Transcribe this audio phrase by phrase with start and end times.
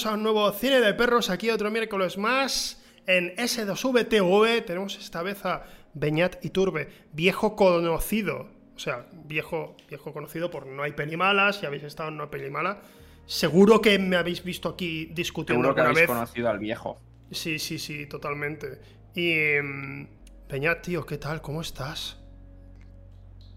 [0.00, 4.64] bienvenidos a un nuevo Cine de Perros, aquí otro miércoles más en S2VTV.
[4.64, 10.82] Tenemos esta vez a Beñat Iturbe, viejo conocido, o sea, viejo, viejo conocido por No
[10.84, 12.80] hay peli mala, si habéis estado en No hay peli mala.
[13.26, 16.16] Seguro que me habéis visto aquí discutiendo Seguro que alguna habéis vez.
[16.16, 16.98] conocido al viejo.
[17.30, 18.80] Sí, sí, sí, totalmente.
[19.14, 19.34] Y...
[19.62, 20.06] mm,
[20.48, 21.42] Beñat, tío, ¿qué tal?
[21.42, 22.19] ¿Cómo estás?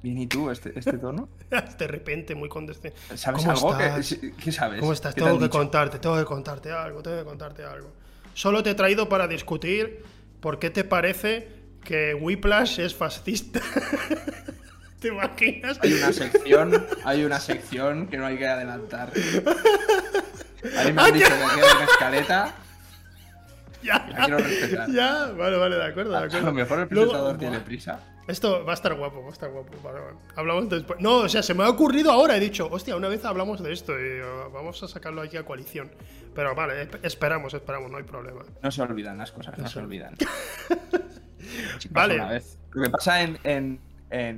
[0.04, 1.30] Bien, ¿y tú, este, este tono?
[1.78, 3.18] De repente, muy condescendiente.
[3.18, 3.78] ¿Sabes ¿Cómo algo?
[3.78, 4.20] ¿Qué, estás?
[4.44, 4.80] ¿Qué sabes?
[4.82, 5.16] ¿Cómo estás?
[5.16, 5.58] ¿Qué te Tengo han que dicho?
[5.58, 7.92] contarte, tengo que contarte algo, tengo que contarte algo.
[8.34, 10.04] Solo te he traído para discutir
[10.42, 11.48] por qué te parece
[11.86, 13.62] que Whiplash es fascista.
[15.00, 15.80] ¿Te imaginas?
[15.82, 19.10] Hay una sección, hay una sección que no hay que adelantar.
[19.10, 22.56] A mí me Ah, han dicho que queda una escaleta.
[23.84, 24.92] Ya, La quiero respetar.
[24.92, 26.46] ya, vale, vale, de acuerdo, de A acuerdo.
[26.46, 28.00] lo mejor el Luego- presentador tiene Buah, prisa.
[28.28, 29.72] Esto va a estar guapo, va a estar guapo.
[29.84, 30.18] Vale, vale.
[30.36, 31.00] Hablamos después.
[31.02, 32.38] No, o sea, se me ha ocurrido ahora.
[32.38, 35.44] He dicho, hostia, una vez hablamos de esto y uh, vamos a sacarlo aquí a
[35.46, 35.92] coalición.
[36.34, 38.44] Pero vale, esp- esperamos, esperamos, no hay problema.
[38.62, 40.16] No se olvidan las cosas, no se olvidan.
[41.92, 42.16] Vale.
[42.16, 42.58] una vez.
[42.72, 43.80] Lo que pasa en, en,
[44.10, 44.38] en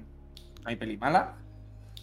[0.63, 1.35] No hay peli mala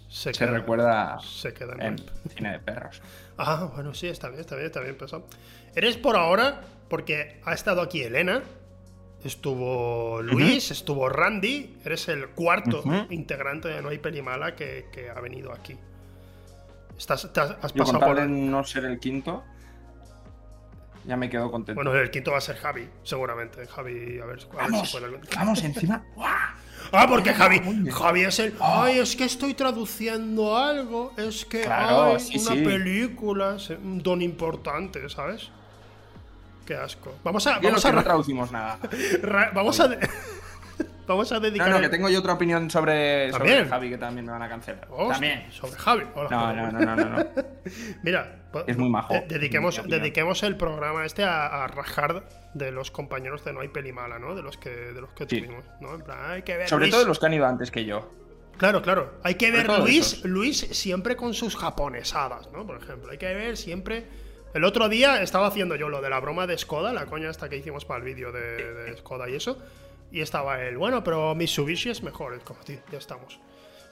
[0.08, 1.98] Se, se queda- recuerda Se queda en en
[2.34, 3.02] cine de perros.
[3.36, 5.26] Ah, bueno, sí, está bien, está bien, está bien pensado.
[5.74, 8.42] Eres por ahora, porque ha estado aquí Elena,
[9.24, 15.10] estuvo Luis, estuvo Randy, eres el cuarto integrante de No hay peli mala que, que
[15.10, 15.76] ha venido aquí.
[16.98, 18.28] Estás, te has, has Yo con pasado por...
[18.28, 19.42] no ser el quinto,
[21.04, 21.82] ya me quedo contento.
[21.82, 23.66] Bueno, el quinto va a ser Javi, seguramente.
[23.66, 26.04] Javi, a ver, a ver si vamos, puede- vamos encima.
[26.94, 27.60] Ah, porque Javi.
[27.90, 28.54] Javi es el.
[28.60, 28.82] Ah.
[28.84, 31.14] Ay, es que estoy traduciendo algo.
[31.16, 32.62] Es que Claro, hay sí, una sí.
[32.62, 35.50] película, don importante, ¿sabes?
[36.66, 37.14] Qué asco.
[37.24, 38.78] Vamos a, Yo vamos a, no ra- traducimos nada.
[39.54, 39.88] vamos a,
[41.06, 41.68] vamos a dedicar.
[41.70, 43.64] no, que tengo yo otra opinión sobre, sobre.
[43.66, 44.86] Javi que también me van a cancelar.
[44.90, 45.52] Hostia, También.
[45.52, 46.04] Sobre Javi.
[46.14, 46.56] Hola, No, Javi.
[46.56, 47.26] no, no, no, no, no.
[48.02, 48.36] Mira,
[48.66, 49.12] Es muy majo.
[49.14, 53.68] de- dediquemos, dediquemos el programa este a, a rajar de los compañeros de No hay
[53.68, 54.34] peli mala, ¿no?
[54.34, 55.40] De los que, de los que Sí.
[55.40, 55.94] tuvimos, ¿no?
[55.94, 56.68] En plan, hay que ver.
[56.68, 56.94] Sobre Luis.
[56.94, 58.10] todo los que han ido antes que yo.
[58.58, 59.14] Claro, claro.
[59.24, 60.24] Hay que ver Luis, esos.
[60.26, 62.64] Luis siempre con sus japonesadas, ¿no?
[62.66, 64.06] Por ejemplo, hay que ver siempre.
[64.54, 67.48] El otro día estaba haciendo yo lo de la broma de Skoda, la coña esta
[67.48, 69.58] que hicimos para el vídeo de, de Skoda y eso.
[70.10, 72.34] Y estaba él, bueno, pero Mitsubishi es mejor.
[72.34, 73.40] Es como, tío, ya estamos.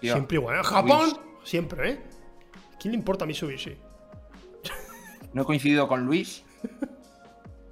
[0.00, 0.56] Tío, siempre igual.
[0.56, 2.00] En Japón, siempre, ¿eh?
[2.78, 3.76] ¿Quién le importa Mitsubishi?
[5.32, 6.42] No he coincidido con Luis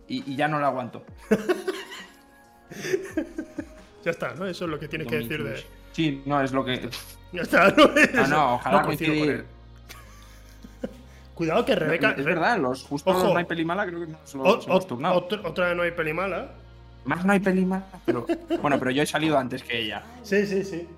[0.06, 1.04] y, y ya no lo aguanto.
[4.04, 4.47] Ya está, ¿no?
[4.47, 5.65] Eso es lo que tienes que decir de.
[5.93, 6.88] Sí, no, es lo que.
[7.32, 7.88] Ya está, ¿no?
[8.15, 9.44] No, no, ojalá coincido con coincidir.
[11.38, 12.16] Cuidado que Rebeca.
[12.19, 13.22] es verdad, los justo Ojo.
[13.22, 15.15] los no hay peli mala creo que nos los hemos turnado.
[15.15, 16.50] otra, otra de no hay peli mala.
[17.04, 18.26] Más no hay peli mala, pero.
[18.60, 20.03] Bueno, pero yo he salido antes que ella.
[20.25, 20.88] Sí, sí, sí.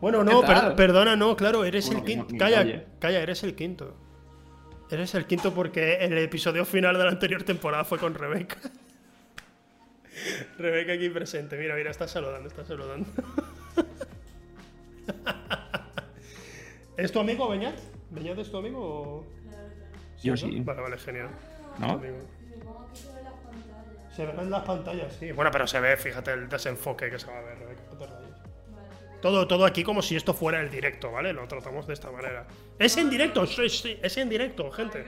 [0.00, 0.42] Bueno, no,
[0.74, 2.26] perdona, no, claro, eres Bueno, el quinto.
[2.32, 2.84] no- calla, oye.
[2.98, 3.94] calla, eres el quinto.
[4.90, 8.56] Eres el quinto porque el episodio final de la anterior temporada fue con Rebeca.
[10.58, 11.56] Rebeca aquí presente.
[11.56, 13.06] Mira, mira, está saludando, está saludando.
[16.96, 17.78] ¿Es tu amigo Beñat?
[18.10, 19.24] ¿Beñat es tu amigo o.?
[20.24, 20.60] Yo sí.
[20.60, 21.28] Vale, vale, genial.
[21.78, 22.00] ¿No?
[24.14, 25.32] Se ven en las pantallas, sí.
[25.32, 27.80] Bueno, pero se ve, fíjate el desenfoque que se va a ver, rayes.
[29.20, 31.32] Todo, todo aquí como si esto fuera el directo, ¿vale?
[31.32, 32.46] Lo tratamos de esta manera.
[32.78, 35.04] Es en directo, sí, sí, es en directo, gente.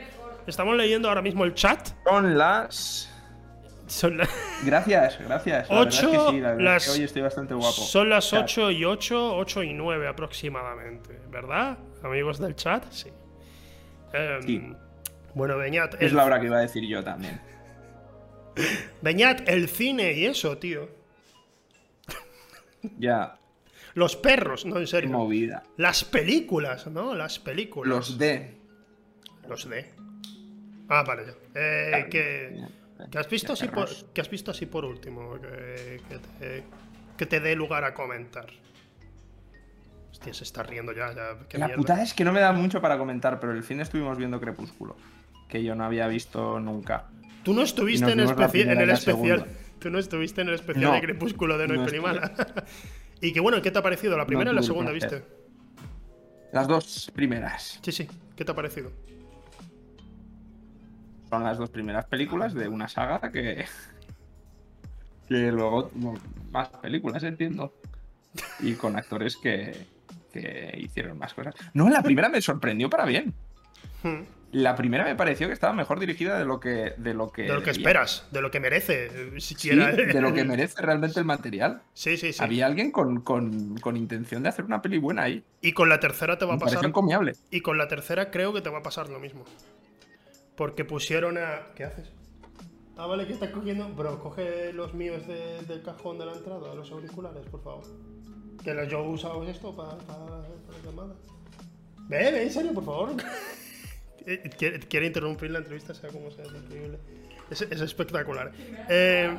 [0.46, 1.88] Estamos leyendo ahora mismo el chat.
[2.04, 3.12] Son las.
[3.86, 4.28] Son, la-
[4.64, 5.70] Gracias, gracias.
[5.70, 7.70] La es que sí, la las- hoy estoy bastante guapo.
[7.72, 8.42] son las Chat.
[8.42, 11.78] 8 y 8, 8 y 9 aproximadamente, ¿verdad?
[12.02, 13.10] Amigos del chat, sí.
[14.12, 14.72] Em, Sí.
[15.36, 17.38] Bueno, Beñat, Es la hora que iba a decir yo también.
[19.02, 20.88] Beñat, el cine y eso, tío.
[22.98, 23.38] Ya,
[23.94, 25.10] Los perros, no, en serio.
[25.10, 25.62] movida.
[25.76, 27.14] Las películas, ¿no?
[27.14, 27.88] Las películas.
[27.88, 28.54] Los de.
[29.48, 29.92] Los de.
[30.88, 31.32] Ah, vale, ya.
[31.54, 32.64] Eh, que,
[33.10, 36.64] que has visto así por, que has visto así por último, que, que te,
[37.18, 38.46] que te dé lugar a comentar.
[40.12, 41.76] Hostia, se está riendo ya, La mierda.
[41.76, 44.96] putada es que no me da mucho para comentar, pero el fin estuvimos viendo Crepúsculo.
[45.48, 47.04] Que yo no había visto nunca.
[47.44, 49.46] Tú no estuviste en, el especi- en especial.
[49.78, 52.00] Tú no estuviste en el especial No, de Crepúsculo de No no estuve.
[52.00, 52.32] mala.
[53.20, 54.16] y que bueno, ¿qué te ha parecido?
[54.16, 55.22] ¿La primera y la segunda viste?
[56.52, 57.78] Las dos primeras.
[57.82, 58.08] Sí, sí.
[58.34, 58.90] ¿Qué te ha parecido?
[61.30, 63.64] Son las dos primeras películas de una saga que.
[65.28, 65.90] Que luego
[66.52, 67.74] más películas, entiendo.
[68.60, 69.74] Y con actores que,
[70.32, 71.52] que hicieron más cosas.
[71.74, 73.34] No, la primera me sorprendió para bien.
[74.52, 76.94] La primera me pareció que estaba mejor dirigida de lo que.
[76.96, 79.06] De lo que, De lo que esperas, de lo que merece.
[79.06, 79.90] eh, Sí, Siquiera.
[79.92, 81.82] de lo que merece realmente el material.
[81.94, 82.42] Sí, sí, sí.
[82.42, 85.44] Había alguien con, con- con intención de hacer una peli buena ahí.
[85.60, 86.84] Y con la tercera te va a Me pasar.
[86.84, 87.34] encomiable.
[87.50, 89.44] Y con la tercera creo que te va a pasar lo mismo.
[90.56, 91.66] Porque pusieron a.
[91.74, 92.10] ¿Qué haces?
[92.96, 93.88] Ah, vale, que estás cogiendo.
[93.90, 97.82] Bro, coge los míos de- del cajón de la entrada, los auriculares, por favor.
[98.64, 100.46] Que los- yo he usado esto para la
[100.84, 101.14] llamada.
[102.08, 103.10] Ve, ve, en serio, por favor.
[104.58, 106.98] Quiere, quiere interrumpir la entrevista, sea como sea, es increíble.
[107.50, 108.50] Es, es espectacular.
[108.88, 109.36] Eh,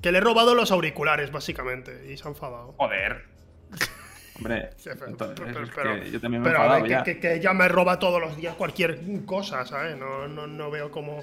[0.00, 2.72] que le he robado los auriculares, básicamente, y se ha enfadado.
[2.78, 3.24] Joder.
[4.36, 6.82] Hombre, Sí, pero- entonces, pero- es pero- que yo también me he pero a ver,
[6.82, 7.02] enfadado que, ya.
[7.02, 9.98] que- que ella me roba todos los días cualquier cosa, ¿sabes?
[9.98, 11.22] No, no, no veo como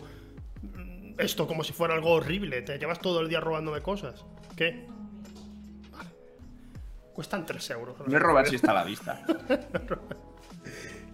[1.17, 2.61] esto como si fuera algo horrible.
[2.61, 4.23] Te llevas todo el día robándome cosas.
[4.55, 4.85] ¿Qué?
[5.91, 6.09] Vale.
[7.13, 7.95] Cuestan 3 euros.
[8.07, 9.25] No es robar si está a la vista.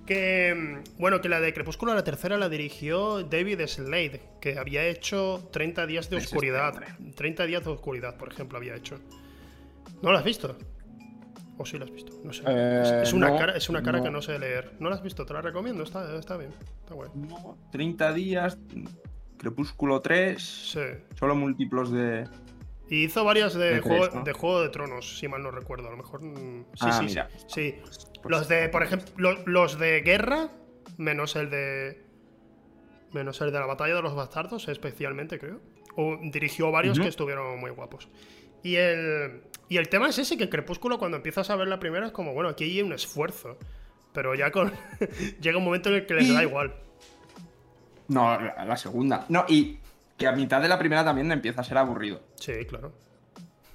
[0.05, 4.85] Que, mm, bueno, que la de Crepúsculo, la tercera, la dirigió David Slade, que había
[4.85, 6.73] hecho 30 días de oscuridad.
[6.73, 7.13] siempre.
[7.15, 9.00] 30 días de oscuridad, por ejemplo, había hecho.
[10.01, 10.57] ¿No la has visto?
[11.57, 12.11] ¿O sí la has visto?
[12.23, 12.44] No sé.
[12.45, 14.03] Eh, es, es una no, cara, es una cara no.
[14.03, 14.73] que no sé leer.
[14.79, 15.25] ¿No la has visto?
[15.25, 16.51] Te la recomiendo, está, está bien.
[16.81, 17.09] Está guay.
[17.15, 18.57] No, 30 días,
[19.38, 20.79] Crepúsculo 3, Sí.
[21.17, 22.27] solo múltiplos de...
[22.89, 25.88] Y hizo varias de, De juego, de Juego de Tronos, si mal no recuerdo.
[25.88, 26.21] A lo mejor.
[26.21, 27.29] mm, Sí, Ah, sí, mira.
[27.47, 27.75] sí.
[28.25, 30.49] Los de, por ejemplo, lo- los, de guerra,
[30.97, 32.01] menos el de.
[33.11, 35.59] Menos el de la batalla de los bastardos, especialmente, creo.
[35.95, 38.07] O dirigió varios que estuvieron muy guapos.
[38.63, 39.43] Y el.
[39.69, 42.33] Y el tema es ese, que Crepúsculo, cuando empiezas a ver la primera, es como,
[42.33, 43.57] bueno, aquí hay un esfuerzo.
[44.13, 44.71] Pero ya con.
[45.41, 46.73] llega un momento en el que les Y- da igual.
[48.07, 49.25] No, la, la segunda.
[49.29, 49.79] No, y
[50.17, 52.21] que a mitad de la primera también empieza a ser aburrido.
[52.35, 52.93] Sí, claro.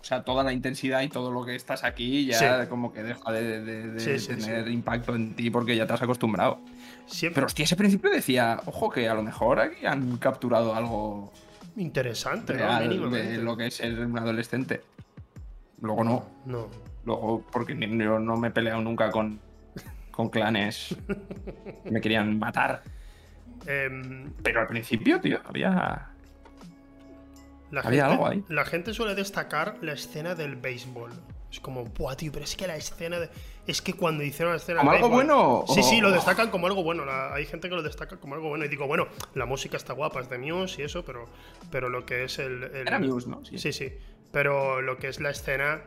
[0.00, 2.68] O sea, toda la intensidad y todo lo que estás aquí ya Sí.
[2.68, 4.72] como que deja de, de- de Sí, sí, tener sí.
[4.72, 6.60] impacto en ti porque ya te has acostumbrado.
[7.06, 7.34] Siempre.
[7.36, 11.32] Pero hostia, ese principio decía, ojo, que a lo mejor aquí han capturado algo
[11.76, 12.58] interesante, ¿no?
[12.60, 14.82] real de lo que es ser un adolescente.
[15.80, 16.26] Luego no.
[16.46, 16.68] No.
[17.04, 19.38] Luego, porque yo no me he peleado nunca con,
[20.10, 20.94] con clanes
[21.84, 22.82] que me querían matar.
[23.66, 26.08] Em, Pero al principio, tío, había.
[27.70, 28.44] La Había gente, algo ahí.
[28.48, 31.10] La gente suele destacar la escena del béisbol.
[31.50, 33.30] Es como, buah, tío, pero es que la escena de.
[33.66, 36.66] Es que cuando hicieron la escena ¿Como algo béisbol- bueno Sí, sí, lo destacan como
[36.66, 37.04] algo bueno.
[37.04, 38.64] la- hay gente que lo destaca como algo bueno.
[38.64, 41.26] Y digo, bueno, la música está guapa, es de Muse y eso, pero,
[41.70, 42.64] pero lo que es el.
[42.64, 43.44] el- Era Muse, ¿no?
[43.44, 43.92] Sí, sí.
[44.32, 45.80] Pero lo que es la escena.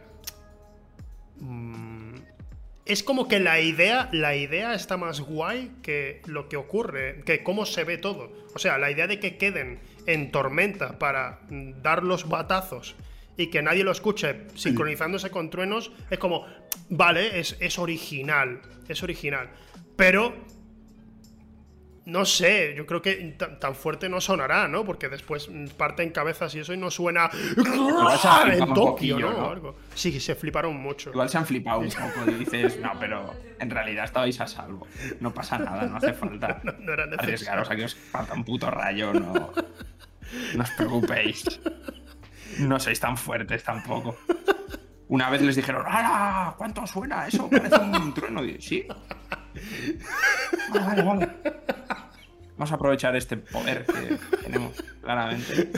[1.39, 2.15] mm,
[2.85, 7.43] es como que la idea, la idea está más guay que lo que ocurre, que
[7.43, 8.31] cómo se ve todo.
[8.55, 12.95] O sea, la idea de que queden en tormenta para dar los batazos
[13.37, 16.45] y que nadie lo escuche sincronizándose con truenos, es como,
[16.89, 19.49] vale, es, es original, es original.
[19.95, 20.33] Pero
[22.05, 24.83] no sé, yo creo que tan, fuerte no sonará, ¿no?
[24.83, 29.31] Porque después parten cabezas y eso y no suena se en Tokio, poquillo, ¿no?
[29.31, 29.45] ¿no?
[29.45, 29.75] O algo.
[29.93, 31.11] Sí, se fliparon mucho.
[31.11, 34.87] Igual se han flipado un poco y dices, no, pero en realidad estabais a salvo.
[35.19, 36.59] No pasa nada, no hace falta.
[36.63, 37.33] No, no era necesario.
[37.33, 39.51] Arriesgaros a que os falta un puto rayo, no.
[40.55, 41.43] No os preocupéis.
[42.59, 44.17] No sois tan fuertes tampoco.
[45.07, 46.53] Una vez les dijeron, ¡Hala!
[46.57, 47.49] ¿Cuánto suena eso?
[47.49, 48.43] Parece un trueno.
[48.45, 48.85] Y, sí.
[50.73, 51.29] Vale, vale, vale.
[52.57, 54.71] Vamos a aprovechar este poder que tenemos,
[55.01, 55.71] claramente.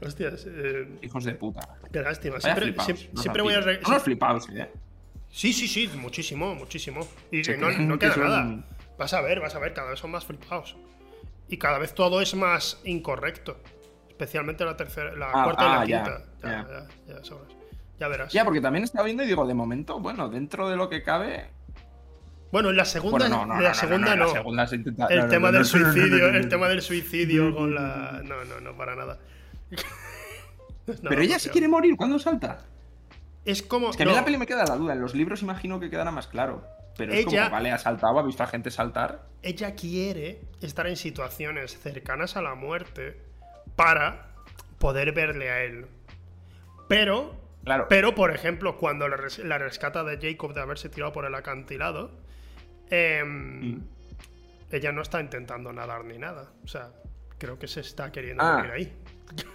[0.00, 1.60] Hostias, eh, Hijos de puta.
[1.92, 2.36] qué lástima.
[2.42, 2.54] Vaya
[3.16, 3.60] Siempre, voy a.
[3.60, 4.70] re- Unos flipaos, eh.
[5.30, 7.06] Sí, sí, sí, muchísimo, muchísimo.
[7.32, 8.64] Y no, no que queda son- nada.
[8.98, 10.76] Vas a ver, vas a ver, cada vez son más flipados.
[11.48, 13.58] Y cada vez todo es más incorrecto.
[14.08, 16.24] Especialmente la tercera, la Ah, cuarta y la ah, ya, quinta.
[16.42, 16.66] Ya,
[17.08, 17.22] ya.
[17.22, 17.34] ya,
[17.98, 18.32] ya verás.
[18.32, 21.50] Ya, porque también estaba viendo y digo, de momento, bueno, dentro de lo que cabe.
[22.52, 25.06] Bueno, en la segunda, Bueno, no, no, la no, segunda no, la segunda se intenta-
[25.08, 28.20] El tema del suicidio, el tema del suicidio con la.
[28.24, 29.18] No, no, no, para nada.
[30.86, 32.64] Pero ella se quiere morir cuando salta.
[33.44, 33.90] Es como.
[33.90, 34.92] Es que a mí no, la peli me queda la duda.
[34.94, 36.64] En los libros imagino que quedará más claro.
[36.96, 39.26] Pero es Ella- como, vale, ha saltado, ha visto a gente saltar.
[39.42, 43.20] ella quiere estar en situaciones cercanas a la muerte
[43.76, 44.28] para
[44.78, 45.86] poder verle a él.
[46.88, 47.34] Pero,
[47.64, 47.86] Claro.
[47.88, 51.34] pero por ejemplo, cuando la, res- la rescata de Jacob de haberse tirado por el
[51.34, 52.12] acantilado,
[52.90, 53.82] em, Mm.
[54.70, 56.52] ella no está intentando nadar ni nada.
[56.64, 56.90] O sea,
[57.38, 58.58] creo que se está queriendo Ah.
[58.58, 58.92] morir ahí.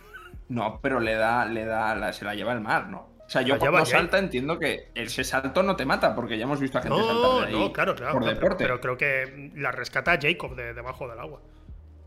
[0.50, 3.08] No, pero le da, le da, la- se la lleva el mar, ¿no?
[3.30, 6.60] O sea, yo cuando salta entiendo que ese salto no te mata, porque ya hemos
[6.60, 8.14] visto a gente No, saltar de ahí no, claro, claro.
[8.14, 8.64] por deporte.
[8.64, 11.40] pero creo que la rescata Jacob de debajo del agua.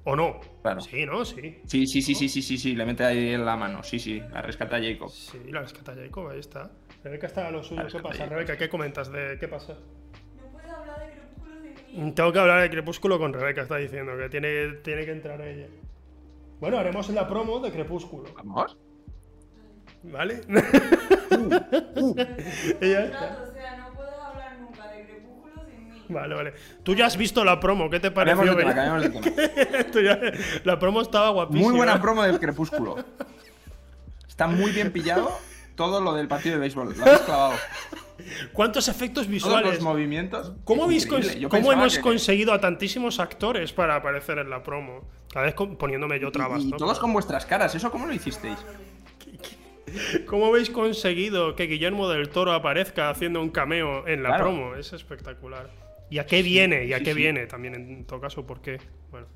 [0.02, 0.40] ¿O no?
[0.62, 0.80] Claro.
[0.80, 1.24] Sí, ¿no?
[1.24, 1.60] Sí.
[1.64, 3.84] Sí, sí, sí, sí, sí, sí, sí, le mete ahí en la mano.
[3.84, 5.10] Sí, sí, la rescata Jacob.
[5.10, 6.72] Sí, la rescata Jacob, ahí está.
[7.04, 7.86] Rebeca está a lo suyo.
[7.86, 8.32] ¿Qué pasa, Jacob.
[8.32, 8.56] Rebeca?
[8.56, 9.74] ¿Qué comentas de qué pasa?
[9.74, 11.54] No puedes hablar de crepúsculo
[11.92, 12.12] sin mí.
[12.14, 15.68] Tengo que hablar de Crepúsculo con Rebeca, está diciendo que tiene, tiene que entrar ella.
[16.58, 18.76] Bueno, haremos la promo de Crepúsculo, Vamos.
[20.04, 20.40] ¿Vale?
[21.32, 22.14] Uh,
[22.80, 23.18] Ella está.
[23.18, 26.04] Trato, o sea, no puedes hablar nunca de crepúsculo sin mí.
[26.08, 26.54] Vale, vale.
[26.82, 28.44] Tú ya has visto la promo, ¿qué te pareció?
[28.44, 29.32] Cambiamos de tema, Beñat?
[29.32, 29.90] cambiamos de tema.
[29.92, 30.20] Tú ya-
[30.64, 31.68] La promo estaba guapísima.
[31.68, 32.96] Muy buena promo del Crepúsculo.
[34.28, 35.30] Está muy bien pillado
[35.74, 36.94] todo lo del partido de béisbol.
[36.96, 37.54] Lo habéis clavado.
[38.52, 39.74] ¿Cuántos efectos Todos visuales?
[39.74, 40.52] los movimientos.
[40.64, 45.08] ¿Cómo, habéis hemos que- conseguido a tantísimos actores para aparecer en la promo?
[45.32, 46.76] Cada vez poniéndome yo trabas, Y, y ¿no?
[46.76, 47.74] todos con vuestras caras.
[47.74, 48.58] ¿Eso cómo lo hicisteis?
[50.26, 54.44] ¿Cómo habéis conseguido que Guillermo del Toro aparezca haciendo un cameo en la Claro.
[54.44, 54.74] promo?
[54.74, 55.70] Es espectacular.
[56.10, 56.84] ¿Y a qué viene?
[56.84, 57.46] ¿Y a qué viene?
[57.46, 58.78] También en todo caso, ¿por qué?
[59.10, 59.26] Bueno.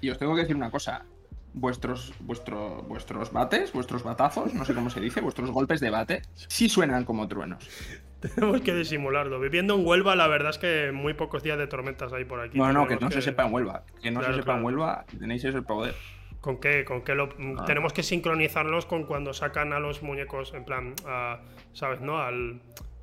[0.00, 1.04] Y os tengo que decir una cosa.
[1.52, 6.22] Vuestros, vuestro- vuestros bates, vuestros batazos, no sé cómo se dice, vuestros golpes de bate,
[6.34, 7.68] sí suenan como truenos.
[8.20, 9.40] Tenemos que disimularlo.
[9.40, 12.56] Viviendo en Huelva, la verdad es que muy pocos días de tormentas hay por aquí.
[12.58, 13.82] No, no, que no se sepa en Huelva.
[14.02, 14.64] Que no Claro, se sepa en.
[14.64, 15.94] Huelva, tenéis ese poder.
[16.40, 16.84] ¿Con qué?
[16.84, 17.28] ¿Con qué lo...
[17.58, 17.64] Ah.
[17.66, 21.40] Tenemos que sincronizarnos con cuando sacan a los muñecos, en plan, a-
[21.74, 22.00] ¿sabes?
[22.00, 22.18] ¿No?
[22.18, 22.62] Al,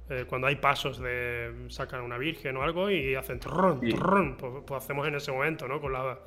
[0.09, 3.93] eh, cuando hay pasos de sacan a una virgen o algo y hacen trrrón, Sí.
[4.39, 5.79] pues, pues hacemos en ese momento, ¿no?
[5.79, 6.17] Con, la,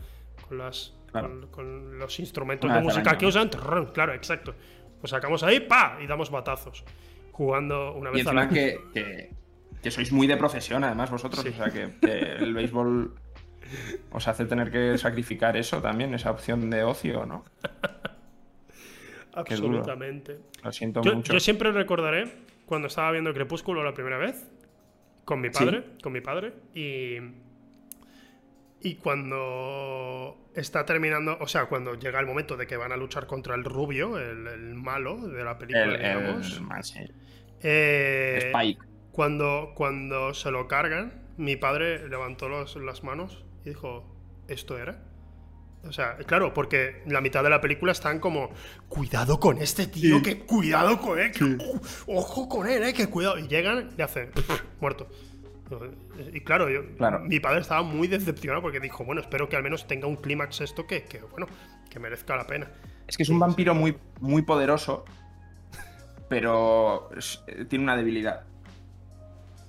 [0.48, 1.28] con, las, Claro.
[1.28, 4.54] con, con los instrumentos Una de música que usan, trrrón, claro, exacto.
[5.00, 5.98] Pues sacamos ahí, ¡pa!
[6.00, 6.84] Y damos batazos.
[7.32, 8.50] Jugando una Y vez encima año.
[8.52, 9.30] que, que,
[9.82, 11.42] que sois muy de profesión, además, vosotros.
[11.42, 11.48] Sí.
[11.48, 13.14] O sea, que, que el béisbol
[14.10, 17.44] os hace tener que sacrificar eso también, esa opción de ocio, ¿no?
[19.32, 20.38] Absolutamente.
[20.64, 21.32] Lo siento Yo, mucho.
[21.32, 22.24] yo siempre recordaré
[22.66, 24.48] cuando estaba viendo Crepúsculo la primera vez
[25.24, 27.18] con mi padre, con mi padre y
[28.82, 33.26] y cuando está terminando, o sea, cuando llega el momento de que van a luchar
[33.26, 37.00] contra el rubio, el, el malo de la película, el, digamos, el- sí.
[37.62, 38.80] eh, Spike.
[39.12, 44.04] cuando cuando se lo cargan, mi padre levantó los- las manos y dijo,
[44.48, 45.02] ¿esto era?
[45.86, 48.50] O sea, claro, porque la mitad de la película están como,
[48.88, 50.22] cuidado con este tío, Sí.
[50.22, 53.38] que cuidado con él, que, uh, ojo con él, eh, que cuidado.
[53.38, 54.30] Y llegan y hacen,
[54.80, 55.08] muerto.
[56.34, 57.20] Y claro, yo- Claro.
[57.20, 60.60] mi padre estaba muy decepcionado porque dijo, bueno, espero que al menos tenga un clímax
[60.60, 61.46] esto que, que, bueno,
[61.88, 62.70] que merezca la pena.
[63.06, 65.04] Es que es un vampiro muy, muy poderoso,
[66.28, 67.08] pero
[67.46, 68.44] eh, tiene una debilidad.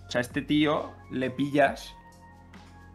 [0.08, 1.96] O sea, este tío le pillas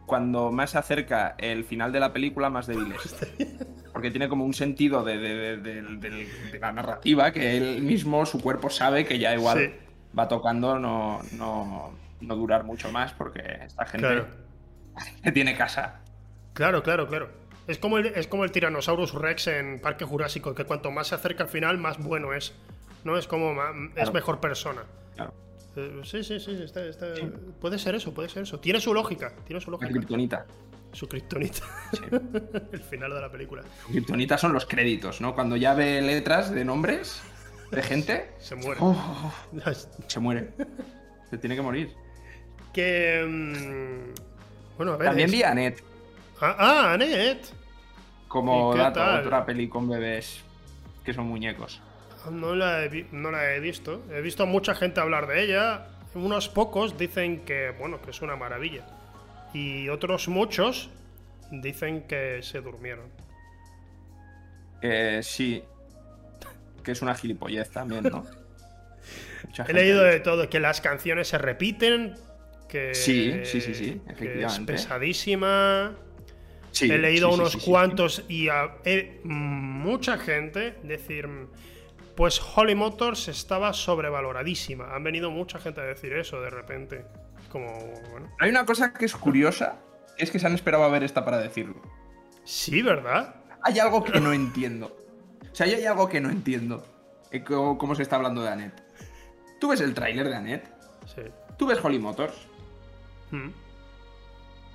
[0.07, 3.15] cuando más se acerca el final de la película, más débil es.
[3.93, 7.83] Porque tiene como un sentido de, de- de- de- de- de la narrativa que él
[7.83, 9.71] mismo, su cuerpo sabe que ya igual Sí.
[10.17, 14.27] va tocando no, no, no durar mucho más porque esta gente Claro.
[15.33, 15.99] tiene casa.
[16.53, 17.29] Claro, claro, claro.
[17.67, 21.15] Es como, el, es como el Tyrannosaurus Rex en Parque Jurásico, que cuanto más se
[21.15, 22.55] acerca al final, más bueno es.
[23.03, 23.17] ¿No?
[23.17, 23.53] Es como
[23.95, 24.83] es mejor persona.
[25.15, 25.33] Claro.
[25.77, 27.07] Eh, sí, sí, sí, está- está-
[27.61, 28.59] Puede ser eso, puede ser eso.
[28.59, 29.91] Tiene su lógica, tiene su La lógica.
[29.91, 30.45] kriptonita.
[30.91, 31.61] Su kriptonita.
[32.71, 33.63] el final de la película.
[33.91, 35.35] Kryptonita son los créditos, ¿no?
[35.35, 37.21] Cuando ya ve letras de nombres
[37.71, 38.79] de gente, Se muere.
[38.81, 39.31] oh,
[40.07, 40.51] se muere.
[41.29, 41.93] Se tiene que morir.
[42.73, 43.23] que.
[43.27, 45.07] mm, bueno, a ver.
[45.09, 45.83] También es- vi a Annette
[46.41, 47.45] Ah, ah, Annette.
[48.27, 50.41] como ¿Y qué dato, otra peli con bebés
[51.03, 51.81] que son muñecos.
[52.31, 54.03] No la, he, no la he visto.
[54.11, 55.87] He visto a mucha gente hablar de ella.
[56.13, 58.85] Unos pocos dicen que, bueno, que es una maravilla.
[59.53, 60.89] Y otros muchos
[61.51, 63.05] dicen que se durmieron.
[64.81, 65.63] Eh, sí,
[66.83, 68.25] que es una gilipollez también, ¿no?
[69.67, 72.15] He leído de todo, que las canciones se repiten,
[72.67, 74.73] que, Sí, sí, sí, sí, que es efectivamente.
[74.73, 75.95] pesadísima.
[76.71, 77.59] Sí, he leído sí, unos sí.
[77.65, 81.27] cuantos y a- he- mucha gente decir,
[82.17, 84.93] pues Holly Motors estaba sobrevaloradísima.
[84.93, 87.05] Han venido mucha gente a decir eso de repente.
[87.51, 87.67] Como,
[88.11, 88.29] bueno.
[88.39, 89.77] Hay una cosa que es curiosa,
[90.17, 91.81] es que se han esperado a ver esta para decirlo.
[92.43, 93.35] Sí, ¿verdad?
[93.61, 94.97] Hay algo que no entiendo.
[95.49, 96.85] O sea, yo hay algo que no entiendo.
[97.31, 98.81] eh, cómo, se está hablando de Annette.
[99.59, 100.67] Tú ves el tráiler de Annette,
[101.05, 101.21] Sí.
[101.57, 102.33] tú ves Holly Motors,
[103.31, 103.49] Mm.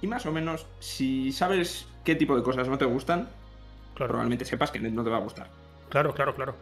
[0.03, 3.29] y más o menos, si sabes qué tipo de cosas no te gustan,
[3.95, 5.49] Claro, probablemente sepas que no te va a gustar.
[5.89, 6.55] claro, claro, claro.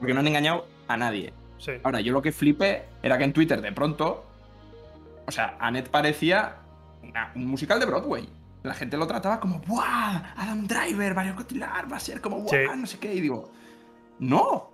[0.00, 1.32] Porque no han engañado a nadie.
[1.58, 1.72] Sí.
[1.84, 4.24] Ahora, yo lo que flipé era que en Twitter de pronto,
[5.26, 6.56] o sea, Annette parecía
[7.02, 8.28] una- un musical de Broadway.
[8.62, 10.34] La gente lo trataba como, ¡buah!
[10.36, 12.50] Adam Driver, Mario Cotillard, va a ser como, ¡buah!
[12.50, 12.58] Sí.
[12.76, 13.14] No sé qué.
[13.14, 13.50] Y digo,
[14.18, 14.70] ¡no!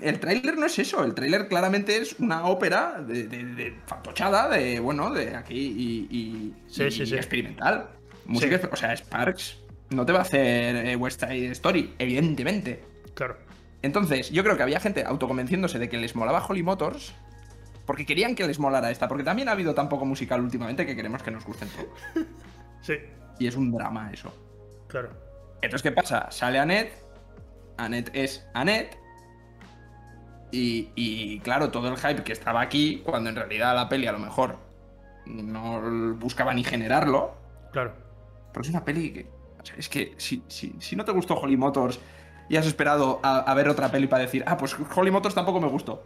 [0.00, 1.04] El tráiler no es eso.
[1.04, 6.16] El tráiler claramente es una ópera de, de- de fantochada, de, bueno, de aquí y,
[6.16, 7.16] y- Sí, y sí, sí.
[7.16, 7.88] experimental.
[8.26, 9.58] Música, o sea, Sparks
[9.90, 12.82] no te va a hacer eh, West Side Story, evidentemente.
[13.14, 13.36] Claro.
[13.86, 17.14] Entonces, yo creo que había gente autoconvenciéndose de que les molaba Holly Motors
[17.86, 20.96] porque querían que les molara esta, porque también ha habido tan poco musical últimamente que
[20.96, 22.26] queremos que nos gusten todos.
[22.82, 22.94] Sí,
[23.40, 24.32] Y es un drama eso.
[24.88, 25.10] claro.
[25.62, 26.30] Entonces, ¿qué pasa?
[26.30, 26.92] Sale Annette,
[27.78, 28.96] Annette es Annette,
[30.52, 34.12] y, y, claro, todo el hype que estaba aquí, cuando en realidad la peli a
[34.12, 34.58] lo mejor
[35.26, 37.34] no buscaba ni generarlo.
[37.72, 37.94] Claro.
[38.52, 39.26] Pero es una peli que.
[39.60, 41.98] o sea, es que si, si- si no te gustó Holly Motors
[42.48, 45.60] y has esperado a, a ver otra peli para decir, ah, pues Holly Motors tampoco
[45.60, 46.02] me gustó.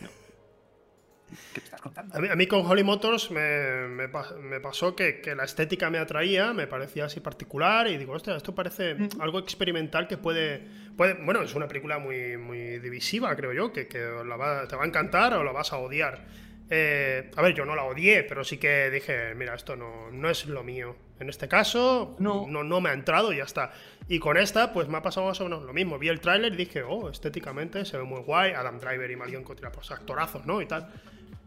[1.54, 2.16] ¿Qué estás contando?
[2.16, 5.44] A mí, a mí con Holly Motors me, me pa- me pasó que, que la
[5.44, 10.16] estética me atraía, me parecía así particular y digo, ostras, esto parece algo experimental que
[10.18, 11.14] puede, puede...
[11.14, 14.84] Bueno, es una película muy, muy divisiva, creo yo, que, que la va- te va
[14.84, 16.26] a encantar o la vas a odiar.
[16.68, 20.30] Eh, a ver, yo no la odié, pero sí que dije, mira, esto no, no
[20.30, 20.96] es lo mío.
[21.20, 22.46] En este caso, No.
[22.48, 23.72] no, no me ha entrado y ya está.
[24.08, 25.98] Y con esta, pues me ha pasado más o menos lo mismo.
[25.98, 28.52] Vi el tráiler y dije, oh, estéticamente se ve muy guay.
[28.52, 30.60] Adam Driver y Marion Cotillard, pues actorazos, ¿no?
[30.62, 30.88] Y tal.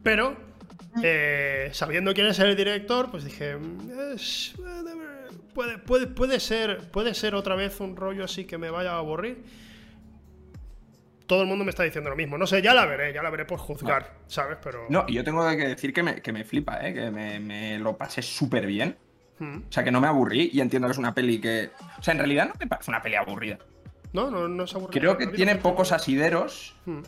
[0.04, 0.38] Pero,
[1.04, 4.54] eh, sabiendo quién es el director, pues dije, "Mm, es-
[5.56, 8.98] puede, puede, puede, ser, puede ser otra vez un rollo así que me vaya a
[8.98, 9.44] aburrir.
[11.26, 12.38] Todo el mundo me está diciendo lo mismo.
[12.38, 14.58] No sé, ya la veré, ya la veré por juzgar, ¿sabes?
[14.62, 14.86] Pero.
[14.90, 16.94] No, y yo tengo que decir que me, que me flipa, ¿eh?
[16.94, 18.98] que me, me lo pasé súper bien.
[19.40, 19.58] Mm.
[19.68, 21.72] O sea, que no me aburrí y entiendo que es una peli que.
[22.00, 23.58] O sea, en realidad no me parece una peli aburrida.
[24.14, 24.92] No, no, no es aburrido.
[25.00, 25.96] Creo que tiene es pocos aburrida.
[25.96, 26.76] asideros.
[26.86, 27.00] Mm.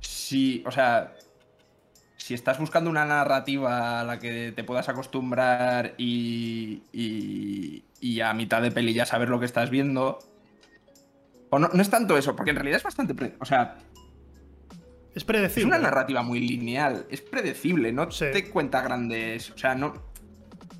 [0.00, 0.62] Si.
[0.66, 1.14] O sea.
[2.16, 6.82] Si estás buscando una narrativa a la que te puedas acostumbrar y.
[6.92, 10.18] y, y a mitad de peli ya saber lo que estás viendo.
[11.50, 13.14] O no, no es tanto eso, porque en realidad es bastante.
[13.14, 13.76] pre- o sea,
[15.10, 15.66] Es Es predecible.
[15.68, 18.24] una narrativa muy lineal, es predecible, no Sí.
[18.32, 19.50] te cuenta grandes.
[19.50, 19.92] O sea, no.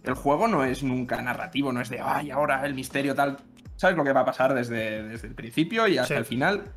[0.04, 3.38] El juego no es nunca narrativo, no es de, ay, ahora el misterio tal.
[3.76, 6.18] Sabes lo que va a pasar desde, desde el principio y hasta Sí.
[6.18, 6.72] el final.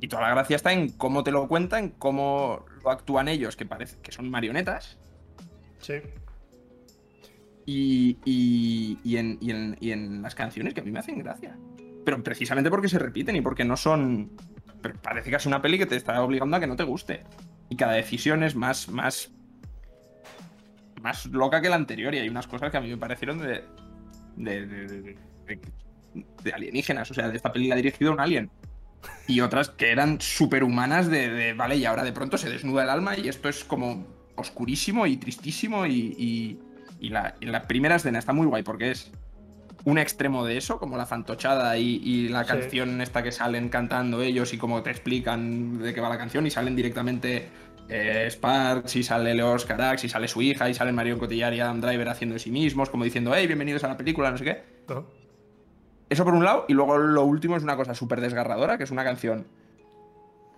[0.00, 3.64] Y toda la gracia está en cómo te lo cuentan, cómo lo actúan ellos, que
[3.66, 4.98] parece que son marionetas,
[5.78, 5.94] Sí.
[7.66, 11.18] y, y- y en, y en- y en las canciones que a mí me hacen
[11.20, 11.56] gracia.
[12.04, 14.32] Pero precisamente porque se repiten y porque no son.
[14.82, 17.22] Pero parece que es una peli que te está obligando a que no te guste.
[17.68, 19.30] Y cada decisión es más, más.
[21.02, 22.14] Más loca que la anterior.
[22.14, 23.64] Y hay unas cosas que a mí me parecieron de.
[24.36, 25.16] de, de-
[26.44, 27.10] de- alienígenas.
[27.10, 28.50] O sea, de esta peli la ha dirigido un alien.
[29.26, 32.90] Y otras que eran superhumanas de, de, Vale, y ahora de pronto se desnuda el
[32.90, 36.58] alma y esto es como oscurísimo y tristísimo y, y-
[37.00, 39.10] y la, y la primera escena está muy guay porque es
[39.84, 42.48] un extremo de eso, como la fantochada y, y la Sí.
[42.50, 46.46] canción esta que salen cantando ellos y como te explican de qué va la canción
[46.46, 47.48] y salen directamente
[47.88, 51.60] eh, Sparks y sale Leos Carax y sale su hija y salen Marion Cotillard y
[51.60, 54.44] Adam Driver haciendo de sí mismos, como diciendo, hey, bienvenidos a la película, no sé
[54.44, 54.62] qué.
[54.88, 55.06] ¿no?
[56.08, 58.90] Eso por un lado, y luego lo último es una cosa súper desgarradora, que es
[58.90, 59.46] una canción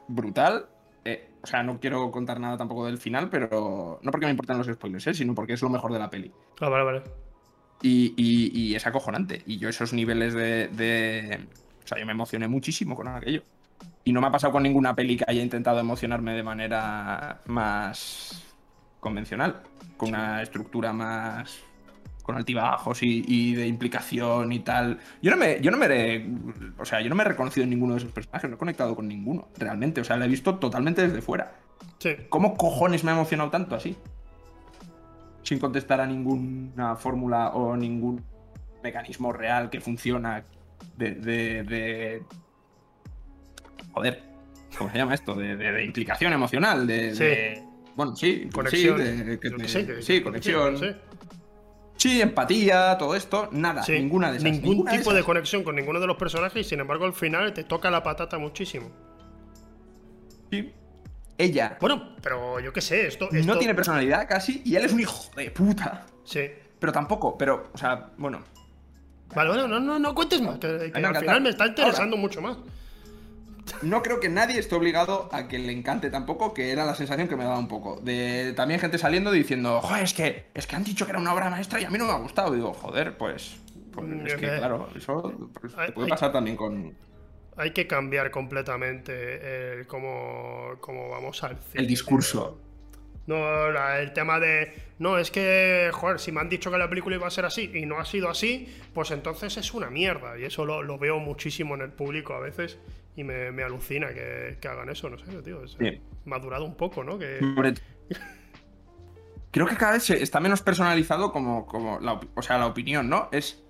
[0.09, 0.67] brutal.
[1.05, 4.59] Eh, o sea, no quiero contar nada tampoco del final, pero no porque me importan
[4.59, 5.15] los spoilers, ¿eh?
[5.15, 6.33] sino porque es lo mejor de la peli.
[6.61, 7.03] Ah, vale, vale.
[7.83, 9.43] Y, y- y es acojonante.
[9.47, 11.41] Y yo esos niveles de, de-
[11.85, 13.43] O sea, yo me emocioné muchísimo con aquello.
[14.05, 18.43] Y no me ha pasado con ninguna peli que haya intentado emocionarme de manera más
[19.01, 19.63] convencional.
[19.97, 21.61] Con una estructura más...
[22.23, 24.99] con altibajos y, y de implicación y tal.
[25.23, 25.61] Yo no me...
[25.63, 26.27] Yo no me he-
[26.79, 28.51] o sea, yo no me he reconocido en ninguno de esos personajes.
[28.51, 30.01] No he conectado con ninguno, realmente.
[30.03, 31.53] O sea, la he visto totalmente desde fuera.
[31.99, 32.11] Sí.
[32.29, 33.97] ¿Cómo cojones me ha emocionado tanto así?
[35.43, 38.23] Sin contestar a ninguna fórmula o ningún
[38.83, 40.45] mecanismo real que funciona
[40.97, 41.11] de.
[41.15, 42.23] de, de-
[43.95, 44.23] Joder,
[44.77, 45.35] ¿cómo se llama esto?
[45.35, 47.15] De, de- de implicación emocional, de.
[47.15, 47.25] Sí.
[47.25, 47.65] de-
[47.97, 48.99] bueno, sí, Conexión.
[48.99, 50.79] Sí, de- que Yo te- que sé, que- sí, que- conexión.
[50.79, 50.87] sí.
[51.97, 54.51] Sí, empatía, todo esto, nada, ninguna de esas.
[54.51, 55.27] Ningún ninguna tipo de, esas.
[55.27, 58.37] conexión con ninguno de los personajes y sin embargo al final te toca la patata
[58.37, 58.91] muchísimo.
[60.51, 60.73] Sí.
[61.39, 64.93] Ella Bueno, pero yo qué sé, esto, esto- no tiene personalidad casi y él es
[64.93, 66.07] un hijo de puta.
[66.25, 66.43] Sí.
[66.79, 68.43] Pero tampoco, pero, o sea, bueno,
[69.35, 72.17] Vale, bueno, no, no, no cuentes más, que, que me al final me está interesando
[72.17, 72.57] mucho más.
[73.83, 77.29] No creo que nadie esté obligado a que le encante tampoco, que era la sensación
[77.29, 77.99] que me daba un poco.
[78.01, 81.33] De también gente saliendo diciendo, joder, es que, es que han dicho que era una
[81.33, 82.53] obra maestra y a mí no me ha gustado.
[82.53, 83.57] Digo, joder, pues,
[83.93, 84.59] pues Mm, es que eh.
[84.59, 86.95] claro, eso pues, Hay- te puede hay- pasar también con
[87.57, 91.83] Hay que cambiar completamente el cómo, cómo vamos al cine.
[91.83, 92.59] el discurso.
[93.27, 94.75] No, la- el tema de.
[94.99, 97.71] No, es que, joder, si me han dicho que la película iba a ser así
[97.73, 100.39] y no ha sido así, pues entonces es una mierda.
[100.39, 102.79] Y eso lo, lo veo muchísimo en el público a veces
[103.17, 105.63] y me, me alucina que, que hagan eso, no sé, tío.
[105.65, 106.01] es- Sí.
[106.25, 107.19] Madurado un poco, ¿no?
[107.19, 107.39] Que,
[109.51, 113.29] Creo que cada vez está menos personalizado como, como la, o sea, la opinión, ¿no?
[113.31, 113.63] Es.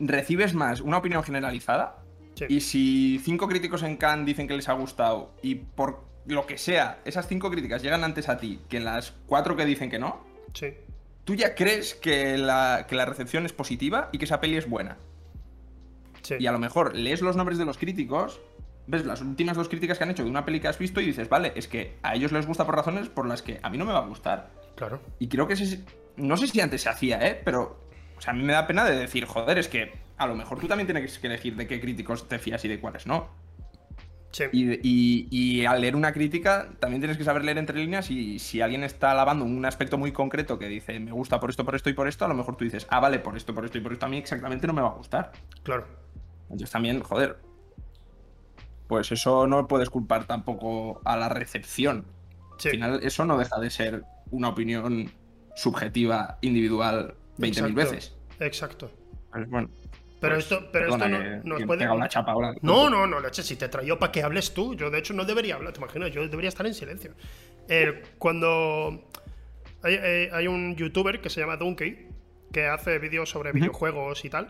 [0.00, 2.02] Recibes más una opinión generalizada
[2.34, 6.46] sí, Y si cinco críticos en Cannes dicen que les ha gustado y por lo
[6.46, 9.98] que sea, esas cinco críticas llegan antes a ti que las cuatro que dicen que
[10.00, 10.74] no, sí,
[11.22, 14.68] tú ya crees que la, que la recepción es positiva y que esa peli es
[14.68, 14.98] buena.
[16.24, 16.34] Sí.
[16.40, 18.40] Y a lo mejor lees los nombres de los críticos
[18.86, 21.06] ves las últimas dos críticas que han hecho de una peli que has visto y
[21.06, 23.78] dices, vale, es que a ellos les gusta por razones por las que a mí
[23.78, 24.50] no me va a gustar.
[24.76, 25.00] Claro.
[25.18, 25.84] Y creo que ese,
[26.16, 27.40] no sé si antes se hacía, ¿eh?
[27.44, 27.78] Pero,
[28.16, 30.60] o sea, a mí me da pena de decir, joder, es que a lo mejor
[30.60, 33.28] tú también tienes que elegir de qué críticos te fías y de cuáles no.
[34.34, 34.44] Sí.
[34.52, 38.40] Y, y- y al leer una crítica, también tienes que saber leer entre líneas y
[38.40, 41.76] si alguien está alabando un aspecto muy concreto que dice, me gusta por esto, por
[41.76, 43.78] esto y por esto, a lo mejor tú dices, ah, vale, por esto, por esto
[43.78, 45.30] y por esto, a mí exactamente no me va a gustar.
[45.62, 45.86] Claro.
[46.44, 47.38] Entonces también, joder,
[48.88, 52.04] pues eso no puedes culpar tampoco a la recepción.
[52.58, 52.68] Sí.
[52.68, 55.10] Al final, eso no deja de ser una opinión
[55.54, 57.74] subjetiva, individual, 20.000 Exacto.
[57.74, 58.16] veces.
[58.40, 58.90] Exacto.
[59.48, 59.68] Bueno.
[60.20, 61.78] Pero pues, esto, pero esto no, que- nos que puede.
[61.80, 62.54] pega una chapa ahora.
[62.62, 64.74] No, no, no, leche, si te traigo para que hables tú.
[64.74, 67.12] Yo, de hecho, no debería hablar, te imaginas, yo debería estar en silencio.
[67.68, 69.08] Eh, cuando.
[69.82, 72.08] Hay, hay- hay un youtuber que se llama Donkey,
[72.52, 74.48] que hace vídeos sobre videojuegos y tal.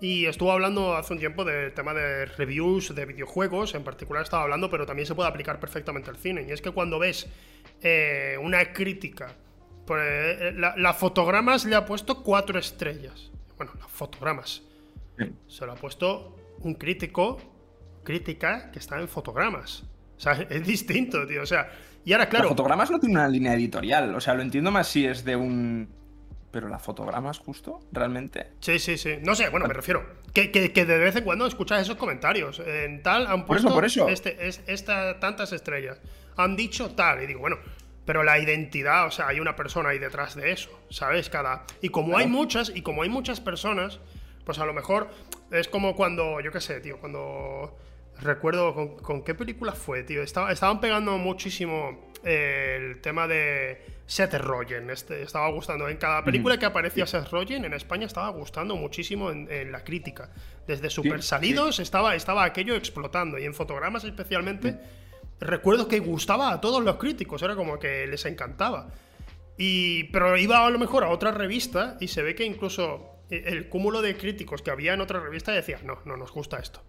[0.00, 4.42] Y estuvo hablando hace un tiempo del tema de reviews de videojuegos, en particular estaba
[4.42, 6.44] hablando, pero también se puede aplicar perfectamente al cine.
[6.46, 7.26] Y es que cuando ves
[7.82, 9.34] eh, una crítica,
[9.86, 13.30] por, eh, la, la fotogramas le ha puesto cuatro estrellas.
[13.56, 14.62] Bueno, las fotogramas.
[15.46, 17.38] Se lo ha puesto un crítico,
[18.04, 19.84] crítica que está en fotogramas.
[20.16, 21.42] O sea, es distinto, tío.
[21.42, 21.70] O sea,
[22.04, 22.44] y ahora, claro.
[22.44, 24.14] Los fotogramas no tiene una línea editorial.
[24.14, 25.88] O sea, lo entiendo más si es de un.
[26.52, 28.52] Pero la fotogramas justo, realmente.
[28.60, 29.16] Sí, sí, sí.
[29.22, 30.06] No sé, bueno, me refiero.
[30.32, 32.60] Que, que- que de vez en cuando escuchas esos comentarios.
[32.64, 34.08] En tal han Por puesto eso, por eso.
[34.08, 36.00] Este, es, esta, tantas estrellas.
[36.36, 37.22] Han dicho tal.
[37.22, 37.58] Y digo, bueno,
[38.06, 40.70] pero la identidad, o sea, hay una persona ahí detrás de eso.
[40.88, 41.28] ¿Sabes?
[41.28, 41.64] Cada.
[41.82, 43.98] Y como hay muchas, y como hay muchas personas,
[44.46, 45.10] pues a lo mejor
[45.50, 47.76] es como cuando, yo qué sé, tío, cuando.
[48.18, 50.22] Recuerdo con, con qué película fue, tío.
[50.22, 54.88] Estaba, estaban pegando muchísimo eh, el tema de Seth Rogen.
[54.88, 55.86] Este, estaba gustando.
[55.86, 59.84] En cada película que aparecía Seth Rogen en España estaba gustando muchísimo en, en la
[59.84, 60.30] crítica.
[60.66, 61.28] Desde Super sí.
[61.28, 63.36] Salidos estaba, estaba aquello explotando.
[63.36, 64.78] Y en fotogramas especialmente.
[65.38, 67.42] Recuerdo que gustaba a todos los críticos.
[67.42, 68.88] Era como que les encantaba.
[69.58, 73.68] Y, pero iba a lo mejor a otra revista y se ve que incluso el
[73.68, 76.82] cúmulo de críticos que había en otra revista decía, no, no nos gusta esto.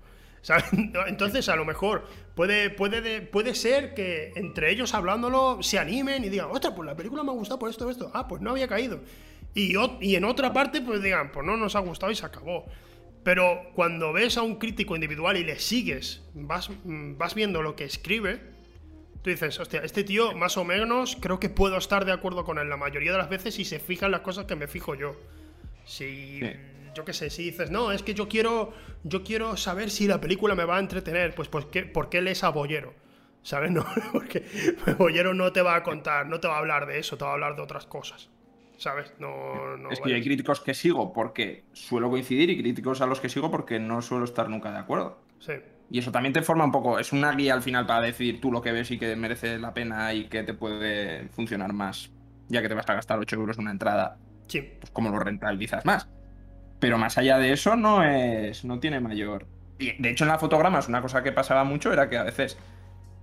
[1.07, 6.23] Entonces, a lo mejor puede, puede, de- puede ser que entre ellos hablándolo se animen
[6.23, 8.11] y digan, ostras, pues la película me ha gustado por esto, esto.
[8.13, 9.01] Ah, pues no había caído.
[9.53, 12.65] Y, y en otra parte, pues digan, pues no nos ha gustado y se acabó.
[13.23, 17.75] Pero cuando ves a un crítico individual y le sigues, vas, mm, vas viendo lo
[17.75, 18.55] que escribe,
[19.23, 22.59] Tú dices, hostia, este tío más o menos creo que puedo estar de acuerdo con
[22.59, 24.95] él la mayoría de las veces si se fija en las cosas que me fijo
[24.95, 25.17] yo.
[25.87, 26.51] Si, Sí.
[26.93, 28.73] yo qué sé, si dices, no, es que yo quiero,
[29.03, 32.21] yo quiero saber si la película me va a entretener, pues ¿por qué, por qué
[32.21, 32.93] lees a Bollero?
[33.41, 33.71] ¿Sabes?
[33.71, 34.43] No, porque
[34.97, 37.31] Bollero no te va a contar, no te va a hablar de eso, te va
[37.31, 38.29] a hablar de otras cosas.
[38.77, 39.11] ¿Sabes?
[39.17, 43.19] No, no es que hay críticos que sigo porque suelo coincidir y críticos a los
[43.19, 45.17] que sigo porque no suelo estar nunca de acuerdo.
[45.39, 45.53] Sí.
[45.89, 48.51] Y eso también te forma un poco, es una guía al final para decidir tú
[48.51, 52.11] lo que ves y que merece la pena y que te puede funcionar más,
[52.49, 54.61] ya que te vas a gastar 8 euros en una entrada, Sí.
[54.79, 56.07] pues cómo lo rentabilizas más.
[56.79, 59.45] Pero más allá de eso no es, no tiene mayor...
[59.79, 62.57] De hecho en la fotograma es una cosa que pasaba mucho, era que a veces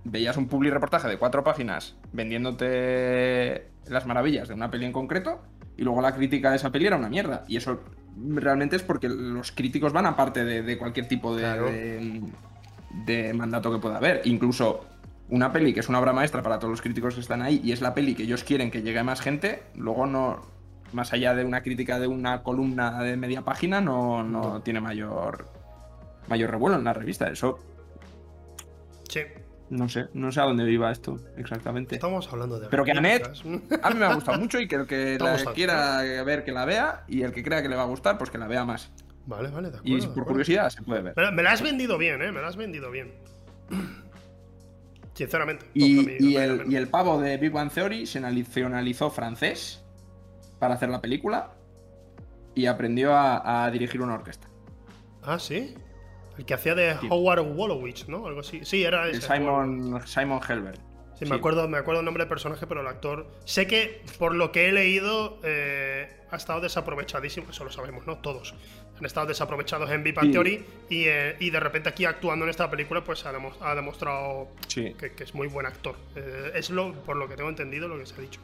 [0.05, 5.41] veías un public reportaje de cuatro páginas vendiéndote las maravillas de una peli en concreto
[5.77, 7.43] y luego la crítica de esa peli era una mierda.
[7.47, 7.81] Y eso
[8.17, 11.65] realmente es porque los críticos van aparte de, de cualquier tipo de, Claro.
[11.65, 12.21] de,
[13.05, 14.21] de mandato que pueda haber.
[14.25, 14.85] Incluso
[15.29, 17.71] una peli que es una obra maestra para todos los críticos que están ahí y
[17.73, 20.41] es la peli que ellos quieren que llegue a más gente, luego no,
[20.95, 25.47] más allá de una crítica de una columna de media página, no, no tiene mayor,
[26.27, 27.27] mayor revuelo en la revista.
[27.29, 27.59] Eso
[29.09, 29.19] Sí.
[29.69, 31.95] no sé, no sé a dónde iba esto exactamente.
[31.95, 32.67] Estamos hablando de.
[32.69, 33.27] Pero que Anet-.
[33.83, 36.65] A mí me ha gustado mucho y que el que la quiera ver que la
[36.65, 38.91] vea y el que crea que le va a gustar, pues que la vea más.
[39.27, 39.97] Vale, vale, de acuerdo.
[39.97, 40.27] Y por acuerdo.
[40.29, 41.13] curiosidad se puede ver.
[41.33, 42.31] Me, la- has vendido bien, ¿eh?
[42.31, 43.11] Me la has vendido bien.
[45.13, 45.65] Sinceramente.
[45.73, 49.81] Y, y el, y el pavo de Big Bang Theory se nacionalizó francés
[50.65, 51.51] para hacer la película
[52.55, 54.47] y aprendió a, a dirigir una orquesta.
[55.21, 55.75] Ah, sí.
[56.39, 57.07] El que hacía de Sí.
[57.09, 58.25] Howard Wolowitz, ¿no?
[58.25, 58.65] Algo así.
[58.65, 59.21] Sí, era ese.
[59.21, 60.79] Simon, Simon Helberg.
[61.19, 63.27] Sí, me acuerdo, me acuerdo el nombre del personaje, pero el actor.
[63.45, 67.51] Sé que, por lo que he leído, eh, ha estado desaprovechadísimo.
[67.51, 68.17] Eso lo sabemos, ¿no?
[68.17, 68.53] Todos.
[68.97, 70.31] Han estado desaprovechados en Big Bang Sí.
[70.31, 73.75] Theory y, eh, y de repente aquí actuando en esta película, pues ha, demo- ha
[73.75, 75.95] demostrado que es muy buen actor.
[76.15, 78.41] Eh, es lo, por lo que tengo entendido, lo que se ha dicho.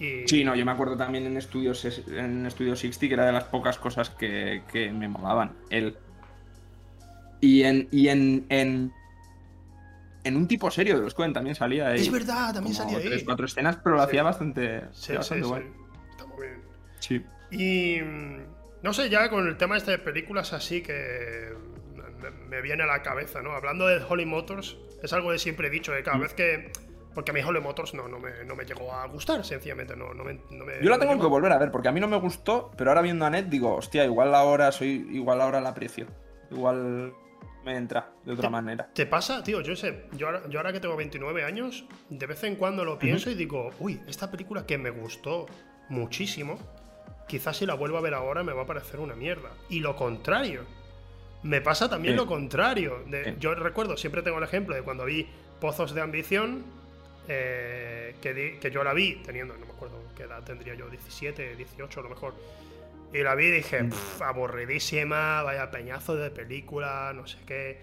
[0.00, 3.32] Y, Sí, no, yo me acuerdo también en Estudios en Estudio 60 que era de
[3.32, 5.52] las pocas cosas que, que me molaban.
[5.68, 5.96] Él.
[7.40, 7.86] Y en.
[7.92, 8.92] Y en, en,
[10.24, 12.00] en un tipo serio de los Coen también salía ahí.
[12.00, 13.08] Es verdad, también como salía ahí.
[13.08, 14.08] Tres, cuatro escenas, pero lo Sí.
[14.08, 14.82] hacía bastante.
[14.92, 15.62] Sí, bastante sí, guay.
[15.62, 15.68] sí.
[16.10, 16.60] Está muy bien.
[17.00, 17.24] Sí.
[17.50, 18.38] Y mm,
[18.82, 21.52] no sé, ya con el tema este de películas así que
[22.22, 23.52] me, me viene a la cabeza, ¿no?
[23.52, 26.70] Hablando de Holly Motors, es algo que siempre he dicho, de cada vez que.
[27.14, 29.96] Porque a mí Holly Motors no, no, me, no me llegó a gustar, sencillamente.
[29.96, 31.98] No, no me, no me- Yo la tengo que volver a ver, porque a mí
[32.00, 35.60] no me gustó, pero ahora viendo a Net digo, hostia, igual ahora soy, igual ahora
[35.60, 36.06] la aprecio.
[36.50, 37.12] Igual
[37.64, 38.88] me entra de otra manera.
[38.94, 39.60] ¿Te pasa, tío?
[39.60, 42.98] Yo sé, yo ahora, yo ahora que tengo 29 años, de vez en cuando lo
[42.98, 45.46] pienso y digo, uy, esta película que me gustó
[45.88, 46.58] muchísimo,
[47.28, 49.50] quizás si la vuelvo a ver ahora me va a parecer una mierda.
[49.68, 50.62] Y lo contrario.
[51.42, 52.20] Me pasa también Sí.
[52.20, 53.02] lo contrario.
[53.06, 53.34] De- Sí.
[53.40, 55.26] Yo recuerdo, siempre tengo el ejemplo de cuando vi
[55.60, 56.64] Pozos de Ambición,
[57.28, 60.88] eh, que, di- que yo la vi teniendo, no me acuerdo qué edad tendría yo,
[60.88, 62.34] 17, 18 a lo mejor.
[63.12, 67.80] Y la vi y dije, "Pff, aburridísima, vaya peñazo de película, no sé qué.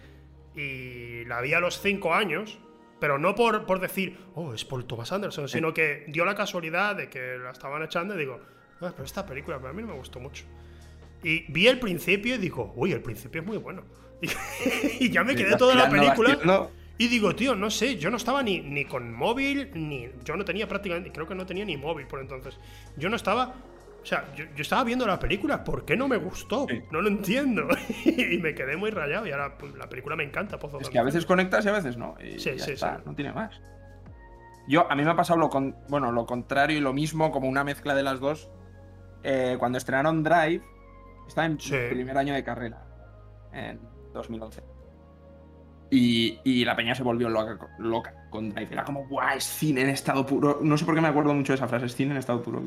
[0.56, 2.60] Y la vi a los 5 años,
[3.00, 6.95] pero no por, por decir, oh, es por Thomas Anderson, sino que dio la casualidad
[6.95, 8.39] de que la estaban echando y digo,
[8.82, 10.45] "Ah, pero esta película para mí no me gustó mucho.
[11.23, 13.84] Y vi el principio y digo, uy, el principio es muy bueno.
[15.00, 16.30] Y, ya me quedé toda la película.
[16.99, 20.10] Y digo, tío, no sé, yo no estaba ni, ni con móvil, ni.
[20.23, 21.12] Yo no tenía prácticamente.
[21.12, 22.57] Creo que no tenía ni móvil por entonces.
[22.95, 23.53] Yo no estaba.
[24.01, 26.65] O sea, yo, yo estaba viendo la película, ¿por qué no me gustó?
[26.69, 26.81] Sí.
[26.91, 27.67] No lo entiendo.
[28.05, 29.27] y me quedé muy rayado.
[29.27, 31.73] Y ahora pues, la película me encanta, Pozo Es que a veces conectas y a
[31.73, 32.15] veces no.
[32.19, 33.03] Y Sí, sí, está, sí.
[33.05, 33.60] no tiene más.
[34.67, 37.47] Yo, a mí me ha pasado lo, con, bueno, lo contrario y lo mismo, como
[37.47, 38.49] una mezcla de las dos.
[39.23, 40.62] Eh, cuando estrenaron Drive,
[41.27, 41.75] estaba en Sí.
[41.89, 42.86] primer año de carrera,
[43.53, 43.79] en
[44.13, 44.62] 2011.
[45.89, 48.73] Y, y la peña se volvió loca, loca con Drive.
[48.73, 49.36] Era como, ¡buah!
[49.36, 50.60] Es cine en estado puro.
[50.62, 52.62] No sé por qué me acuerdo mucho de esa frase, es cine en estado puro.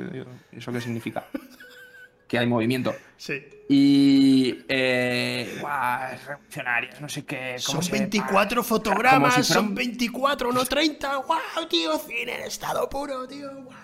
[0.52, 1.24] ¿Eso qué significa?
[2.28, 2.94] que hay movimiento.
[3.16, 3.42] Sí.
[3.68, 4.64] Y.
[4.68, 6.14] Eh, ¡Guau!
[6.14, 7.56] Es revolucionaria, no sé qué.
[7.58, 11.16] Son se- 24 como fotogramas, si son un- 24, no 30.
[11.16, 11.98] ¡Guau, tío!
[11.98, 13.50] Cine en estado puro, tío.
[13.64, 13.76] guau.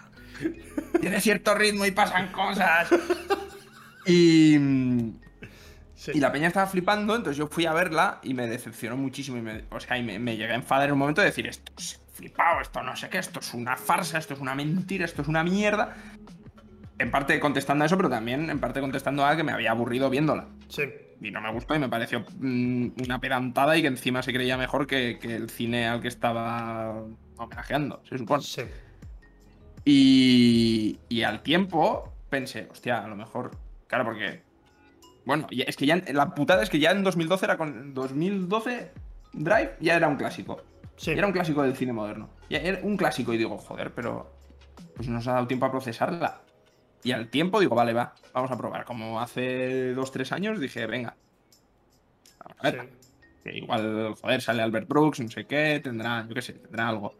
[1.00, 2.88] Tiene cierto ritmo y pasan cosas.
[4.06, 4.56] y.
[5.96, 6.12] Sí.
[6.14, 9.38] Y la peña estaba flipando, entonces yo fui a verla y me decepcionó muchísimo.
[9.38, 11.46] Y me, o sea, y me, me llegué a enfadar en un momento de decir:
[11.46, 15.04] Esto es flipado, esto no sé qué, esto es una farsa, esto es una mentira,
[15.04, 15.96] esto es una mierda.
[16.98, 20.08] En parte contestando a eso, pero también en parte contestando a que me había aburrido
[20.08, 20.48] viéndola.
[20.68, 20.84] Sí.
[21.20, 24.56] Y no me gustó y me pareció mm, una pedantada y que encima se creía
[24.58, 27.04] mejor que, que el cine al que estaba
[27.36, 28.42] homenajeando, se supone.
[28.42, 28.62] Sí.
[29.84, 33.56] Y, y al tiempo pensé, hostia, a lo mejor.
[33.86, 34.42] Claro, porque.
[35.26, 35.96] Bueno, es que ya.
[35.96, 37.92] en- La putada es que ya en 2012 era con.
[37.92, 38.92] 2012
[39.34, 40.62] Drive ya era un clásico.
[40.96, 41.10] Sí.
[41.10, 42.30] Era un clásico del cine moderno.
[42.48, 44.32] Ya era un clásico y digo, joder, pero.
[44.94, 46.40] Pues no nos ha dado tiempo a procesarla.
[47.02, 48.84] Y al tiempo digo, vale, va, vamos a probar.
[48.86, 51.14] Como hace 2-3 años dije, venga.
[52.38, 52.80] Vamos a ver.
[52.80, 53.08] Sí.
[53.44, 57.14] Que igual, joder, sale Albert Brooks, no sé qué, tendrá, yo qué sé, tendrá algo.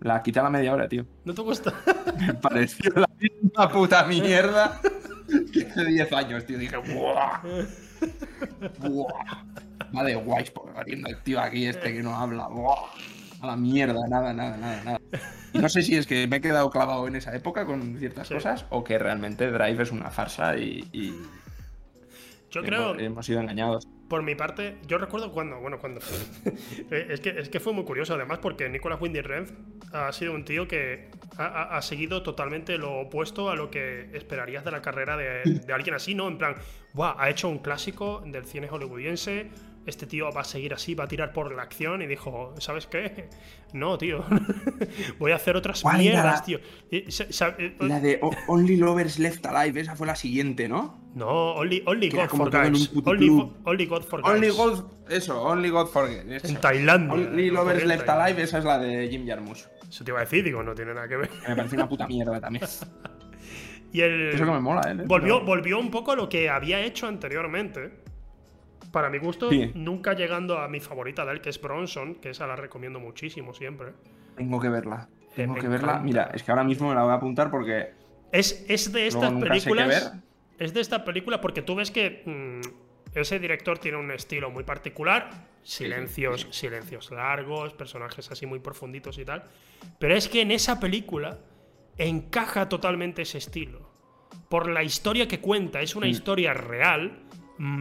[0.00, 1.06] La quité a la media hora, tío.
[1.24, 1.72] ¿No te gusta?
[2.18, 4.78] Me pareció la misma puta mierda
[5.70, 6.58] hace 10 años, tío.
[6.58, 7.40] Dije, ¡buah!
[8.78, 9.44] ¡buah!
[9.96, 12.48] Va de guays por el tío aquí este que no habla.
[12.48, 12.76] ¡buah!
[13.42, 15.00] A la mierda, nada, nada, nada, nada.
[15.54, 18.28] Y no sé si es que me he quedado clavado en esa época con ciertas
[18.28, 18.34] Sí.
[18.34, 21.14] cosas o que realmente Drive es una farsa y, y
[22.50, 23.88] Yo hemos- creo, hemos sido engañados.
[24.10, 26.00] Por mi parte, yo recuerdo cuando, bueno, cuando.
[26.90, 29.54] Eh, es, que, es que fue muy curioso, además, porque Nicolas Winding Refn
[29.92, 34.72] ha sido un tío que ha, seguido totalmente lo opuesto a lo que esperarías de
[34.72, 36.26] la carrera de, de alguien así, ¿no?
[36.26, 36.56] En plan,
[36.92, 39.50] Buah, ha hecho un clásico del cine hollywoodiense.
[39.86, 42.02] Este tío va a seguir así, va a tirar por la acción.
[42.02, 43.28] Y dijo, ¿sabes qué?
[43.72, 44.24] No, tío.
[45.18, 46.58] Voy a hacer otras ¿Cuál era mierdas, la- tío.
[46.90, 51.00] Eh, La de Only Lovers Left Alive, esa fue la siguiente, ¿no?
[51.14, 52.90] No, Only, God for Guys.
[53.04, 54.32] Only, only God for Guys.
[54.34, 56.30] Only God, eso, Only God Forget.
[56.30, 56.46] eso.
[56.46, 57.14] En Tailandia.
[57.14, 58.08] Only Lo Lovers Left.
[58.08, 59.64] Alive, esa es la de Jim Jarmusch.
[59.88, 61.30] Eso te iba a decir, digo, no tiene nada que ver.
[61.48, 62.64] Me parece una puta mierda también.
[63.92, 64.28] Y el.
[64.34, 65.02] Eso que me mola, ¿eh?
[65.04, 67.90] Volvió, volvió un poco a lo que había hecho anteriormente.
[68.92, 69.70] Para mi gusto, Sí.
[69.74, 73.54] nunca llegando a mi favorita de él, que es Bronson, que esa la recomiendo muchísimo
[73.54, 73.92] siempre.
[74.36, 75.08] Tengo que verla.
[75.36, 76.00] Tengo me que verla.
[76.00, 77.90] Mira, es que ahora mismo me la voy a apuntar porque.
[78.32, 79.88] Es, es de estas películas.
[79.88, 80.22] ver.
[80.58, 84.64] Es de estas películas porque tú ves que mm, ese director tiene un estilo muy
[84.64, 85.30] particular.
[85.62, 89.44] Silencios, sí, silencios largos, personajes así muy profunditos y tal.
[89.98, 91.38] Pero es que en esa película
[91.96, 93.90] encaja totalmente ese estilo.
[94.48, 96.10] Por la historia que cuenta, es una Mm.
[96.10, 97.22] historia real,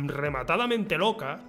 [0.08, 1.40] rematadamente loca.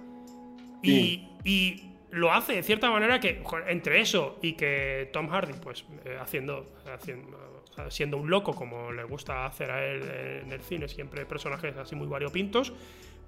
[0.83, 1.29] Y, Sí.
[1.43, 6.17] y lo hace de cierta manera que, entre eso y que Tom Hardy, pues, eh,
[6.19, 10.01] haciendo, haciendo, siendo un loco como le gusta hacer a él
[10.43, 12.73] en el cine, siempre personajes así muy variopintos,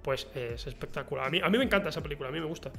[0.02, 1.28] pues es espectacular.
[1.28, 2.72] A mí, a mí me encanta esa película, a mí me gusta.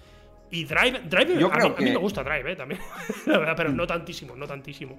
[0.50, 2.80] Y Drive, Drive Yo a, creo mí, a mí que- me gusta Drive, eh, también.
[3.26, 4.98] La verdad, pero no tantísimo, no tantísimo.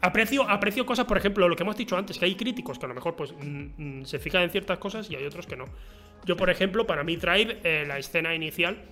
[0.00, 2.88] Aprecio, aprecio cosas, por ejemplo, lo que hemos dicho antes, que hay críticos que a
[2.88, 5.66] lo mejor pues mm, mm, se fijan en ciertas cosas y hay otros que no.
[6.24, 8.82] Yo, por ejemplo, para mí Drive, eh, la escena inicial,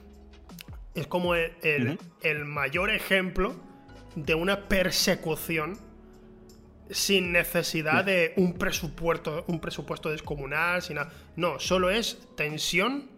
[0.94, 1.52] es como el,
[2.22, 3.54] el- mayor ejemplo
[4.16, 5.78] de una persecución
[6.90, 11.12] sin necesidad de un presupuesto, un presupuesto descomunal, sin nada.
[11.36, 13.10] No, solo es tensión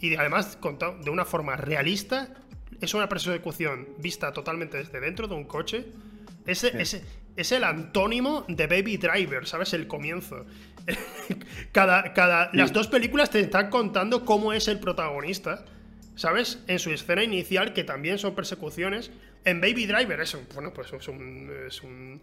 [0.00, 2.34] y además contado de una forma realista.
[2.80, 5.86] Es una persecución vista totalmente desde dentro de un coche.
[6.46, 6.78] Ese-
[7.36, 9.72] es el antónimo de Baby Driver, ¿sabes?
[9.72, 10.44] El comienzo.
[11.72, 15.64] cada, cada, Las dos películas te están contando cómo es el protagonista,
[16.14, 16.62] ¿sabes?
[16.66, 19.10] En su escena inicial, que también son persecuciones.
[19.44, 22.20] En Baby Driver es un, bueno, pues es un, es un,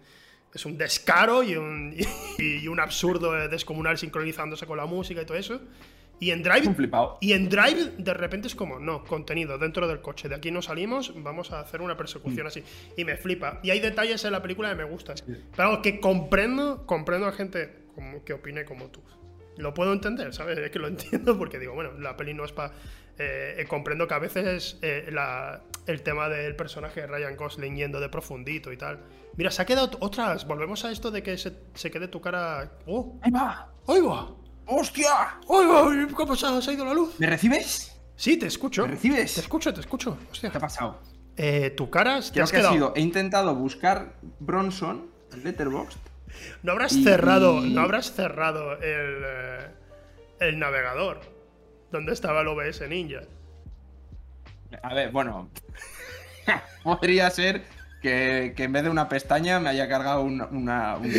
[0.53, 1.95] es un descaro y un,
[2.37, 5.61] y un absurdo descomunal sincronizándose con la música y todo eso.
[6.19, 6.73] Y en Drive,
[7.19, 10.29] y en Drive, de repente es como, no, contenido dentro del coche.
[10.29, 11.97] De aquí no salimos, vamos a hacer una Mm.
[11.97, 12.63] persecución así.
[12.95, 13.59] Y me flipa.
[13.61, 15.15] Y hay detalles en la película que me gustan.
[15.25, 19.01] Pero vamos, que comprendo, comprendo a gente como, que opine como tú.
[19.57, 20.57] Lo puedo entender, ¿sabes?
[20.57, 22.73] Es que lo entiendo porque digo, bueno, la peli no es para.
[23.67, 28.09] comprendo que a veces eh, la- el tema del personaje de Ryan Gosling yendo de
[28.09, 28.99] profundito y tal.
[29.35, 30.45] Mira, se ha quedado otras.
[30.47, 32.71] Volvemos a esto de que se, se quede tu cara.
[32.85, 33.19] ¡Oh!
[33.21, 33.69] ¡Ahí va!
[33.87, 34.31] ¡Ahí va!
[34.65, 35.11] ¡Hostia!
[35.49, 36.07] ¡Ahí va!
[36.15, 36.61] ¿Qué ha pasado?
[36.61, 37.19] ¿Se ha ido la luz?
[37.19, 37.99] ¿Me recibes?
[38.15, 38.83] Sí, te escucho.
[38.83, 39.33] ¿Me recibes?
[39.35, 40.17] Te escucho, te escucho.
[40.31, 40.49] Hostia.
[40.51, 41.01] ¿Qué ha pasado?
[41.35, 42.73] Eh, tu cara te Creo has que ha quedado.
[42.75, 42.93] sido.
[42.95, 45.97] He intentado buscar Bronson en Letterboxd.
[46.63, 49.67] No habrás y- cerrado, y- no habrás cerrado el, eh,
[50.39, 51.21] el navegador
[51.91, 53.21] donde estaba el OBS Ninja.
[54.81, 55.49] A ver, bueno.
[56.83, 57.63] Podría ser
[58.01, 60.45] que, que en vez de una pestaña me haya cargado una.
[60.45, 61.13] una- un-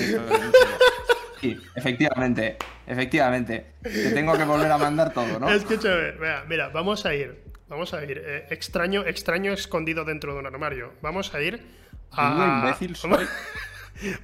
[1.40, 2.56] Sí, efectivamente.
[2.86, 3.74] Efectivamente.
[3.82, 5.50] Te tengo que volver a mandar todo, ¿no?
[5.50, 8.22] Escúchame, vea, mira, vamos a ir, vamos a ir.
[8.24, 10.92] eh, extraño, extraño escondido dentro de un armario.
[11.02, 11.60] Vamos a ir
[12.12, 12.62] a.
[12.64, 13.26] Imbécil soy.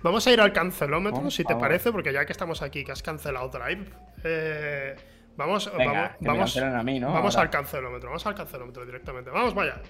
[0.03, 1.61] Vamos a ir al cancelómetro, si te favor.
[1.69, 3.87] parece, porque ya que estamos aquí, que has cancelado Drive,
[4.25, 4.97] eh,
[5.37, 7.13] vamos, Venga, vamos, vamos, a mí, ¿no?
[7.13, 7.47] vamos Ahora.
[7.47, 9.31] al cancelómetro, vamos al cancelómetro directamente.
[9.31, 9.81] Vamos, vaya.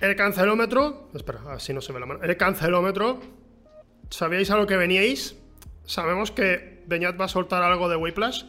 [0.00, 1.10] El cancelómetro.
[1.14, 2.22] Espera, así no se ve la mano.
[2.22, 3.20] El cancelómetro.
[4.10, 5.36] ¿Sabíais a lo que veníais?
[5.84, 8.44] Sabemos que Beñat va a soltar algo de Whiplash.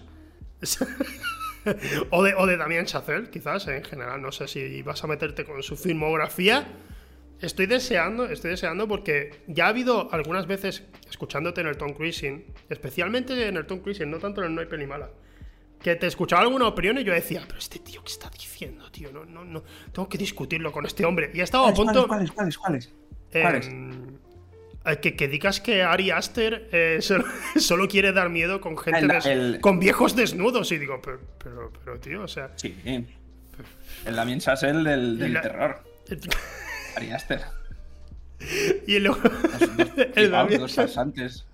[2.10, 4.22] o, de, o de Damien Chazelle, quizás, en general.
[4.22, 6.68] No sé si vas a meterte con su filmografía.
[7.42, 12.46] Estoy deseando, estoy deseando porque ya ha habido algunas veces, escuchándote en el Tom Cruising,
[12.70, 15.10] especialmente en el Tom Cruising, no tanto en el No hay peli mala,
[15.82, 19.12] que te escuchaba alguna opinión y yo decía, pero este tío, ¿qué está diciendo, tío?
[19.14, 21.32] No, no, no, tengo que discutirlo con este hombre.
[21.34, 22.08] Y he estado a punto...
[22.08, 22.94] ¿Cuáles, cuáles, cuáles?
[23.32, 23.68] Eh, ¿Cuáles?
[23.68, 24.09] eh,
[25.02, 27.26] que, que digas que Ari Aster eh, solo,
[27.58, 31.20] solo quiere dar miedo con gente El- des- el- con viejos desnudos y digo pero,
[31.44, 32.76] pero, pero, tío o sea Sí.
[34.06, 35.84] El Damien Chazelle del, del la- terror.
[36.96, 37.42] Ari Aster.
[38.88, 39.20] y luego
[40.16, 41.46] el Damien farsantes.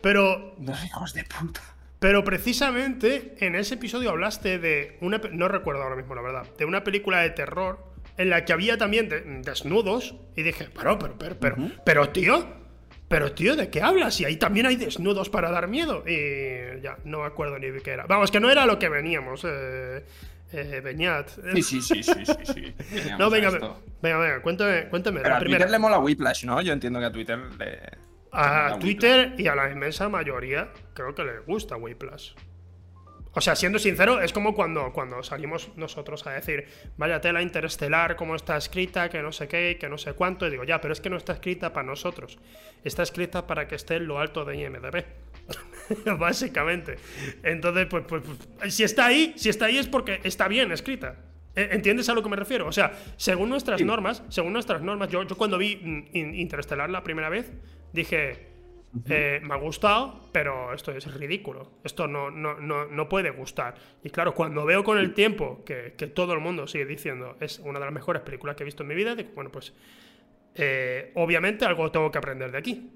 [0.00, 1.60] pero Dos hijos de puta.
[1.98, 6.64] pero precisamente en ese episodio hablaste de una no recuerdo ahora mismo la verdad de
[6.64, 7.78] una película de terror
[8.18, 12.64] en la que había también de- desnudos y dije pero pero pero pero, pero tío
[13.08, 14.20] pero tío, ¿de qué hablas?
[14.20, 16.02] Y ahí también hay desnudos para dar miedo.
[16.08, 18.04] Y ya, no me acuerdo ni de qué era.
[18.06, 20.04] Vamos, que no era lo que veníamos, eh,
[20.52, 21.28] eh, Beñat.
[21.54, 22.74] Sí, sí, sí, sí, sí, sí.
[23.16, 23.50] No, venga,
[24.02, 25.20] venga, venga, cuéntame, cuéntame.
[25.20, 25.58] Pero la a primera.
[25.60, 26.60] Twitter le mola Whiplash, ¿no?
[26.62, 27.78] Yo entiendo que a Twitter le.
[28.32, 32.32] A Twitter y a la inmensa mayoría creo que le gusta Whiplash.
[33.38, 38.16] O sea, siendo sincero, es como cuando, cuando salimos nosotros a decir, vaya tela interestelar,
[38.16, 40.46] cómo está escrita, que no sé qué, que no sé cuánto.
[40.46, 42.38] Y digo, ya, pero es que no está escrita para nosotros.
[42.82, 45.04] Está escrita para que esté en lo alto de IMDB.
[46.18, 46.96] Básicamente.
[47.42, 48.22] Entonces, pues, pues,
[48.58, 51.16] pues, si está ahí, si está ahí es porque está bien escrita.
[51.54, 52.66] ¿E- ¿Entiendes a lo que me refiero?
[52.66, 53.84] O sea, según nuestras Sí.
[53.84, 57.52] normas, según nuestras normas, yo, yo cuando vi mm, In- Interestelar la primera vez,
[57.92, 58.55] dije,
[59.08, 61.70] eh, me ha gustado, pero esto es ridículo.
[61.84, 63.74] Esto no, no, no, no puede gustar.
[64.02, 67.58] Y claro, cuando veo con el tiempo que, que todo el mundo sigue diciendo es
[67.58, 69.74] una de las mejores películas que he visto en mi vida, digo, bueno, pues
[70.54, 72.90] eh, obviamente algo tengo que aprender de aquí.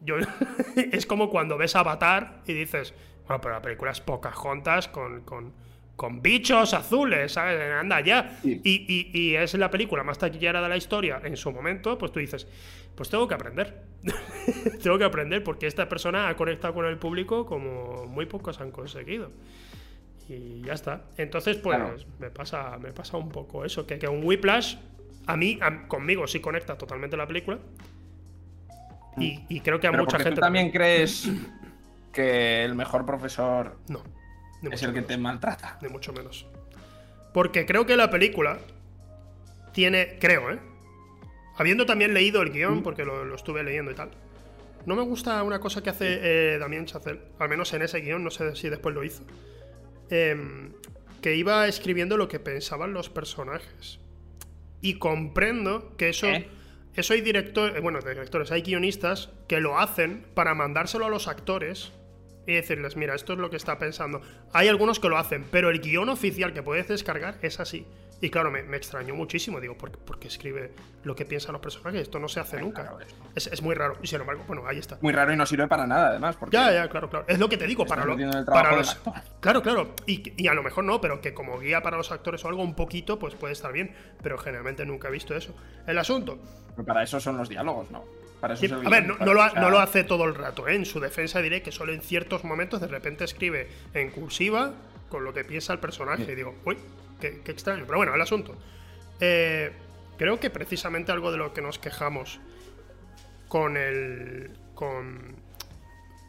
[0.00, 0.16] Yo,
[0.92, 2.94] es como cuando ves Avatar y dices,
[3.26, 5.52] bueno, pero la película es Pocahontas con, con,
[5.96, 7.60] con bichos azules, ¿sabes?
[7.72, 8.38] Anda ya.
[8.42, 8.60] Sí.
[8.64, 12.12] Y, y- y es la película más taquillera de la historia en su momento, pues
[12.12, 12.46] tú dices,
[12.94, 13.82] pues tengo que aprender.
[14.82, 18.70] tengo que aprender porque esta persona ha conectado con el público como muy pocos han
[18.70, 19.30] conseguido.
[20.28, 21.02] Y ya está.
[21.18, 21.96] Entonces, pues Claro.
[22.18, 24.76] me, pasa, me pasa un poco eso, que, que un Whiplash,
[25.26, 27.58] a mí, a- conmigo sí conecta totalmente la película.
[29.16, 31.28] Y, y creo que a Pero mucha gente tú también crees
[32.12, 34.02] que el mejor profesor No.
[34.70, 35.78] es el que te maltrata.
[35.82, 36.46] Ni mucho menos.
[37.32, 38.58] Porque creo que la película
[39.72, 40.58] tiene, creo, ¿eh?
[41.56, 44.10] Habiendo también leído el guion, porque lo, lo estuve leyendo y tal.
[44.86, 48.22] No me gusta una cosa que hace eh, Damien Chazelle, al menos en ese guion,
[48.22, 49.22] no sé si después lo hizo.
[50.10, 50.72] Em,
[51.22, 53.98] que iba escribiendo lo que pensaban los personajes.
[54.82, 56.26] Y comprendo que eso.
[56.26, 56.48] ¿Eh?
[56.94, 61.92] Eso hay directores, bueno, directores, hay guionistas que lo hacen para mandárselo a los actores
[62.46, 64.22] y decirles, mira, esto es lo que está pensando.
[64.52, 67.84] Hay algunos que lo hacen, pero el guion oficial que puedes descargar es así.
[68.24, 69.60] Y claro, me, me extrañó muchísimo.
[69.60, 70.72] Digo, ¿por, por qué escribe
[71.02, 72.00] lo que piensan los personajes?
[72.00, 72.82] Esto no se hace nunca.
[72.82, 72.98] raro.
[73.34, 73.98] Es, es muy raro.
[74.02, 74.96] Y sin embargo, bueno, ahí está.
[75.02, 76.36] Muy raro y no sirve para nada, además.
[76.36, 77.26] Porque Ya, ya, claro, claro.
[77.28, 78.16] Es lo que te digo, para, lo-
[78.46, 78.94] para los...
[79.40, 79.94] Claro, claro.
[80.06, 82.62] Y, y a lo mejor no, pero que como guía para los actores o algo
[82.62, 83.94] un poquito, pues puede estar bien.
[84.22, 85.54] Pero generalmente nunca he visto eso.
[85.86, 86.38] El asunto.
[86.74, 88.04] pero para eso son los diálogos, ¿no?
[88.40, 90.74] Para eso Sí, a ver, no, lo, ha- no lo hace todo el rato, ¿eh?
[90.76, 94.72] En su defensa diré que solo en ciertos momentos de repente escribe en cursiva
[95.10, 96.30] con lo que piensa el personaje.
[96.32, 96.76] Y digo, uy,
[97.20, 97.84] qué, qué extraño.
[97.86, 98.56] Pero bueno, el asunto.
[99.20, 99.72] Eh,
[100.18, 102.40] creo que precisamente algo de lo que nos quejamos
[103.48, 104.50] con el.
[104.74, 105.36] con.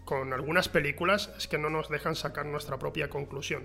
[0.05, 3.63] con algunas películas es que no nos dejan sacar nuestra propia conclusión.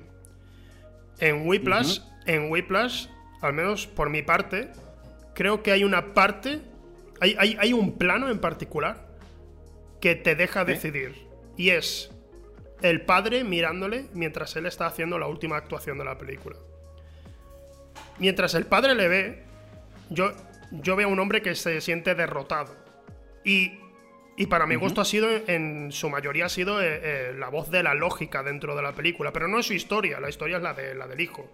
[1.19, 3.09] En Whiplash, en Whiplash,
[3.43, 4.71] al menos por mi parte,
[5.35, 6.63] creo que hay una parte,
[7.21, 9.07] hay, hay- hay un plano en particular
[10.01, 11.27] que te deja decidir.
[11.59, 12.11] Y es
[12.81, 16.57] el padre mirándole mientras él está haciendo la última actuación de la película.
[18.21, 19.43] Mientras el padre le ve,
[20.11, 20.33] yo,
[20.71, 22.77] yo veo a un hombre que se siente derrotado.
[23.45, 23.81] Y,
[24.37, 27.71] y para mi gusto ha sido, en su mayoría ha sido eh, eh, la voz
[27.71, 29.33] de la lógica dentro de la película.
[29.33, 31.51] Pero no es su historia, la historia es la, de, la del hijo.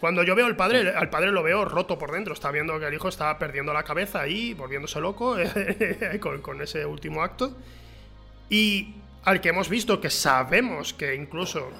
[0.00, 2.34] Cuando yo veo al padre, al padre lo veo roto por dentro.
[2.34, 5.36] Está viendo que el hijo está perdiendo la cabeza ahí, volviéndose loco
[6.20, 7.56] con, con ese último acto.
[8.50, 11.70] Y al que hemos visto que sabemos que incluso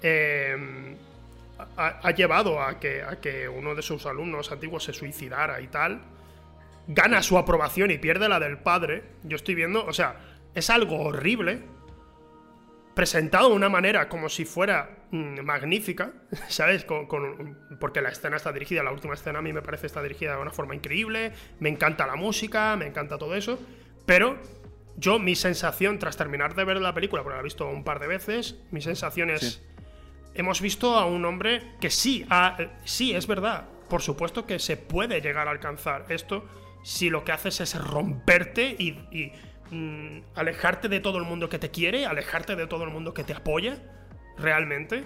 [0.00, 0.96] eh,
[1.76, 5.68] ha, ha llevado a que, a que uno de sus alumnos antiguos se suicidara y
[5.68, 6.02] tal,
[6.88, 9.04] gana su aprobación y pierde la del padre.
[9.22, 10.16] Yo estoy viendo, o sea,
[10.54, 11.62] es algo horrible,
[12.94, 16.12] presentado de una manera como si fuera mm, magnífica,
[16.48, 16.84] ¿sabes?
[16.84, 20.02] Con- con- porque la escena está dirigida, la última escena a mí me parece está
[20.02, 23.58] dirigida de una forma increíble, me encanta la música, me encanta todo eso,
[24.04, 24.36] pero
[24.96, 27.98] yo mi sensación tras terminar de ver la película, porque la he visto un par
[27.98, 29.40] de veces, mi sensación es...
[29.40, 29.62] Sí.
[30.34, 32.26] Hemos visto a un hombre que sí,
[32.84, 36.46] sí, es verdad, por supuesto que se puede llegar a alcanzar esto
[36.82, 39.32] si lo que haces es romperte y,
[39.70, 43.24] mm, alejarte de todo el mundo que te quiere, alejarte de todo el mundo que
[43.24, 43.82] te apoya,
[44.38, 45.04] realmente,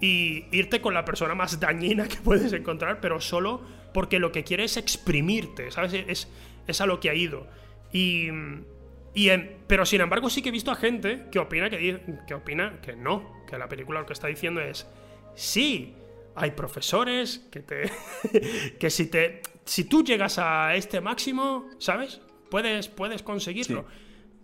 [0.00, 3.62] y irte con la persona más dañina que puedes encontrar, pero solo
[3.94, 5.92] porque lo que quiere es exprimirte, ¿sabes?
[5.92, 6.28] Es,
[6.66, 7.46] es a lo que ha ido.
[7.92, 8.28] Y,
[9.14, 12.34] y en- pero sin embargo sí que he visto a gente que opina que, que
[12.34, 14.86] opina que no, que la película lo que está diciendo es
[15.34, 15.94] sí,
[16.34, 17.90] hay profesores que te
[18.78, 22.20] que si te si tú llegas a este máximo, ¿sabes?
[22.50, 23.86] Puedes puedes conseguirlo.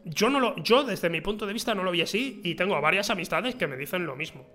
[0.05, 2.81] Yo no lo yo desde mi punto de vista no lo vi así y tengo
[2.81, 4.47] varias amistades que me dicen lo mismo.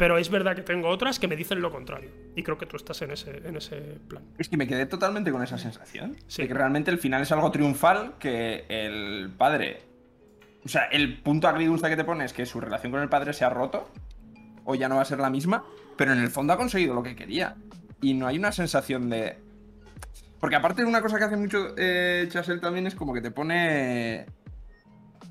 [0.00, 2.08] Pero es verdad que tengo otras que me dicen lo contrario.
[2.34, 3.76] Y creo que tú estás en ese, en ese
[4.08, 4.24] plan.
[4.38, 6.16] Es que me quedé totalmente con esa sensación.
[6.26, 6.40] Sí.
[6.40, 9.82] De que realmente el final es algo triunfal, que el padre.
[10.64, 13.34] O sea, el punto agridulce que te pone es que su relación con el padre
[13.34, 13.90] se ha roto.
[14.64, 15.66] O ya no va a ser la misma.
[15.98, 17.56] Pero en el fondo ha conseguido lo que quería.
[18.00, 19.36] Y no hay una sensación de.
[20.40, 23.32] Porque aparte de una cosa que hace mucho eh, Chasel también es como que te
[23.32, 24.24] pone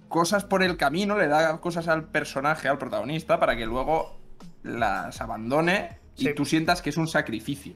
[0.10, 4.19] cosas por el camino, le da cosas al personaje, al protagonista, para que luego
[4.64, 7.74] las abandone y tú sientas que es un sacrificio.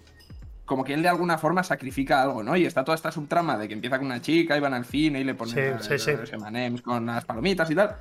[0.66, 2.56] Como que él de alguna forma sacrifica algo, ¿no?
[2.56, 5.20] Y está toda esta subtrama de que empieza con una chica y van al cine
[5.20, 6.12] y le ponen Sí, sí,
[6.82, 7.98] con las palomitas y tal.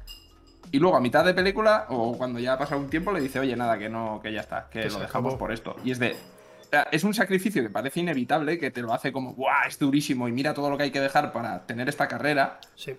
[0.71, 3.41] Y luego a mitad de película, o cuando ya ha pasado un tiempo, le dice,
[3.41, 5.39] oye, nada, que no, que ya está, que, Que lo dejamos acabó.
[5.39, 5.77] por esto.
[5.85, 6.13] Y es de.
[6.13, 9.67] o sea, Es un sacrificio que parece inevitable, que te lo hace como, ¡buah!
[9.67, 12.97] Es durísimo y mira todo lo que hay que dejar para tener esta carrera Sí.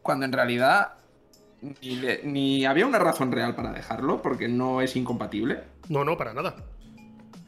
[0.00, 0.94] cuando en realidad
[1.80, 5.60] ni, le- ni había una razón real para dejarlo, porque no es incompatible.
[5.88, 6.56] No, no, para nada.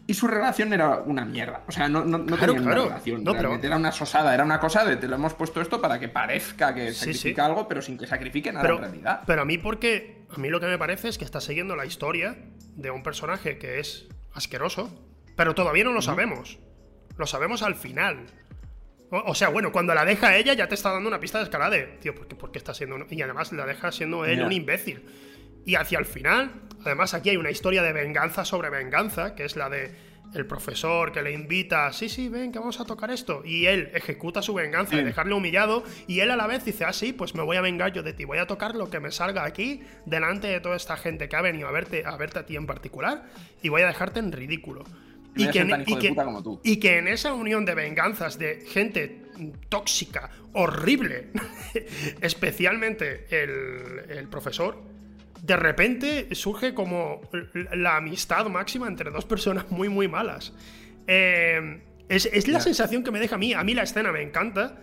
[0.06, 1.62] Y su relación era una mierda.
[1.66, 2.82] O sea, no, no, no Claro, tenían claro.
[2.82, 3.24] una relación.
[3.24, 5.98] No, pero- Era una sosada, era una cosa de te lo hemos puesto esto para
[5.98, 7.50] que parezca que Sí, sacrifica sí.
[7.50, 9.22] algo, pero sin que sacrifique nada Pero, en realidad.
[9.26, 11.86] pero a mí porque a mí lo que me parece es que está siguiendo la
[11.86, 12.36] historia
[12.76, 14.90] de un personaje que es asqueroso,
[15.36, 16.58] pero todavía no lo sabemos.
[17.16, 18.26] Lo sabemos al final.
[19.10, 21.44] O, o sea, bueno, cuando la deja ella ya te está dando una pista de
[21.44, 24.24] escalada de, tío, ¿por qué, por qué está siendo un-?" Y además la deja siendo
[24.24, 25.04] él un imbécil.
[25.66, 26.52] Y hacia el final,
[26.84, 29.92] además aquí hay una historia de venganza sobre venganza, que es la de
[30.34, 33.42] el profesor que le invita, sí, sí, ven, que vamos a tocar esto.
[33.44, 35.06] Y él ejecuta su venganza de Sí.
[35.06, 35.84] dejarle humillado.
[36.08, 38.12] Y él a la vez dice, ah, sí, pues me voy a vengar yo de
[38.14, 38.24] ti.
[38.24, 41.40] Voy a tocar lo que me salga aquí, delante de toda esta gente que ha
[41.40, 43.26] venido a verte, a verte a ti en particular.
[43.62, 44.82] Y voy a dejarte en ridículo.
[45.42, 46.08] A que, en- hijo y que-
[46.62, 49.22] y que en esa unión de venganzas de gente
[49.68, 51.30] tóxica, horrible,
[52.20, 54.80] especialmente el, el profesor,
[55.42, 57.20] de repente surge como
[57.72, 60.52] la amistad máxima entre dos personas muy, muy malas.
[61.06, 63.52] Eh, es, es la sensación que me deja a mí.
[63.52, 64.78] A mí la escena me encanta.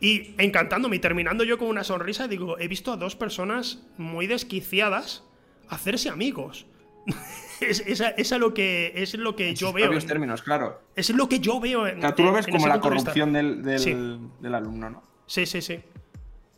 [0.00, 4.28] Y encantándome y terminando yo con una sonrisa, digo, he visto a dos personas muy
[4.28, 5.24] desquiciadas
[5.68, 6.66] hacerse amigos.
[7.60, 9.92] es, esa- esa es lo que, es lo que En yo sus veo.
[9.92, 10.80] en- términos, claro.
[10.96, 11.98] es lo que yo veo en.
[11.98, 13.94] O sea, tú lo ves en como la corrupción del, del, Sí.
[14.40, 15.02] del alumno, ¿no?
[15.26, 15.80] Sí, sí, sí.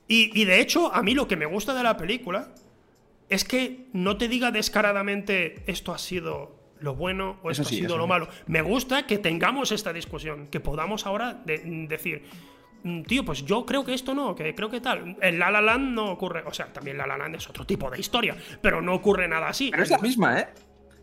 [0.09, 2.49] Y, y de hecho, a mí lo que me gusta de la película
[3.29, 7.77] es que no te diga descaradamente esto ha sido lo bueno o esto Eso sí,
[7.77, 8.09] ha sido lo sí.
[8.09, 8.29] malo.
[8.47, 12.25] Me gusta que tengamos esta discusión, que podamos ahora de- decir,
[12.83, 15.17] "Mm, tío, pues yo creo que esto no, que creo que tal.
[15.21, 17.91] En La La Land no ocurre, o sea, también La La Land es otro tipo
[17.91, 19.71] de historia, pero no ocurre nada así.
[19.71, 20.49] Pero es la misma, ¿eh?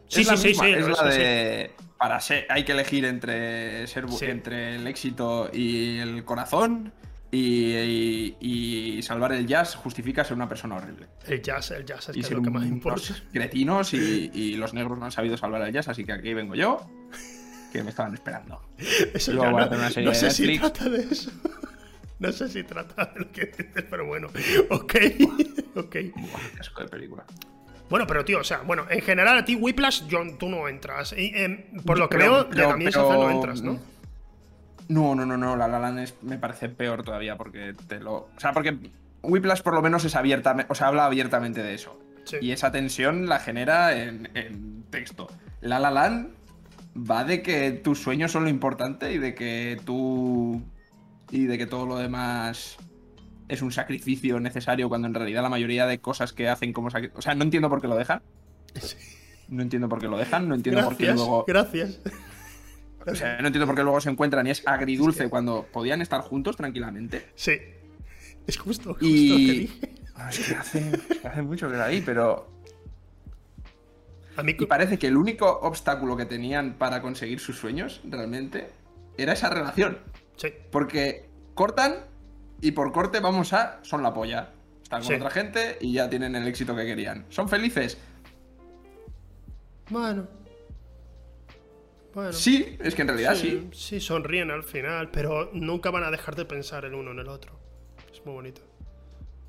[0.07, 1.17] Sí, es la sí, sí, misma, sí, Es la sí.
[1.19, 1.71] de.
[1.97, 2.45] Para ser.
[2.49, 4.25] Hay que elegir entre, ser, Sí.
[4.25, 6.93] entre el éxito y el corazón.
[7.29, 11.07] Y, y- y salvar el jazz justifica ser una persona horrible.
[11.25, 13.01] El jazz, el jazz es, que es lo que más importa.
[13.09, 16.33] unos cretinos y, y los negros no han sabido salvar el jazz, así que aquí
[16.33, 16.89] vengo yo.
[17.73, 18.61] Que me estaban esperando.
[19.13, 21.31] Eso Luego voy a no, hacer una serie no de sé si trata de eso.
[22.19, 24.27] No sé si trata de lo que dices, pero bueno.
[24.71, 24.95] Ok,
[25.75, 25.95] ok.
[26.15, 27.23] Buah, qué asco de película.
[27.89, 31.13] Bueno, pero tío, o sea, bueno, en general a ti Whiplash, John, tú no entras.
[31.17, 32.77] Y, em, por lo que Pero- veo, de pero-
[33.17, 33.79] no entras, ¿no?
[34.89, 35.55] No, no, no, no.
[35.55, 38.13] La La Land es- me parece peor todavía porque te lo.
[38.15, 38.77] O sea, porque
[39.21, 41.99] Whiplash por lo menos es abierta, o sea, habla abiertamente de eso.
[42.25, 42.37] Sí.
[42.41, 45.27] Y esa tensión la genera en, en texto.
[45.61, 46.29] La La Land
[46.97, 50.61] va de que tus sueños son lo importante y de que tú.
[51.31, 52.77] y de que todo lo demás
[53.47, 57.19] es un sacrificio necesario cuando en realidad la mayoría de cosas que hacen como sacrificio.
[57.19, 58.21] O sea, no entiendo por qué lo dejan.
[59.47, 61.45] No entiendo por qué lo dejan, no entiendo por qué luego.
[61.47, 61.99] gracias.
[63.05, 66.19] O sea, no entiendo por qué luego se encuentran y es agridulce cuando podían estar
[66.21, 67.27] juntos tranquilamente.
[67.35, 67.57] Sí.
[68.45, 69.67] Es justo, justo Y.
[69.67, 69.89] que
[70.29, 72.49] es que hace, es que hace mucho que la vi, pero.
[74.35, 78.69] A mí, Y parece que el único obstáculo que tenían para conseguir sus sueños, realmente,
[79.17, 79.99] era esa relación.
[80.35, 80.49] sí.
[80.71, 82.05] Porque cortan
[82.61, 83.79] y por corte vamos a.
[83.83, 84.49] son la polla.
[84.83, 85.13] Están con Sí.
[85.15, 87.25] otra gente y ya tienen el éxito que querían.
[87.29, 87.97] ¿Son felices?
[89.89, 90.27] Bueno.
[92.13, 92.33] Bueno.
[92.33, 93.69] Sí, es que en realidad sí.
[93.73, 97.27] Sí, sonríen al final, pero nunca van a dejar de pensar el uno en el
[97.27, 97.59] otro.
[98.11, 98.61] Es muy bonito.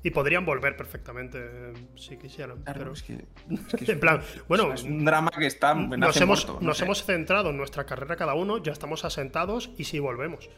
[0.03, 2.61] Y podrían volver perfectamente eh, si quisieran.
[2.63, 2.93] Claro, pero...
[2.93, 5.73] es que, es que es- En plan, bueno, es un drama que está.
[5.73, 9.71] nos, hemos, muerto, no nos hemos centrado en nuestra carrera cada uno, ya estamos asentados
[9.77, 10.49] y sí volvemos.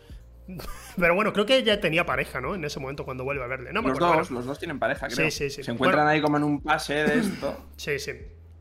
[0.98, 2.56] Pero bueno, creo que ella tenía pareja, ¿no?
[2.56, 3.72] En ese momento cuando vuelve a verle.
[3.72, 5.30] No los dos, bueno, los dos tienen pareja, creo.
[5.30, 5.64] Sí, sí, sí.
[5.64, 6.10] Se encuentran Bueno.
[6.12, 7.68] ahí como en un pase de esto.
[7.78, 8.12] Sí, sí.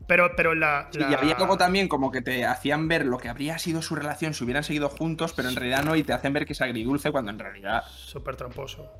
[0.07, 3.29] Pero, pero la, Sí, Y había algo también como que te hacían ver lo que
[3.29, 6.33] habría sido su relación si hubieran seguido juntos, pero en realidad no, y te hacen
[6.33, 7.83] ver que es agridulce cuando en realidad.
[7.87, 8.91] Súper tramposo.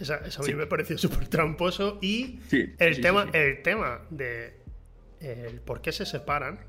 [0.00, 0.54] Esa, eso a mí Sí.
[0.56, 1.98] me pareció súper tramposo.
[2.00, 4.60] Y Sí, el, tema, el tema de
[5.20, 6.60] el por qué se separan,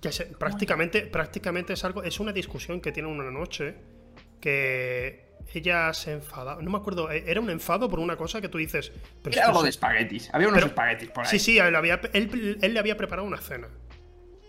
[0.00, 3.74] que se- prácticamente, prácticamente es algo, es una discusión que tienen una noche
[4.40, 6.56] que ella se enfada.
[6.60, 8.92] No me acuerdo, eh, era un enfado por una cosa que tú dices.
[9.22, 10.30] Pero Era algo es- de espaguetis.
[10.32, 11.30] Había unos pero- espaguetis por ahí.
[11.30, 13.68] Sí, sí, él, había- él- él le había preparado una cena.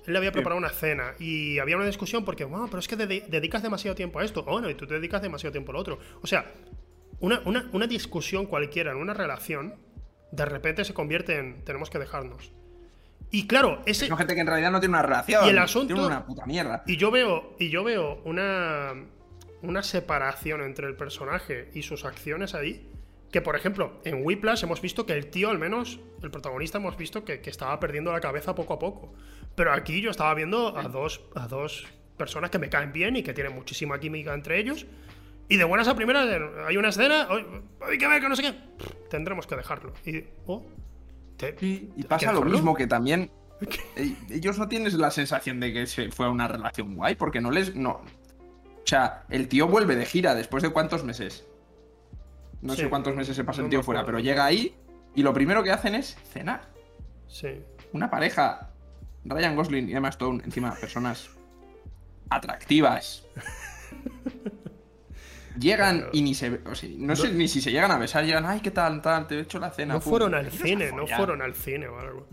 [0.05, 0.33] Él le había Sí.
[0.33, 3.95] preparado una cena y había una discusión porque, wow, pero es que dedi- dedicas demasiado
[3.95, 4.43] tiempo a esto.
[4.47, 5.99] Oh, no, y tú te dedicas demasiado tiempo a lo otro.
[6.21, 6.51] O sea,
[7.19, 9.75] una, una- una discusión cualquiera en una relación,
[10.31, 12.51] de repente se convierte en tenemos que dejarnos.
[13.29, 15.45] Y claro, ese, Son gente que en realidad no tiene una relación.
[15.45, 16.83] Y el asunto- Tiene una puta mierda.
[16.87, 18.93] y yo veo, y yo veo una,
[19.61, 22.87] una separación entre el personaje y sus acciones ahí.
[23.31, 26.97] Que por ejemplo, en Whiplash hemos visto que el tío, al menos, el protagonista, hemos
[26.97, 29.13] visto que, que estaba perdiendo la cabeza poco a poco.
[29.55, 31.87] Pero aquí yo estaba viendo a dos, a dos
[32.17, 34.85] personas que me caen bien y que tienen muchísima química entre ellos.
[35.47, 36.27] Y de buenas a primeras
[36.67, 37.45] hay una escena, "Oye,
[37.89, 38.53] hay que ver que no sé qué.
[39.09, 39.93] Tendremos que dejarlo.
[40.05, 40.65] Y, oh,
[41.37, 43.31] te- Y ¿hay pasa lo mismo que también.
[43.95, 47.51] eh, Ellos no tienen la sensación de que se fue una relación guay, porque no
[47.51, 47.75] les.
[47.75, 48.01] No.
[48.83, 51.45] O sea, el tío vuelve de gira después de cuántos meses.
[52.61, 54.75] No Sí, sé cuántos meses se pasa el tío fuera, pero llega ahí
[55.15, 56.61] y lo primero que hacen es cenar.
[57.27, 57.61] Sí.
[57.93, 58.69] Una pareja.
[59.23, 61.29] Ryan Gosling y Emma Stone, encima personas
[62.29, 63.23] atractivas.
[65.59, 66.61] Llegan y ni se.
[66.65, 69.01] O sea, no sé ni si se llegan a besar, llegan, ay, ¿qué tal?
[69.01, 69.95] tal te he hecho la cena.
[69.95, 70.09] No pum".
[70.09, 72.27] fueron al cine, no fueron al cine o algo.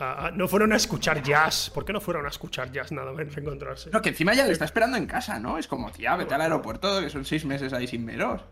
[0.00, 1.70] A- a- no fueron a escuchar jazz.
[1.70, 3.90] ¿Por qué no fueron a escuchar jazz nada más encontrarse?
[3.90, 5.58] No, que encima ya le está esperando en casa, ¿no?
[5.58, 8.42] Es como, tía, vete al aeropuerto, que son seis meses ahí sin veros.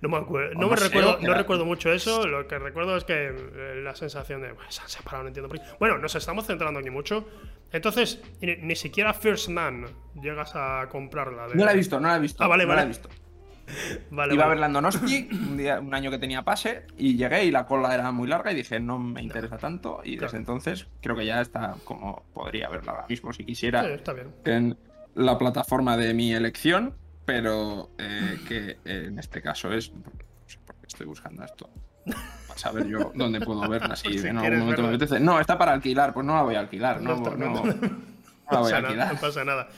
[0.00, 2.26] No me acuerdo, no no me sé, recuerdo, no era- recuerdo mucho eso.
[2.26, 5.48] Lo que recuerdo es que eh, la sensación de "Bueno, se han separado, no entiendo
[5.48, 5.64] por qué.
[5.78, 7.28] Bueno, nos estamos centrando aquí mucho.
[7.70, 9.86] Entonces, ni, ni siquiera First Man
[10.20, 11.46] llegas a comprarla.
[11.48, 12.42] de- No la he visto, no la he visto.
[12.42, 12.80] Ah, vale, no vale.
[12.80, 13.08] la he visto.
[14.10, 14.60] Vale, Iba a vale.
[14.60, 18.10] ver Landonoski un, día, un año que tenía pase y llegué y la cola era
[18.12, 20.00] muy larga y dije, no me interesa tanto.
[20.04, 20.38] Y desde Claro.
[20.38, 23.82] entonces creo que ya está como podría verla ahora mismo si quisiera.
[23.82, 24.28] Sí, está bien.
[24.44, 24.76] en
[25.14, 26.94] la plataforma de mi elección,
[27.24, 29.92] pero eh, que en este caso es.
[29.92, 30.02] No
[30.46, 31.68] sé por qué estoy buscando esto.
[32.48, 33.94] Para saber yo dónde puedo verla.
[33.96, 35.20] Si si en algún momento me apetece.
[35.20, 37.00] No, está para alquilar, pues no la voy a alquilar.
[37.00, 37.72] No No, no, no- no
[38.50, 39.14] la voy a nada, alquilar.
[39.14, 39.68] no pasa nada.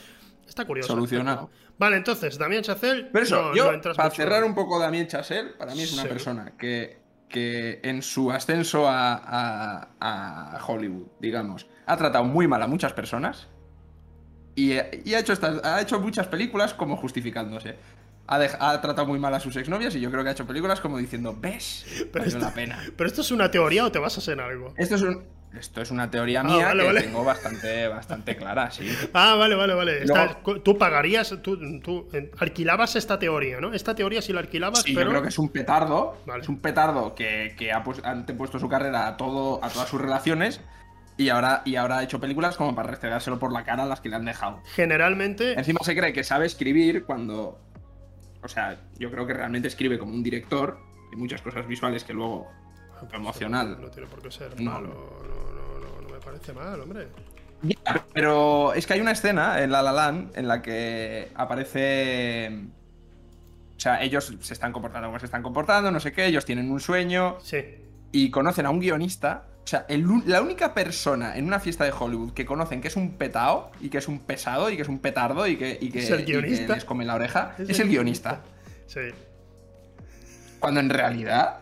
[0.48, 0.88] Está curioso.
[0.92, 1.50] Solucionado.
[1.78, 3.08] Vale, entonces, Damián Chacel.
[3.12, 6.02] Pero eso, no- yo, no para cerrar un poco Damien Chazelle, para mí es una
[6.02, 6.08] Sí.
[6.08, 12.62] persona que, que en su ascenso a, a- a Hollywood, digamos, ha tratado muy mal
[12.62, 13.48] a muchas personas
[14.54, 14.72] y,
[15.04, 17.76] y ha, hecho estas- ha hecho muchas películas como justificándose.
[18.26, 20.80] Ha, ha tratado muy mal a sus exnovias y yo creo que ha hecho películas
[20.80, 21.84] como diciendo, ¿ves?
[22.12, 22.78] Pero esto- la pena.
[22.96, 24.72] ¿Pero esto es una teoría o te basas en algo?
[24.76, 25.24] Esto es, un-
[25.58, 27.02] esto es una teoría Ah, mía vale, que vale.
[27.02, 28.88] tengo bastante, bastante clara, sí.
[29.14, 30.04] Ah, vale, vale, vale.
[30.64, 33.72] Tú pagarías, tú, tú, alquilabas esta teoría, ¿no?
[33.72, 35.06] Esta teoría sí la alquilabas, Sí, pero.
[35.06, 36.16] yo creo que es un petardo.
[36.26, 36.42] Vale.
[36.42, 40.00] Es un petardo que, que ha ha antepuesto su carrera a todo, a todas sus
[40.00, 40.60] relaciones.
[41.16, 44.00] Y ahora, y ahora ha hecho películas como para restregárselo por la cara a las
[44.00, 44.60] que le han dejado.
[44.74, 45.52] Generalmente.
[45.52, 47.60] Encima se cree que sabe escribir cuando.
[48.42, 50.78] O sea, yo creo que realmente escribe como un director.
[51.12, 52.48] Hay muchas cosas visuales que luego.
[53.12, 53.78] Emocional.
[53.80, 54.70] No tiene por qué ser No.
[54.72, 54.88] malo.
[54.88, 57.08] No, no, no, no me parece mal, hombre.
[58.12, 62.60] Pero es que hay una escena en La La Land en la que aparece.
[63.76, 66.70] O sea, ellos se están comportando como se están comportando, no sé qué, ellos tienen
[66.70, 67.38] un sueño.
[67.42, 67.62] Sí.
[68.12, 69.44] y conocen a un guionista.
[69.64, 72.96] O sea, el la única persona en una fiesta de Hollywood que conocen que es
[72.96, 75.90] un petao y que es un pesado y que es un petardo y que, y
[75.90, 76.74] que, Es el y que guionista.
[76.74, 78.42] les come la oreja es, el guionista.
[78.86, 79.00] Sí.
[80.60, 81.60] Cuando en realidad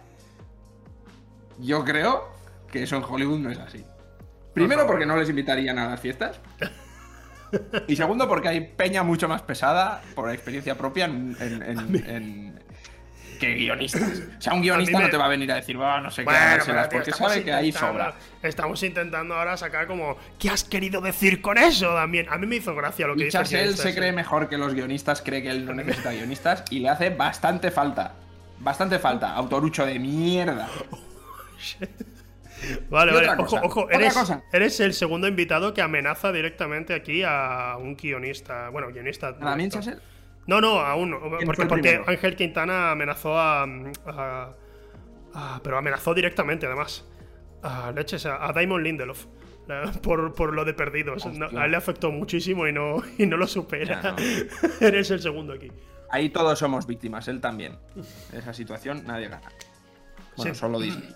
[1.63, 2.29] yo creo
[2.71, 3.85] que eso en Hollywood no es así.
[4.55, 6.41] Primero porque no les invitarían a las fiestas.
[7.87, 12.63] Y segundo porque hay peña mucho más pesada por experiencia propia en, en- en- en-
[13.39, 14.23] que guionistas.
[14.39, 16.25] O sea, un guionista me- no te va a venir a decir, "Ah, no sé
[16.25, 18.15] qué, dárselas", tío, porque sabe que ahí sobra.
[18.43, 20.17] Estamos intentando ahora sacar como.
[20.39, 22.27] ¿Qué has querido decir con eso también?
[22.31, 25.21] A mí me hizo gracia lo que dice guionista se cree mejor que los guionistas,
[25.21, 28.15] cree que él no necesita guionistas y le hace bastante falta.
[28.61, 29.35] Bastante falta.
[29.35, 30.69] Autorucho de mierda.
[32.91, 33.29] Vale, vale.
[33.31, 33.89] Ojo, cosa, ojo.
[34.53, 38.69] Eres, el segundo invitado que amenaza directamente aquí a un guionista.
[38.69, 39.37] Bueno, guionista.
[39.37, 39.95] ¿También director.
[39.95, 40.03] Chasel?
[40.47, 42.01] No, no, aún Porque, porque?
[42.07, 44.55] Ángel Quintana amenazó a, a-
[45.35, 47.05] a- Pero amenazó directamente, además.
[47.65, 49.27] A leches, a, a Damon Lindelof.
[50.03, 51.25] Por, por lo de perdidos.
[51.27, 54.01] No, a él le afectó muchísimo y no, y no lo supera.
[54.03, 54.17] Ya, no.
[54.87, 55.71] Eres el segundo aquí.
[56.11, 57.77] Ahí todos somos víctimas, él también.
[58.33, 59.49] En esa situación nadie gana.
[60.37, 60.61] Bueno, Sí.
[60.61, 61.09] solo Disney.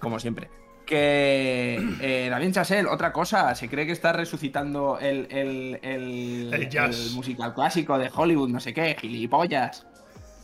[0.00, 0.50] Como siempre.
[0.86, 6.68] Que eh, Damien Chazelle, otra cosa, se cree que está resucitando el, el, el, El
[6.68, 7.08] jazz.
[7.08, 9.86] el musical clásico de Hollywood, no sé qué, gilipollas.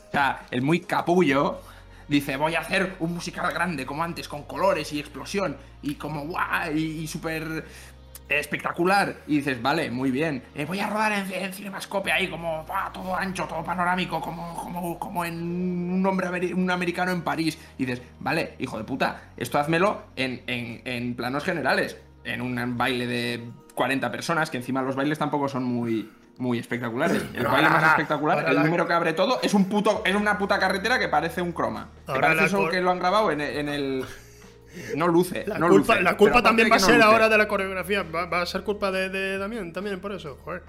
[0.08, 1.60] O sea, el muy capullo
[2.08, 6.26] dice, voy a hacer un musical grande como antes, con colores y explosión, y como
[6.26, 7.64] guau, y, y súper
[8.38, 9.16] espectacular.
[9.26, 10.42] Y dices, vale, muy bien.
[10.54, 14.98] Eh, voy a rodar en, en Cinemascope ahí, como todo ancho, todo panorámico, como, como,
[14.98, 15.34] como en
[15.92, 17.58] un hombre un americano en París.
[17.78, 21.96] Y dices, vale, hijo de puta, esto házmelo en, en, en planos generales.
[22.24, 27.24] En un baile de 40 personas, que encima los bailes tampoco son muy, muy espectaculares.
[27.34, 30.02] El baile más la- espectacular, ahora el la- número que abre todo, es un puto,
[30.04, 31.88] es una puta carretera que parece un croma.
[32.06, 34.04] Que parece la eso que lo han grabado en, en el.
[34.96, 35.44] No luce.
[35.46, 36.02] La no culpa, luce.
[36.02, 37.06] la Pero culpa aparte también va a no ser luce.
[37.06, 38.02] ahora de la coreografía.
[38.04, 40.38] Va, va a ser culpa de, de Damián también por eso.
[40.44, 40.62] Joder.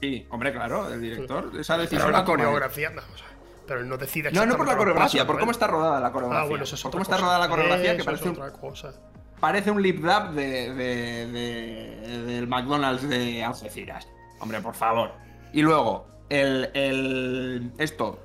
[0.00, 1.50] Sí, hombre, claro, el director.
[1.58, 2.02] Esa decisión.
[2.02, 2.88] Pero la coreografía.
[2.90, 3.36] Vamos a ver,
[3.66, 5.52] pero él no decide No, no por la coreografía, por cómo ¿no?
[5.52, 6.44] está rodada la coreografía.
[6.44, 7.24] Ah, bueno, eso es por otra cómo está cosa.
[7.26, 8.92] rodada la coreografía, que parece un, otra cosa.
[9.38, 14.08] parece un lip dub de, de- de- del McDonald's de Algeciras.
[14.40, 15.12] Hombre, por favor.
[15.52, 18.18] Y luego, el, el- esto,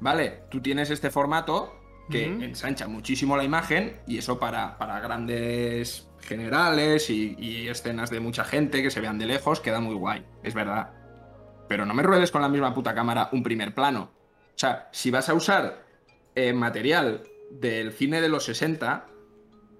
[0.00, 0.42] ¿vale?
[0.50, 1.72] Tú tienes este formato
[2.10, 8.20] que ensancha muchísimo la imagen y eso para, para grandes generales y, y escenas de
[8.20, 10.90] mucha gente que se vean de lejos queda muy guay, es verdad.
[11.68, 14.10] Pero no me ruedes con la misma puta cámara un primer plano.
[14.54, 15.86] O sea, si vas a usar
[16.34, 19.06] eh, material del cine de los 60,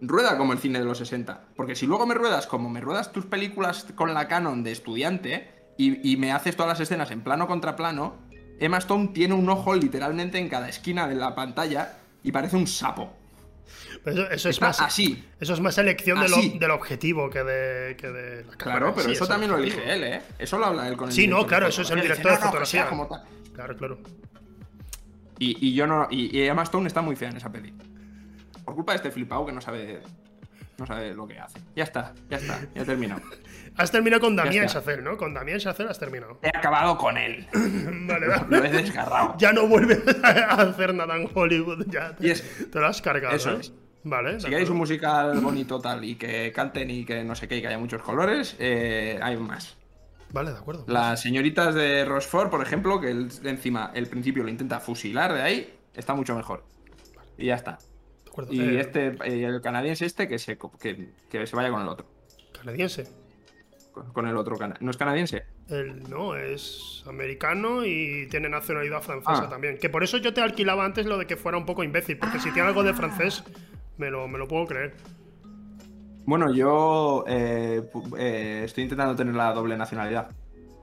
[0.00, 1.48] rueda como el cine de los 60.
[1.54, 5.48] Porque si luego me ruedas como me ruedas tus películas con la Canon de estudiante
[5.76, 8.16] y, y me haces todas las escenas en plano contra plano,
[8.58, 12.66] Emma Stone tiene un ojo literalmente en cada esquina de la pantalla y parece un
[12.66, 13.16] sapo.
[14.04, 14.80] Pero eso, eso es más.
[14.80, 15.24] así.
[15.40, 18.78] Eso es más elección del, objetivo que de, que de la cámara.
[18.78, 20.22] Claro, pero sí, eso es también lo elige él, ¿eh?
[20.38, 22.44] Eso lo habla él con el Sí, no, claro, eso es el director de Dice,
[22.46, 22.88] "No, no, que sea fotografía".
[22.88, 23.52] como tal".
[23.54, 23.98] Claro, claro.
[25.38, 26.08] Y, y yo no.
[26.10, 27.72] Y, y Emma Stone está muy fea en esa peli.
[28.64, 30.02] Por culpa de este flipado que no sabe.
[30.78, 31.60] No sabe lo que hace.
[31.76, 33.22] Ya está, ya está, ya he terminado.
[33.76, 34.80] Has terminado con Damien está.
[34.80, 35.16] Chazelle, ¿no?
[35.16, 36.38] Con Damien Chazelle has terminado.
[36.42, 37.46] He acabado con él.
[38.06, 38.44] Vale, vale.
[38.48, 39.34] Lo he desgarrado.
[39.38, 41.86] Ya no vuelves a hacer nada en Hollywood.
[41.88, 42.34] Ya te,
[42.78, 43.34] lo has cargado.
[43.34, 43.58] eso ¿eh?
[43.60, 43.72] es.
[44.04, 44.40] Vale.
[44.40, 47.60] Si queréis un musical bonito tal y que canten y que no sé qué y
[47.60, 49.76] que haya muchos colores, eh, hay más.
[50.32, 50.84] Vale, de acuerdo.
[50.88, 55.42] Las señoritas de Rochefort, por ejemplo, que él encima el principio lo intenta fusilar de
[55.42, 56.64] ahí, está mucho mejor.
[57.38, 57.78] Y ya está.
[58.24, 58.52] De acuerdo.
[58.52, 62.06] Y Eh, este, eh, el canadiense este, que se, que se vaya con el otro.
[62.58, 63.21] Canadiense.
[63.92, 65.44] Con, el otro cana- ¿No es canadiense?
[65.68, 69.48] Él no, es americano y tiene nacionalidad francesa Ah.
[69.50, 69.76] también.
[69.78, 72.38] Que por eso yo te alquilaba antes lo de que fuera un poco imbécil, porque
[72.40, 73.44] si tiene algo de francés,
[73.98, 74.94] me lo, me lo puedo creer.
[76.24, 77.82] Bueno, yo eh,
[78.18, 80.30] eh, estoy intentando tener la doble nacionalidad.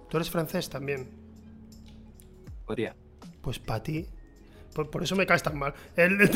[0.09, 1.09] Tú eres francés también.
[2.65, 2.95] Podría.
[3.41, 4.05] Pues para ti.
[4.75, 5.73] Por, por eso me caes tan mal.
[5.95, 6.17] El-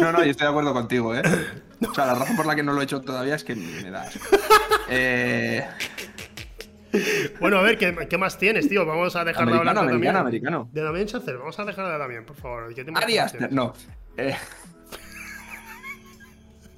[0.00, 1.22] No, no, yo estoy de acuerdo contigo, ¿eh?
[1.88, 3.90] O sea, la razón por la que no lo he hecho todavía es que me
[3.90, 4.20] da asco.
[4.88, 5.66] Eh,
[7.40, 8.84] bueno, a ver, ¿qué, qué más tienes, tío?
[8.84, 10.68] Vamos a dejar de hablar americano, de americano, americano.
[10.72, 12.74] De Damien Chazelle, vamos a dejar de Damien, por favor.
[12.74, 13.18] ¿Qué Ari?
[13.18, 13.72] Aster, no.
[14.16, 14.36] Eh,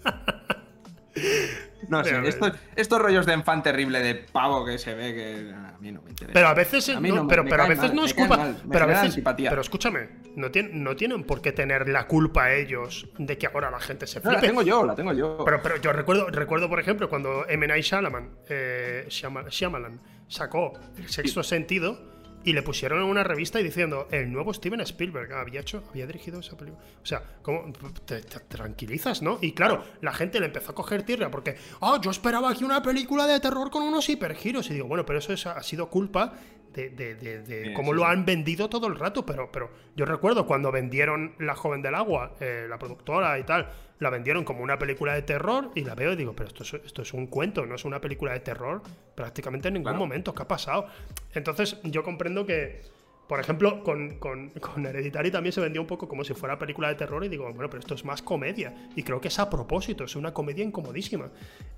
[1.89, 5.77] No sé, estos, estos rollos de fan terrible de pavo que se ve que a
[5.81, 6.33] mí no me interesa.
[6.35, 8.37] Pero a veces, A mí no, no pero, pero a veces mal, no es culpa.
[8.37, 12.53] mal, pero a veces, pero escúchame, no, tienen, no tienen por qué tener la culpa
[12.53, 14.47] ellos de que ahora la gente se No, la flipe.
[14.49, 15.43] tengo yo, la tengo yo.
[15.45, 17.67] Pero, pero yo recuerdo, recuerdo, por ejemplo, cuando M.
[17.67, 22.12] Night Shyamalan, eh, Shyama- Shyamalan sacó El Sexto Sentido
[22.45, 26.07] y le pusieron en una revista y diciendo el nuevo Steven Spielberg había hecho, había
[26.07, 26.83] dirigido esa película.
[27.03, 27.73] O sea, ¿cómo
[28.05, 29.39] te, te tranquilizas, no?
[29.41, 32.83] Y claro, la gente le empezó a coger tierra porque, ah, yo esperaba aquí una
[32.83, 34.71] película de terror con unos hipergiros.
[34.71, 36.35] Y digo, bueno, pero eso es- ha sido culpa
[36.73, 38.09] de, de- de- de Sí, cómo sí, lo sí.
[38.11, 42.35] han vendido todo el rato, pero, pero yo recuerdo cuando vendieron La Joven del Agua,
[42.41, 43.69] eh, la productora y tal,
[44.03, 46.75] la vendieron como una película de terror y la veo y digo, pero esto es,
[46.85, 48.83] esto es un cuento, no es una película de terror
[49.15, 49.99] prácticamente en ningún Claro.
[50.01, 50.35] momento.
[50.35, 50.87] ¿Qué ha pasado?
[51.35, 52.83] Entonces yo comprendo que,
[53.29, 56.89] por ejemplo, con, con, con Hereditary también se vendió un poco como si fuera película
[56.89, 58.75] de terror y digo, bueno, pero esto es más comedia.
[58.97, 61.31] Y creo que es a propósito, es una comedia incomodísima.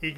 [0.03, 0.15] Y,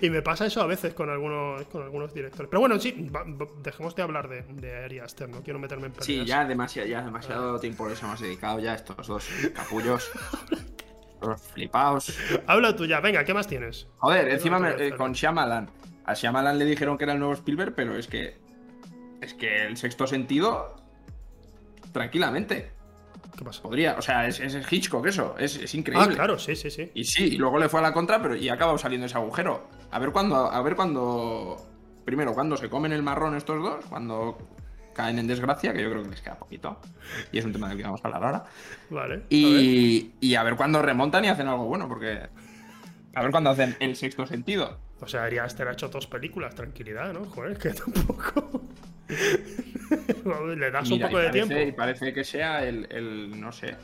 [0.06, 2.48] y me pasa eso a veces con algunos, con algunos directores.
[2.48, 3.24] Pero bueno, sí, va-
[3.62, 6.26] dejemos de hablar de, de Ari Aster, no quiero meterme en Sí, peleas.
[6.28, 10.10] ya demasiado, ya demasiado tiempo les hemos dedicado ya a estos dos capullos.
[11.52, 12.16] Flipaos.
[12.46, 13.86] Habla tú ya, venga, ¿qué más tienes?
[13.98, 15.68] Joder, encima me- eh, con Shyamalan.
[16.04, 18.38] A Shyamalan le dijeron que era el nuevo Spielberg, pero es que.
[19.20, 20.76] Es que el sexto sentido.
[21.92, 22.70] Tranquilamente.
[23.36, 23.62] ¿Qué pasa?
[23.62, 23.96] Podría.
[23.98, 25.34] O sea, es, es Hitchcock eso.
[25.38, 26.08] Es, es increíble.
[26.10, 26.90] Ah, claro, sí, sí, sí.
[26.94, 29.16] Y sí, y luego le fue a la contra, pero y ha acabado saliendo ese
[29.16, 29.68] agujero.
[29.90, 30.36] A ver cuándo.
[30.50, 31.56] A ver cuándo.
[32.04, 34.38] Primero, cuando se comen el marrón estos dos, cuando
[34.94, 36.80] caen en desgracia, que yo creo que les queda poquito.
[37.32, 38.44] Y es un tema del que vamos a hablar ahora.
[38.90, 39.14] Vale.
[39.14, 39.26] a ver.
[39.30, 42.28] Y, y a ver cuándo remontan y hacen algo bueno, porque.
[43.14, 44.78] A ver cuándo hacen el sexto sentido.
[45.00, 47.24] O sea, Ari Aster ha hecho dos películas, tranquilidad, ¿no?
[47.24, 48.62] Joder, que tampoco.
[50.56, 51.54] Le das Mira, un poco y de tiempo.
[51.58, 53.76] Y parece que sea el, el, no sé,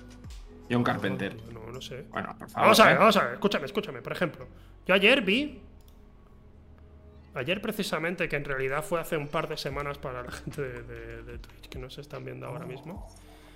[0.70, 1.34] John Carpenter.
[1.52, 2.04] No, no sé.
[2.10, 2.62] Bueno, por favor.
[2.66, 2.98] Vamos a ver, ¿eh?
[2.98, 4.02] vamos a ver, escúchame, escúchame.
[4.02, 4.46] Por ejemplo,
[4.86, 5.62] yo ayer vi.
[7.36, 10.82] Ayer precisamente, que en realidad fue hace un par de semanas para la gente de,
[10.82, 13.06] de- de Twitch que nos están viendo ahora mismo.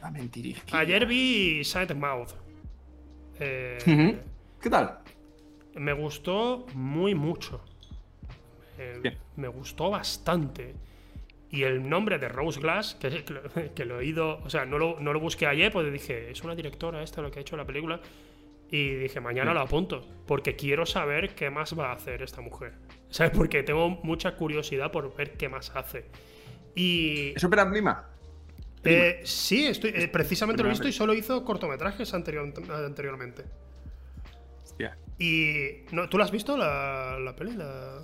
[0.03, 0.79] La mentirijilla.
[0.79, 2.31] Ayer vi Silent Mouth.
[3.39, 3.79] Eh.
[4.61, 4.99] ¿Qué tal?
[5.75, 7.63] Me gustó muy mucho.
[8.79, 10.75] Eh, me gustó bastante.
[11.51, 13.43] Y el nombre de Rose Glass, que, que lo-
[13.75, 16.43] que lo he oído, o sea, no lo, no lo busqué ayer, pues dije, es
[16.45, 18.01] una directora esta lo que ha hecho la película.
[18.71, 22.75] Y dije, mañana lo apunto, porque quiero saber qué más va a hacer esta mujer.
[23.11, 23.33] ¿Sabes?
[23.37, 26.05] Porque tengo mucha curiosidad por ver qué más hace.
[26.75, 28.07] Y ¿Es ópera prima?
[28.85, 33.45] eh, sí, estoy, eh, precisamente lo he visto y solo hizo cortometrajes anterior- anteriormente.
[34.63, 34.97] Hostia.
[35.19, 37.53] Y no, ¿tú la has visto la, la peli?
[37.57, 38.01] La-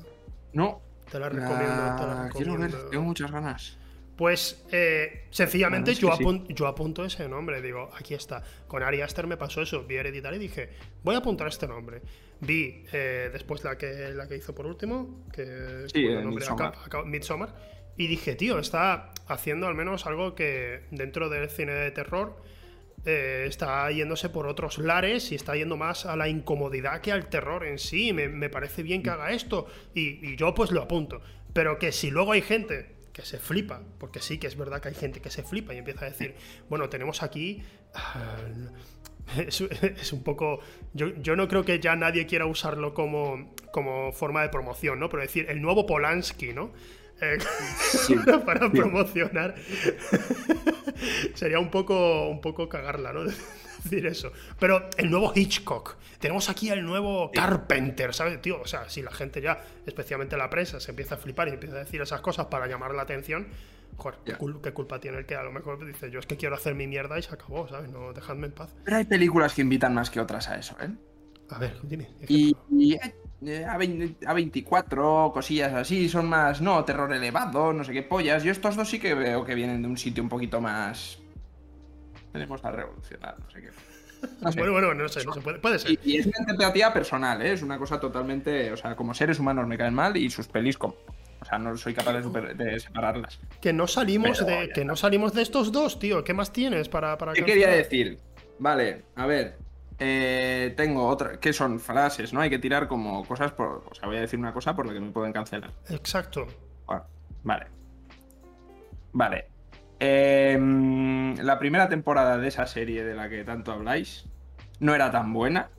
[0.52, 0.82] No.
[1.10, 1.56] te la recomiendo,
[1.96, 2.78] te la La- Quiero recomiendo.
[2.78, 3.78] ver, tengo muchas ganas.
[4.16, 6.24] Pues eh, sencillamente yo, sí.
[6.48, 8.42] yo apunto ese nombre, digo, aquí está.
[8.66, 10.70] Con Ari Aster me pasó eso, vi Hereditary y dije,
[11.02, 12.00] voy a apuntar este nombre.
[12.40, 16.40] Vi eh, después la que, la que hizo por último, que Sí, cuyo eh, nombre
[16.46, 16.66] Midsommar.
[16.68, 17.54] acá- acá- Midsommar,
[17.98, 22.36] y dije, tío, está haciendo al menos algo que dentro del cine de terror
[23.04, 27.28] eh, está yéndose por otros lares y está yendo más a la incomodidad que al
[27.28, 28.12] terror en sí.
[28.14, 31.20] Me, me parece bien que haga esto y, y yo pues lo apunto.
[31.52, 34.88] Pero que si luego hay gente que se flipa, porque sí que es verdad que
[34.88, 36.34] hay gente que se flipa y empieza a decir,
[36.68, 37.62] bueno, tenemos aquí
[39.36, 40.60] Es, es un poco.
[40.92, 45.08] Yo, yo no creo que ya nadie quiera usarlo como, como forma de promoción, ¿no?
[45.08, 46.72] Pero decir, el nuevo Polanski, ¿no?
[47.20, 47.38] Eh,
[47.80, 48.14] Sí,
[48.46, 48.76] para sí.
[48.76, 49.56] promocionar.
[51.34, 53.24] Sería un poco, un poco cagarla, ¿no?
[53.90, 54.32] Decir eso.
[54.58, 55.96] Pero el nuevo Hitchcock.
[56.18, 58.60] Tenemos aquí el nuevo Carpenter, ¿sabes, tío?
[58.60, 61.76] O sea, si la gente ya, especialmente la prensa, se empieza a flipar y empieza
[61.76, 63.48] a decir esas cosas para llamar la atención,
[63.96, 66.74] joder, ¿qué, culpa tiene el que a lo mejor dice, yo es que quiero hacer
[66.74, 67.90] mi mierda y se acabó, ¿sabes?
[67.90, 68.74] No, dejadme en paz.
[68.84, 70.90] Pero hay películas que invitan más que otras a eso, ¿eh?
[71.50, 72.08] A ver, dime.
[72.28, 72.94] Y, y,
[73.44, 78.02] eh, a, 20 a 24, cosillas así, son más, no, terror elevado, no sé qué
[78.02, 78.42] pollas.
[78.42, 81.20] Yo estos dos sí que veo que vienen de un sitio un poquito más...
[82.38, 83.70] Tenemos a revolucionar, no sé qué.
[84.40, 84.58] No sé.
[84.58, 85.58] Bueno, bueno, no sé, no se puede.
[85.58, 85.90] Puede ser.
[85.92, 87.52] Y, y es una interpretativa personal, ¿eh?
[87.52, 88.72] es una cosa totalmente.
[88.72, 90.94] O sea, como seres humanos me caen mal y sus pelis como.
[91.40, 93.38] O sea, no soy capaz de, super- de separarlas.
[93.60, 94.70] Que no salimos Pero de.
[94.70, 96.24] Que no salimos de estos dos, tío.
[96.24, 98.18] ¿Qué más tienes para, para ¿Qué quería decir?
[98.58, 99.58] Vale, a ver.
[99.98, 101.38] eh, tengo otra.
[101.38, 102.32] ¿Qué son frases?
[102.32, 102.40] ¿No?
[102.40, 103.84] Hay que tirar como cosas por.
[103.90, 105.70] O sea, voy a decir una cosa por la que me pueden cancelar.
[105.90, 106.46] Exacto.
[106.86, 107.04] Bueno,
[107.44, 107.66] vale.
[109.12, 109.46] Vale.
[109.98, 114.26] Em, la primera temporada de esa serie de la que tanto habláis
[114.80, 115.70] no era tan buena.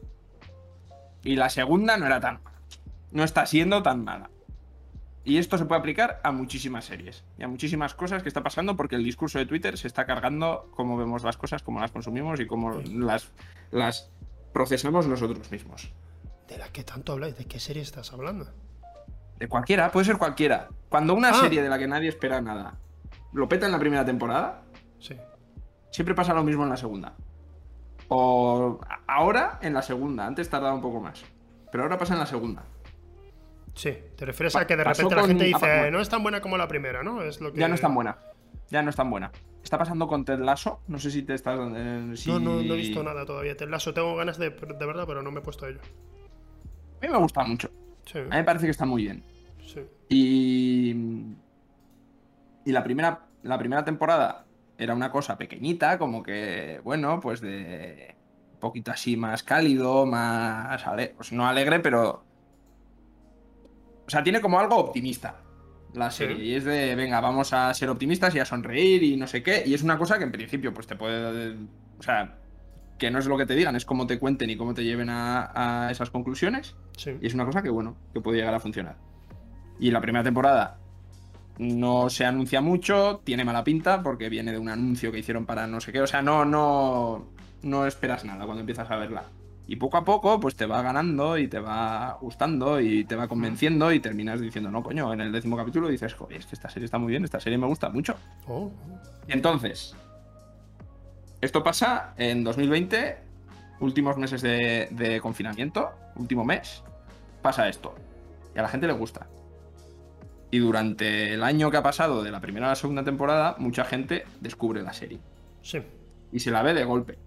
[1.24, 2.58] Y la segunda no era tan mala.
[3.12, 4.30] No está siendo tan mala.
[5.24, 8.78] Y esto se puede aplicar a muchísimas series y a muchísimas cosas que está pasando
[8.78, 12.40] porque el discurso de Twitter se está cargando cómo vemos las cosas, cómo las consumimos
[12.40, 13.30] y cómo las,
[13.72, 14.10] las
[14.54, 15.92] procesamos nosotros mismos.
[16.48, 17.38] ¿De la que tanto habláis?
[17.38, 18.48] ¿De qué serie estás hablando?
[19.38, 20.70] De cualquiera, puede ser cualquiera.
[20.88, 21.34] Cuando una Ah.
[21.42, 22.76] serie de la que nadie espera nada
[23.38, 24.64] lo peta en la primera temporada,
[25.00, 25.16] Sí.
[25.92, 27.14] siempre pasa lo mismo en la segunda.
[28.10, 31.24] O ahora en la segunda, antes tardaba un poco más.
[31.72, 32.64] Pero ahora pasa en la segunda.
[33.76, 33.94] Sí.
[34.16, 36.58] Te refieres Pa- a que de repente la gente dice, no es tan buena como
[36.58, 37.22] la primera, ¿no?
[37.22, 37.60] Es lo que...
[37.60, 38.18] Ya no es tan buena.
[38.70, 39.32] Ya no es tan buena.
[39.64, 40.80] Está pasando con Ted Lasso.
[40.88, 41.60] No sé si te estás.
[41.76, 43.56] eh, si- No, no, no he visto nada todavía.
[43.56, 45.80] Te lazo, tengo ganas de, de verdad, pero no me he puesto a ello.
[47.02, 47.70] A mí me gusta mucho.
[48.06, 49.24] Sí, A mí me parece que está muy bien.
[49.66, 49.82] sí.
[50.10, 50.96] Y.
[52.66, 54.46] Y la primera, la primera temporada
[54.78, 58.16] era una cosa pequeñita, como que, bueno, pues de.
[58.54, 60.86] Un poquito así más cálido, más.
[60.88, 62.24] ale- pues no alegre, pero.
[64.06, 65.42] O sea, tiene como algo optimista
[65.94, 66.20] la Sí.
[66.20, 66.44] serie.
[66.46, 69.64] Y es de, venga, vamos a ser optimistas y a sonreír y no sé qué.
[69.66, 71.56] Y es una cosa que en principio, pues te puede.
[72.00, 72.38] O sea,
[72.98, 75.10] que no es lo que te digan, es cómo te cuenten y cómo te lleven
[75.10, 76.76] a, a esas conclusiones.
[76.98, 77.18] sí.
[77.22, 78.98] Y es una cosa que, bueno, que puede llegar a funcionar.
[79.80, 80.80] Y la primera temporada
[81.58, 85.68] no se anuncia mucho, tiene mala pinta porque viene de un anuncio que hicieron para
[85.68, 86.02] no sé qué.
[86.02, 87.26] O sea, no, no,
[87.64, 89.24] no esperas nada cuando empiezas a verla.
[89.70, 93.28] Y poco a poco, pues te va ganando y te va gustando y te va
[93.28, 96.70] convenciendo y terminas diciendo, no, coño, en el décimo capítulo dices, joder, es que esta
[96.70, 98.16] serie está muy bien, esta serie me gusta mucho.
[98.48, 98.72] Oh,
[99.28, 99.94] Y entonces,
[101.42, 103.18] esto pasa en 2020,
[103.82, 106.82] últimos meses de, de confinamiento, último mes,
[107.42, 107.94] pasa esto.
[108.56, 109.28] Y a la gente le gusta.
[110.52, 113.84] Y durante el año que ha pasado de la primera a la segunda temporada, mucha
[113.86, 115.20] gente descubre la serie.
[115.62, 115.82] sí.
[116.32, 117.18] Y se la ve de golpe.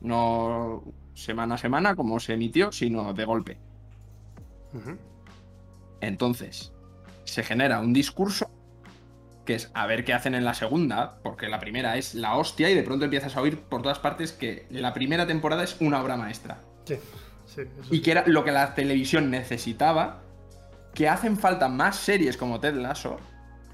[0.00, 0.82] No
[1.14, 3.58] semana a semana como se emitió, sino de golpe.
[6.00, 6.72] Entonces,
[7.24, 8.50] se genera un discurso
[9.46, 12.70] que es a ver qué hacen en la segunda, porque la primera es la hostia
[12.70, 16.02] y de pronto empiezas a oír por todas partes que la primera temporada es una
[16.02, 16.58] obra maestra.
[16.86, 16.96] Sí,
[17.46, 18.02] sí, eso Y sí.
[18.02, 20.22] que era lo que la televisión necesitaba,
[20.94, 23.18] que hacen falta más series como Ted Lasso,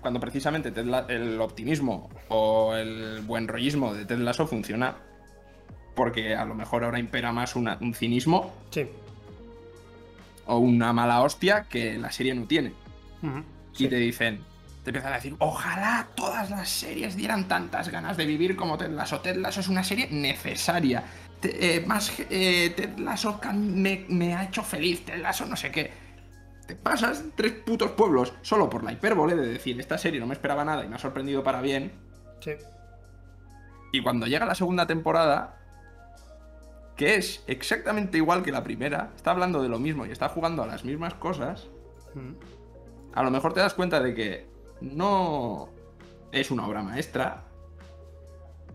[0.01, 4.97] cuando precisamente Ted La- el optimismo o el buen rollismo de Ted Lasso funciona,
[5.95, 8.89] porque a lo mejor ahora impera más una- un cinismo Sí.
[10.47, 12.73] o una mala hostia que la serie no tiene.
[13.75, 13.89] Y Sí.
[13.89, 14.41] te dicen,
[14.83, 18.91] te empiezan a decir, ojalá todas las series dieran tantas ganas de vivir como Ted
[18.91, 19.21] Lasso.
[19.21, 21.05] Ted Lasso es una serie necesaria.
[21.41, 25.71] Te- eh, más eh, Ted Lasso me, me ha hecho feliz, Ted Lasso no sé
[25.71, 25.91] qué.
[26.71, 30.35] Te pasas tres putos pueblos solo por la hipérbole de decir, esta serie no me
[30.35, 31.91] esperaba nada y me ha sorprendido para bien.
[32.39, 32.53] Sí.
[33.91, 35.59] Y cuando llega la segunda temporada,
[36.95, 40.63] que es exactamente igual que la primera, está hablando de lo mismo y está jugando
[40.63, 41.67] a las mismas cosas,
[42.15, 42.37] Ujú.
[43.15, 44.47] a lo mejor te das cuenta de que
[44.81, 45.71] no
[46.31, 47.43] es una obra maestra,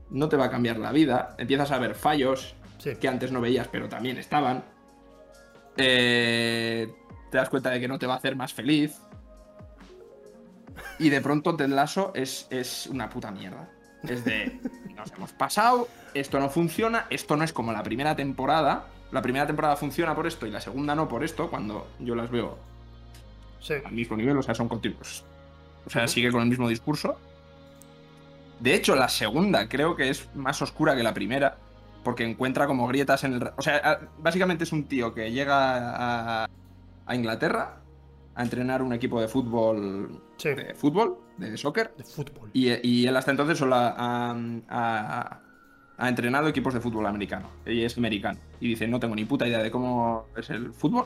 [0.09, 2.97] no te va a cambiar la vida, empiezas a ver fallos Sí.
[2.97, 4.65] que antes no veías pero también estaban,
[5.77, 6.93] Eh,
[7.31, 8.99] te das cuenta de que no te va a hacer más feliz
[10.99, 13.69] y de pronto Ted Lasso es, es una puta mierda.
[14.03, 14.59] Es de,
[14.95, 18.85] nos hemos pasado, esto no funciona, esto no es como la primera temporada.
[19.11, 22.29] La primera temporada funciona por esto y la segunda no por esto, cuando yo las
[22.29, 22.57] veo
[23.59, 23.73] Sí.
[23.83, 25.23] al mismo nivel, o sea, son continuos.
[25.85, 27.17] O sea, sigue con el mismo discurso.
[28.59, 31.57] De hecho, la segunda creo que es más oscura que la primera.
[32.03, 33.49] porque encuentra como grietas en el...
[33.57, 36.49] O sea, básicamente es un tío que llega a,
[37.05, 37.81] a Inglaterra
[38.35, 40.49] a entrenar un equipo de fútbol, Sí.
[40.49, 42.49] de fútbol, de soccer, De fútbol.
[42.53, 44.35] y, y él hasta entonces solo ha, ha-
[44.69, 45.41] ha-
[45.97, 47.49] ha entrenado equipos de fútbol americano.
[47.65, 48.37] Y es americano.
[48.59, 51.05] Y dice, no tengo ni puta idea de cómo es el fútbol,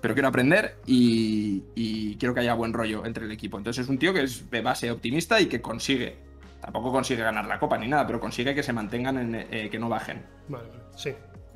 [0.00, 3.58] pero quiero aprender y, y quiero que haya buen rollo entre el equipo.
[3.58, 6.16] Entonces es un tío que es de base optimista y que consigue,
[6.60, 9.78] tampoco consigue ganar la copa ni nada, pero consigue que se mantengan, en, eh, que
[9.80, 10.24] no bajen.
[10.48, 10.82] Vale, vale.
[10.96, 11.10] Sí.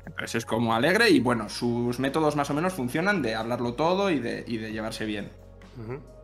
[0.07, 4.09] Entonces es como alegre y bueno, sus métodos más o menos funcionan de hablarlo todo
[4.09, 5.29] y de, y de llevarse bien.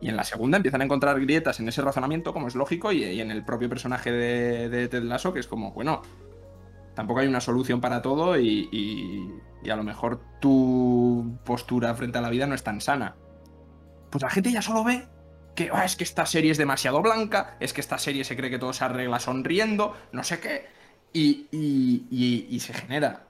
[0.00, 3.04] Y en la segunda empiezan a encontrar grietas en ese razonamiento, como es lógico, y,
[3.04, 6.02] y en el propio personaje de, de Ted Lasso, que es como, bueno,
[6.96, 12.20] tampoco hay una solución para todo y, y- a lo mejor tu postura frente a
[12.20, 13.14] la vida no es tan sana.
[14.10, 15.06] Pues la gente ya solo ve
[15.54, 18.50] que "Ah, es que esta serie es demasiado blanca, es que esta serie se cree
[18.50, 20.66] que todo se arregla sonriendo, no sé qué,
[21.12, 23.23] y, y- y- y se genera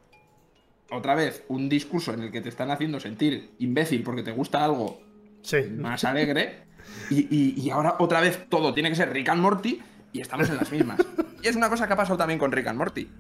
[0.91, 4.65] otra vez un discurso en el que te están haciendo sentir imbécil porque te gusta
[4.65, 5.01] algo
[5.43, 5.63] Sí.
[5.77, 6.65] más alegre.
[7.11, 9.81] Y, y- y ahora otra vez todo tiene que ser Rick and Morty
[10.13, 11.01] y estamos en las mismas.
[11.43, 13.11] Y es una cosa que ha pasado también con Rick and Morty.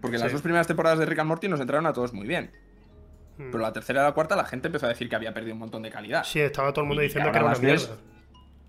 [0.00, 2.50] Porque las dos primeras temporadas de Rick and Morty nos entraron a todos muy bien.
[3.38, 3.50] Mm.
[3.50, 5.60] Pero la tercera y la cuarta la gente empezó a decir que había perdido un
[5.60, 6.24] montón de calidad.
[6.24, 7.96] Sí, estaba todo el mundo Y diciendo que era una mierda.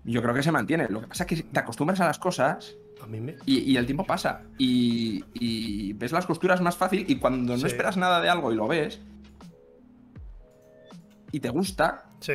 [0.04, 0.86] Yo creo que se mantiene.
[0.88, 3.36] Lo que pasa es que te acostumbras a las cosas A mí me.
[3.46, 4.42] y, y el tiempo pasa.
[4.58, 7.66] Y, y ves las costuras más fácil y cuando no Sí.
[7.66, 9.00] esperas nada de algo y lo ves
[11.32, 12.34] y te gusta, Sí.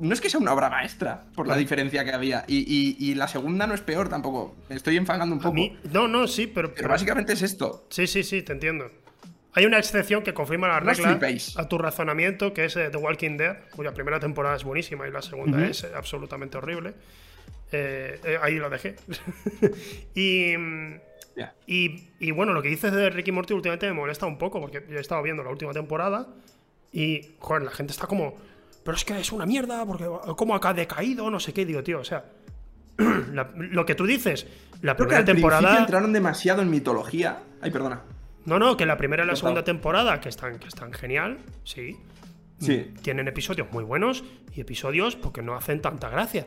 [0.00, 2.44] no es que sea una obra maestra por la diferencia que había.
[2.48, 4.56] Y, la segunda no es peor tampoco.
[4.68, 5.54] Me estoy enfangando un poco.
[5.54, 5.76] mí.
[5.92, 6.72] No, no, sí, pero.
[6.74, 7.86] Pero básicamente es esto.
[7.90, 8.90] Sí, sí, sí, te entiendo.
[9.54, 11.18] Hay una excepción que confirma la regla
[11.56, 15.10] a tu razonamiento, que es eh, The Walking Dead, cuya primera temporada es buenísima y
[15.10, 16.94] la segunda es eh, absolutamente horrible.
[17.72, 18.96] Eh, eh, ahí lo dejé.
[20.14, 20.52] y,
[21.36, 21.54] Ya.
[21.66, 24.84] y, y bueno, lo que dices de Ricky Morty últimamente me molesta un poco, porque
[24.88, 26.26] yo he estado viendo la última temporada
[26.92, 28.34] y, joder, la gente está como,
[28.84, 31.82] pero es que es una mierda, porque como acá ha decaído, no sé qué, digo,
[31.82, 32.24] tío, o sea,
[33.32, 34.46] la- lo que tú dices,
[34.82, 35.78] la Creo que primera al principio temporada...
[35.80, 37.40] entraron demasiado en mitología.
[37.60, 38.02] Ay, perdona.
[38.46, 41.98] No, no, que la primera y la segunda temporada, que están, que están genial, sí.
[42.60, 42.92] Sí.
[43.02, 44.24] Tienen episodios muy buenos
[44.54, 46.46] y episodios porque no hacen tanta gracia.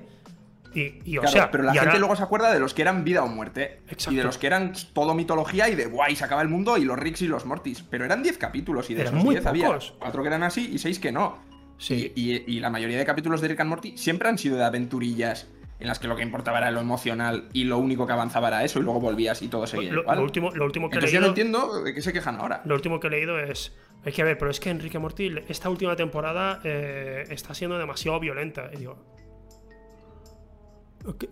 [0.74, 2.82] Y, y, o Claro, sea, pero la gente ahora- luego se acuerda de los que
[2.82, 3.82] eran vida o muerte.
[3.90, 4.12] Exacto.
[4.14, 6.86] Y de los que eran todo mitología y de guay, se acaba el mundo y
[6.86, 7.84] los Ricks y los Mortis.
[7.90, 9.94] Pero eran 10 capítulos y de Eran esos muy 10 había pocos.
[10.00, 11.40] 4 que eran así y 6 que no.
[11.78, 12.12] Sí.
[12.16, 14.64] Y, y- y la mayoría de capítulos de Rick and Morty siempre han sido de
[14.64, 15.48] aventurillas
[15.80, 18.64] en las que lo que importaba era lo emocional y lo único que avanzaba era
[18.64, 20.18] eso y luego volvías y todo seguía lo, igual.
[20.18, 22.62] lo último, lo último que he Entonces yo no entiendo de qué se quejan ahora.
[22.66, 23.76] lo último que he leído es.
[24.06, 28.20] Hay que ver, pero es que Enrique Morty, esta última temporada eh, está siendo demasiado
[28.20, 28.70] violenta.
[28.74, 28.98] Y digo.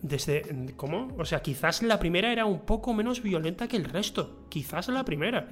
[0.02, 0.44] Desde.
[0.76, 1.16] ¿Cómo?
[1.18, 4.46] O sea, quizás la primera era un poco menos violenta que el resto.
[4.50, 5.48] Quizás la primera.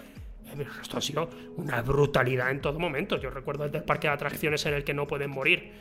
[0.52, 3.18] El resto ha sido una brutalidad en todo momento.
[3.18, 5.72] Yo recuerdo el del parque de atracciones en el que no pueden morir.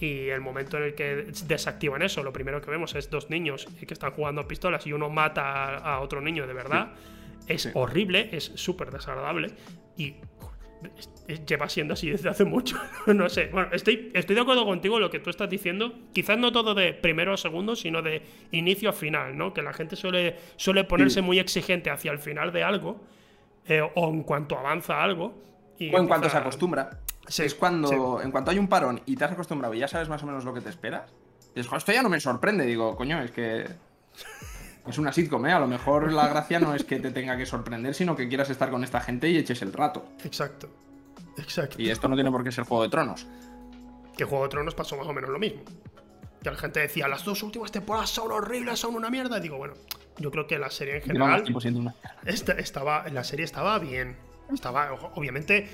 [0.00, 3.66] Y el momento en el que desactivan eso, lo primero que vemos es dos niños
[3.86, 6.92] que están jugando a pistolas y uno mata a, otro niño de verdad.
[7.46, 7.70] Es Sí.
[7.74, 9.50] horrible, es súper desagradable.
[9.96, 10.14] Y
[11.46, 12.76] lleva siendo así desde hace mucho.
[13.06, 13.46] no sé.
[13.52, 15.92] Bueno, estoy, estoy de acuerdo contigo en lo que tú estás diciendo.
[16.12, 19.52] Quizás no todo de primero a segundo, sino de inicio a final, ¿no?
[19.54, 21.22] Que la gente suele, suele ponerse Sí.
[21.22, 23.00] muy exigente hacia el final de algo.
[23.68, 25.34] eh, o en cuanto avanza algo.
[25.78, 26.98] y O en cuanto se acostumbra.
[27.28, 30.08] Sí, es cuando, en cuanto hay un parón y te has acostumbrado y ya sabes
[30.08, 31.14] más o menos lo que te esperas,
[31.54, 32.66] dices, "Jo, esto ya no me sorprende.
[32.66, 33.64] Digo, coño, es que
[34.86, 35.52] es una sitcom, ¿eh?
[35.52, 38.50] A lo mejor la gracia no es que te tenga que sorprender, sino que quieras
[38.50, 40.04] estar con esta gente y eches el rato.
[40.24, 40.68] Exacto.
[41.38, 41.76] Exacto.
[41.80, 43.26] Y esto no tiene por qué ser Juego de Tronos.
[44.16, 45.62] que Juego de Tronos pasó más o menos lo mismo.
[46.42, 49.38] Que la gente decía, las dos últimas temporadas son horribles, son una mierda.
[49.38, 49.74] Y digo, bueno,
[50.18, 51.94] yo creo que la serie en general una-
[52.26, 54.16] esta- estaba, la serie estaba bien.
[54.52, 55.70] Estaba, obviamente,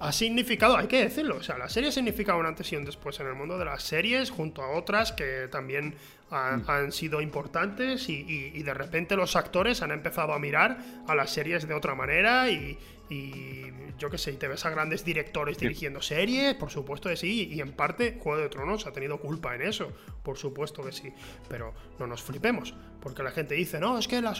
[0.00, 2.84] ha significado, hay que decirlo, o sea, la serie ha significado un antes y un
[2.84, 5.94] después en el mundo de las series, junto a otras que también
[6.30, 10.78] han, han sido importantes y, y- y de repente los actores han empezado a mirar
[11.06, 12.78] a las series de otra manera y,
[13.10, 13.62] y
[13.98, 17.48] yo qué sé, y te ves a grandes directores dirigiendo series, por supuesto que sí,
[17.52, 19.92] y en parte Juego de Tronos ha tenido culpa en eso,
[20.22, 21.12] por supuesto que sí,
[21.48, 24.34] pero no nos flipemos, porque la gente dice, no, es que la,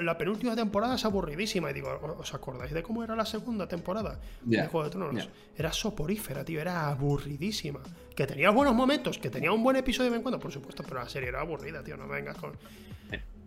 [0.00, 3.66] la penúltima temporada es aburridísima, y digo, "¿O- ¿os acordáis de cómo era la segunda
[3.68, 5.28] temporada Ya, de Juego de Tronos?
[5.56, 7.80] Era soporífera, tío, era aburridísima.
[8.14, 10.82] Que tenía buenos momentos, que tenía un buen episodio de vez en cuando, por supuesto,
[10.82, 12.52] pero la serie era aburrida, tío, no me vengas con...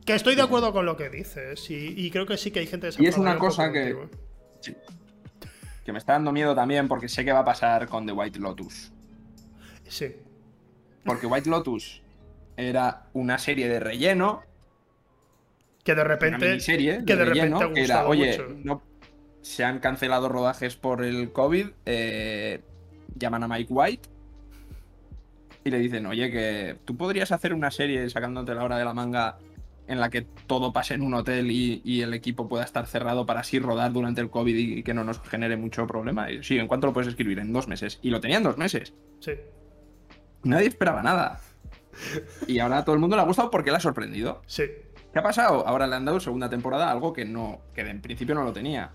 [0.05, 2.67] Que estoy de acuerdo con lo que dices, y, y creo que sí que hay
[2.67, 4.09] gente Y es una cosa que- contigo.
[4.63, 4.75] Sí.
[5.85, 8.39] Que me está dando miedo también porque sé que va a pasar con The White
[8.39, 8.91] Lotus.
[9.87, 10.15] Sí,
[11.03, 12.01] Porque White Lotus
[12.55, 14.41] era una serie de relleno
[15.83, 16.47] Que de una repente.
[16.47, 18.55] miniserie que de relleno, repente ha era, oye, mucho".
[18.63, 18.81] no,
[19.41, 22.63] se han cancelado rodajes por el COVID, eh,
[23.15, 24.09] llaman a Mike White
[25.65, 28.93] y le dicen, oye, que tú podrías hacer una serie sacándote la hora de la
[28.93, 29.37] manga
[29.87, 33.25] en la que todo pase en un hotel y, y el equipo pueda estar cerrado
[33.25, 36.31] para así rodar durante el COVID y, que no nos genere mucho problema.
[36.31, 37.39] Y, sí, ¿en cuánto lo puedes escribir?
[37.39, 37.99] En dos meses.
[38.01, 38.93] Y lo tenía en dos meses.
[39.19, 39.33] Sí.
[40.43, 41.39] Nadie esperaba nada.
[42.47, 44.41] Y ahora a todo el mundo le ha gustado porque le ha sorprendido.
[44.47, 44.63] Sí.
[45.11, 45.67] ¿Qué ha pasado?
[45.67, 48.91] Ahora le han dado segunda temporada, algo que no, que en principio no lo tenía.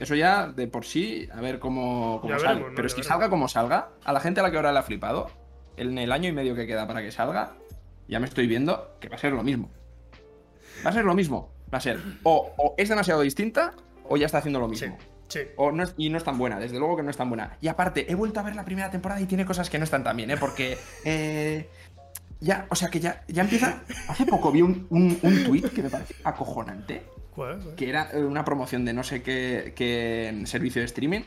[0.00, 2.54] Eso ya de por sí, a ver cómo, cómo sale.
[2.54, 2.76] veremos, ¿no?
[2.76, 3.06] Pero es que veremos.
[3.06, 5.30] salga como salga, a la gente a la que ahora le ha flipado,
[5.76, 7.54] en el año y medio que queda para que salga,
[8.08, 9.70] ya me estoy viendo que va a ser lo mismo.
[10.84, 11.50] Va a ser lo mismo.
[11.72, 13.72] Va a ser o, o es demasiado distinta
[14.08, 14.96] o ya está haciendo lo mismo.
[15.28, 15.40] Sí.
[15.56, 17.56] O no es- y no es tan buena, desde luego que no es tan buena.
[17.60, 20.02] Y aparte, he vuelto a ver la primera temporada y tiene cosas que no están
[20.02, 20.36] tan bien, ¿eh?
[20.36, 20.76] Porque.
[21.04, 21.68] eh,
[22.40, 23.82] ya, o sea que ya, ya empieza.
[24.08, 27.02] Hace poco vi un, un, un tweet que me parece acojonante,
[27.34, 27.60] ¿Cuál?
[27.62, 27.74] ¿Cuál?
[27.76, 31.20] que era eh, una promoción de no sé qué, qué servicio de streaming,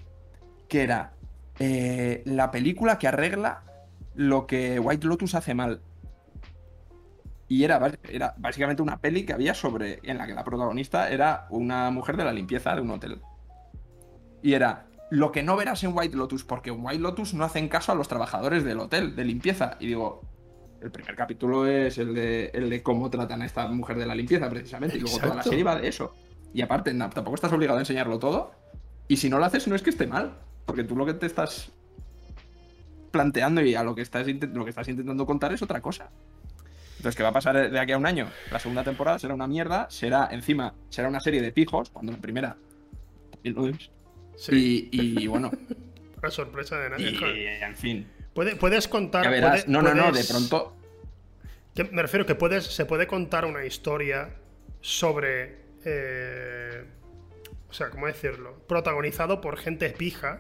[0.68, 1.14] que era
[1.60, 3.62] eh, la película que arregla
[4.16, 5.82] lo que White Lotus hace mal.
[7.54, 7.80] Y era,
[8.10, 9.99] era básicamente una peli que había sobre.
[10.01, 13.22] en la que la protagonista era una mujer de la limpieza de un hotel.
[14.41, 17.70] Y era lo que no verás en White Lotus, porque en White Lotus no hacen
[17.70, 19.78] caso a los trabajadores del hotel de limpieza.
[19.80, 20.22] Y digo,
[20.82, 24.16] el primer capítulo es el de, el de cómo tratan a esta mujer de la
[24.16, 24.97] limpieza, precisamente.
[24.97, 26.16] Y luego toda la serie va de eso.
[26.56, 28.56] Y aparte, tampoco estás obligado a enseñarlo todo.
[29.08, 30.39] Y si no lo haces, no es que esté mal.
[30.66, 31.72] Porque tú lo que te estás
[33.12, 36.10] planteando y a lo que estás, lo que estás intentando contar es otra cosa.
[37.04, 38.30] Entonces, ¿qué va a pasar de aquí a un año?
[38.49, 42.18] La segunda temporada será una mierda, será encima, será una serie de pijos, cuando la
[42.18, 42.56] primera.
[44.38, 44.88] Sí.
[44.89, 45.51] Y, y, bueno,
[46.22, 47.12] Para sorpresa de nadie.
[47.12, 48.08] y en fin.
[48.34, 49.26] Puede- puedes contar.
[49.26, 49.68] Ya verás.
[49.68, 50.78] No, no, no, de puedes- pronto.
[51.76, 54.30] que- me refiero que puedes, se puede contar una historia
[54.80, 55.58] sobre.
[55.84, 56.86] eh,
[57.70, 58.60] o sea, ¿cómo decirlo?
[58.66, 60.39] Protagonizado por gente pija.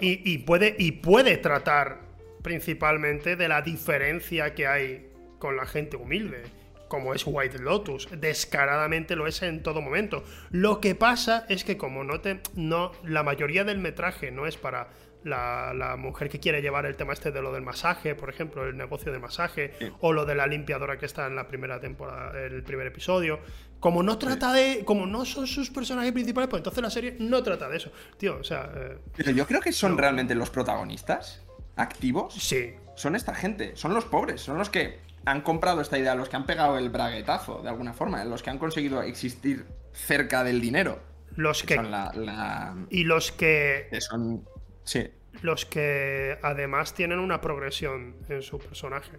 [0.00, 1.98] Y, y puede, y puede tratar
[2.42, 5.08] principalmente de la diferencia que hay
[5.42, 6.44] con la gente humilde,
[6.86, 8.08] como es White Lotus.
[8.12, 10.22] Descaradamente lo es en todo momento.
[10.50, 12.40] Lo que pasa es que como no te.
[12.54, 14.90] No, la mayoría del metraje no es para
[15.24, 18.64] la, la mujer que quiere llevar el tema este de lo del masaje, por ejemplo,
[18.68, 19.90] el negocio de masaje, Sí.
[20.00, 23.40] o lo de la limpiadora que está en la primera temporada, el primer episodio.
[23.80, 24.84] Como no trata de.
[24.84, 27.90] Como no son sus personajes principales, pues entonces la serie no trata de eso.
[28.16, 28.70] Tío, o sea.
[28.76, 29.98] eh, Pero yo creo que son No.
[29.98, 31.42] realmente los protagonistas
[31.74, 32.34] activos.
[32.34, 32.74] sí.
[32.94, 36.36] Son esta gente, son los pobres, son los que han comprado esta idea, los que
[36.36, 41.00] han pegado el braguetazo de alguna forma, los que han conseguido existir cerca del dinero.
[41.36, 41.74] Los Que que.
[41.76, 43.88] son la, la- Y los que.
[43.90, 44.44] que son.
[44.84, 45.10] Sí,
[45.42, 49.18] Los que además tienen una progresión en su personaje.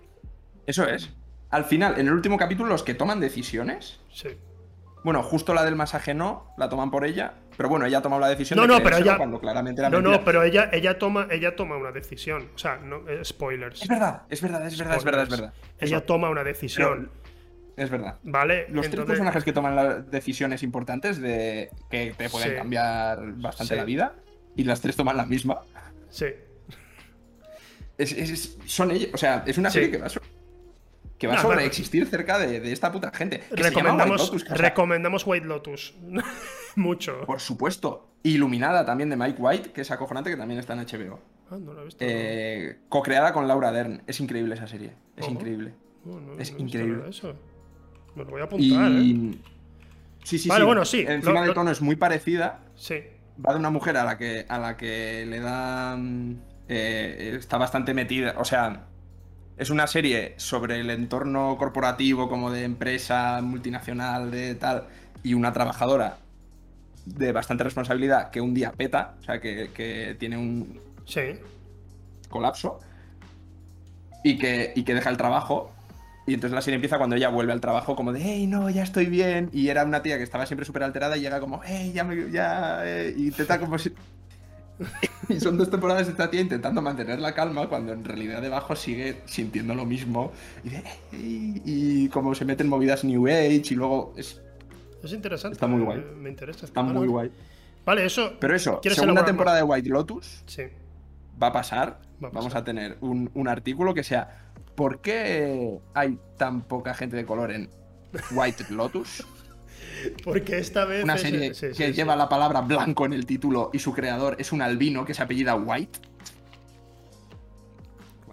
[0.67, 1.09] eso es.
[1.49, 3.99] Al final, en el último capítulo, los que toman decisiones.
[4.11, 4.29] Sí.
[5.03, 7.35] Bueno, justo la del masaje no, la toman por ella.
[7.55, 9.89] Pero bueno, ella ha tomado la decisión No, de no, pero ella- cuando claramente era
[9.89, 10.17] No, mentira.
[10.17, 12.49] no, pero ella, ella, toma, ella toma una decisión.
[12.55, 13.81] O sea, no, eh, spoilers.
[13.83, 15.53] Es verdad, es verdad, es verdad, es verdad, es verdad.
[15.79, 17.11] Ella Eso, toma una decisión.
[17.77, 18.17] es verdad.
[18.23, 18.67] ¿Vale?
[18.69, 22.55] Los tres personajes que toman las decisiones importantes de que te pueden Sí.
[22.55, 23.77] cambiar bastante Sí.
[23.79, 24.15] la vida
[24.55, 25.61] y las tres toman la misma.
[26.09, 26.27] Sí.
[27.97, 29.75] Es- es- es- son ellos, o sea, es una Sí.
[29.75, 30.07] serie que va,
[31.17, 31.67] que va Nah, sobre bueno.
[31.67, 33.39] existir cerca de, de esta puta gente.
[33.39, 35.93] Que llama White Recomendamos, Lotus, que, recomendamos White Lotus.
[36.75, 37.21] Mucho.
[37.25, 38.09] por supuesto.
[38.23, 41.19] Iluminada también de Mike White, que es acojonante, que también está en HBO.
[41.51, 42.03] Ah, no lo he visto.
[42.07, 44.01] Eh, co-creada con Laura Dern.
[44.07, 44.93] Es increíble esa serie.
[45.17, 45.73] Es increíble.
[46.05, 47.03] No, no, es increíble.
[47.09, 47.35] eso.
[48.15, 49.33] Me lo voy a apuntar, ¿eh?
[50.23, 50.65] Sí, sí, Vale, sí.
[50.65, 52.61] bueno, sí, Encima lo- de lo- tono es muy parecida.
[52.75, 52.95] Sí.
[53.45, 56.41] Va de una mujer a la que, a la que le dan.
[56.69, 58.35] eh, está bastante metida.
[58.37, 58.87] O sea,
[59.57, 64.85] es una serie sobre el entorno corporativo, como de empresa multinacional, de tal,
[65.23, 66.17] y una trabajadora
[67.05, 71.21] de bastante responsabilidad que un día peta, o sea, que, que tiene un Sí.
[72.29, 72.79] colapso
[74.23, 75.71] y que, y que deja el trabajo.
[76.25, 78.83] Y entonces la serie empieza cuando ella vuelve al trabajo, como de, hey, no, ya
[78.83, 79.49] estoy bien.
[79.51, 82.31] Y era una tía que estaba siempre súper alterada y llega como, hey, ya me.
[82.31, 83.93] Ya, eh", y intenta como si.
[85.29, 88.75] y son dos temporadas de esta tía intentando mantener la calma cuando en realidad debajo
[88.75, 90.31] sigue sintiendo lo mismo.
[90.63, 94.13] Y, de, "Hey", y como se mete en movidas New Age y luego.
[94.17, 94.41] Es,
[95.03, 95.53] Es interesante.
[95.55, 96.03] Está muy guay.
[96.17, 96.65] Me interesa.
[96.65, 97.31] está muy guay.
[97.85, 98.33] Vale, eso.
[98.39, 100.43] Pero eso, ¿Quieres segunda temporada de White Lotus.
[100.45, 100.63] Sí.
[101.41, 101.99] va a pasar.
[102.23, 102.61] Va a Vamos pasar.
[102.61, 104.39] a tener un, un artículo que sea
[104.75, 107.69] ¿Por qué hay tan poca gente de color en
[108.31, 109.23] White Lotus?
[110.23, 111.03] Porque esta vez.
[111.03, 113.93] Una es- serie sí, que sí, lleva la palabra blanco en el título y su
[113.93, 115.99] creador es un albino que se apellida White.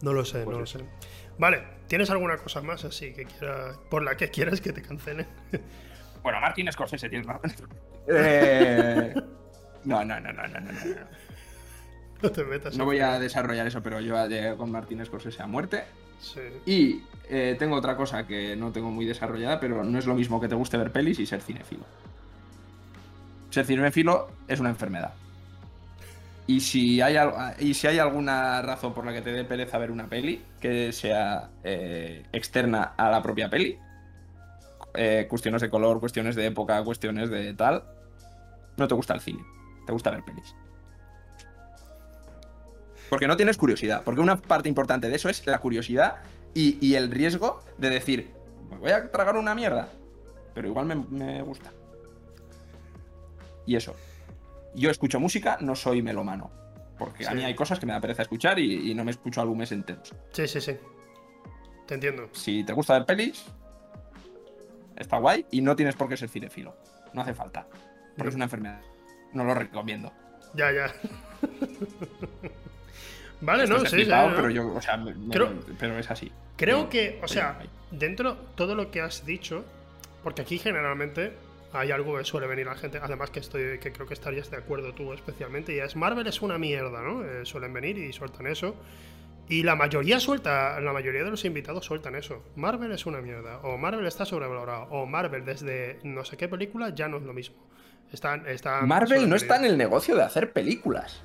[0.02, 0.78] No lo sé, Pues no lo sé.
[1.38, 5.26] Vale, ¿tienes alguna cosa más así que quiera, por la que quieras que te cancelen?
[6.22, 7.50] Bueno, Martin Scorsese tiene razón.
[8.06, 9.14] Eh,
[9.84, 10.80] No, no, no, no, no, no, no.
[12.22, 12.30] no.
[12.30, 12.76] Te metas.
[12.76, 15.84] No voy a desarrollar eso, pero yo llegué con Martin Scorsese a muerte.
[16.20, 16.40] Sí.
[16.66, 20.40] Y eh, tengo otra cosa que no tengo muy desarrollada, pero no es lo mismo
[20.40, 21.84] que te guste ver pelis y ser cinéfilo.
[23.50, 25.12] Ser cinéfilo es una enfermedad.
[26.48, 27.16] Y si hay,
[27.60, 30.92] y si hay alguna razón por la que te dé pereza ver una peli que
[30.92, 33.78] sea eh, externa a la propia peli,
[34.94, 37.84] eh, cuestiones de color, cuestiones de época, cuestiones de tal,
[38.76, 39.44] no te gusta el cine,
[39.86, 40.56] te gusta ver pelis.
[43.08, 44.02] Porque no tienes curiosidad.
[44.04, 46.16] Porque una parte importante de eso es la curiosidad
[46.54, 48.30] y, y el riesgo de decir,
[48.70, 49.88] me voy a tragar una mierda,
[50.54, 51.72] pero igual me, me gusta.
[53.66, 53.94] Y eso.
[54.74, 56.50] Yo escucho música, no soy melomano.
[56.98, 59.40] Porque a mí hay cosas que me da pereza escuchar y, y no me escucho
[59.40, 60.14] álbumes enteros.
[60.32, 60.76] Sí, sí, sí.
[61.86, 62.28] Te entiendo.
[62.32, 63.44] Si te gusta ver pelis,
[64.96, 66.76] está guay y no tienes por qué ser cinefilo.
[67.14, 67.66] No hace falta.
[68.16, 68.82] Porque es una enfermedad.
[69.32, 70.12] No lo recomiendo.
[70.54, 70.92] Ya, ya.
[73.40, 73.96] vale, Esto no, sí, sí.
[73.96, 74.36] flipado, no.
[74.36, 76.30] pero yo, o sea, me- me- Creo- pero es así.
[76.56, 77.58] Creo No, que, o sí, sea,
[77.90, 79.64] dentro todo lo que has dicho,
[80.22, 81.32] porque aquí generalmente
[81.72, 84.50] hay algo que suele venir a la gente, además que estoy, que creo que estarías
[84.50, 87.24] de acuerdo tú especialmente, y es Marvel es una mierda, ¿no?
[87.24, 88.74] Eh, suelen venir y sueltan eso.
[89.48, 92.44] Y la mayoría suelta, la mayoría de los invitados sueltan eso.
[92.54, 96.94] Marvel es una mierda, o Marvel está sobrevalorado, o Marvel desde no sé qué película
[96.94, 97.56] ya no es lo mismo.
[98.12, 101.22] Están, están Marvel no está en el negocio de hacer películas.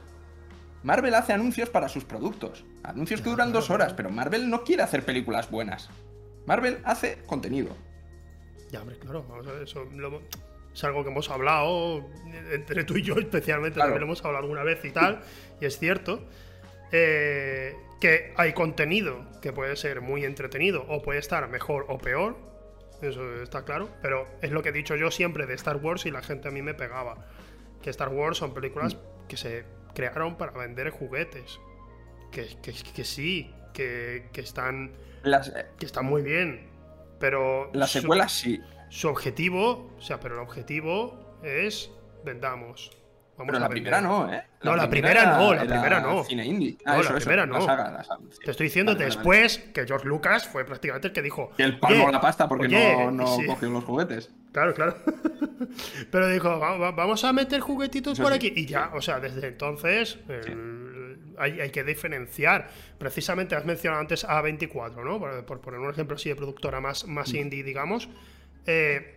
[0.85, 2.63] Marvel hace anuncios para sus productos.
[2.83, 5.89] Anuncios que duran dos horas, pero Marvel no quiere hacer películas buenas.
[6.45, 7.75] Marvel hace contenido.
[8.71, 10.21] Ya, hombre, claro, vamos a ver, eso lo-
[10.73, 12.07] es algo que hemos hablado
[12.51, 13.89] entre tú y yo especialmente, Claro.
[13.89, 15.21] también lo hemos hablado alguna vez y tal,
[15.59, 16.23] y es cierto
[16.91, 22.37] eh, que hay contenido que puede ser muy entretenido o puede estar mejor o peor,
[23.01, 26.11] eso está claro, pero es lo que he dicho yo siempre de Star Wars y
[26.11, 27.25] la gente a mí me pegaba,
[27.81, 29.27] que Star Wars son películas Mm.
[29.27, 29.63] que se
[29.95, 31.59] crearon para vender juguetes,
[32.31, 34.93] que, que- que sí, que, que están,
[35.23, 36.69] Las, eh, que están muy bien,
[37.19, 37.71] pero...
[37.73, 38.61] las su- secuelas sí.
[38.89, 41.89] su objetivo, o sea, pero el objetivo es
[42.23, 42.91] vendamos.
[43.37, 44.43] Vamos Pero la primera no, ¿eh?
[44.63, 46.23] No, la primera no, la era primera no.
[46.23, 46.77] Cine indie.
[46.85, 47.65] Ah, No, eso, la eso, primera la no.
[47.65, 48.39] saga, la saga, sí.
[48.45, 51.51] Te estoy diciendo Vale, después que George Lucas fue prácticamente el que dijo.
[51.57, 54.31] Que él palmó "Oye, la pasta porque oye", no, no sí, cogió los juguetes.
[54.53, 54.95] Claro, claro.
[56.11, 58.53] Pero dijo, "Va- va- vamos a meter juguetitos por aquí.
[58.55, 62.69] Y ya, o sea, desde entonces el- hay, hay que diferenciar.
[62.97, 65.19] Precisamente has mencionado antes A24, ¿no?
[65.19, 67.35] Por, por poner un ejemplo así de productora más, más Mm.
[67.37, 68.07] indie, digamos.
[68.65, 69.14] Eh,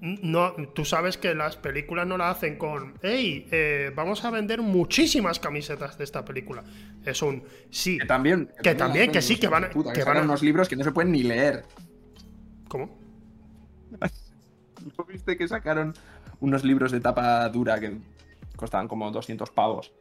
[0.00, 4.62] no, tú sabes que las películas no la hacen con, hey, eh, vamos a vender
[4.62, 6.62] muchísimas camisetas de esta película.
[7.04, 8.50] Es un, sí, Que también.
[8.62, 10.84] Que también, que sí, que van Puta, que que van a- unos libros que no
[10.84, 11.64] se pueden ni leer.
[12.68, 12.96] ¿cómo?
[14.98, 15.94] ¿No viste que sacaron
[16.40, 17.98] unos libros de tapa dura que
[18.56, 19.92] costaban como 200 pavos?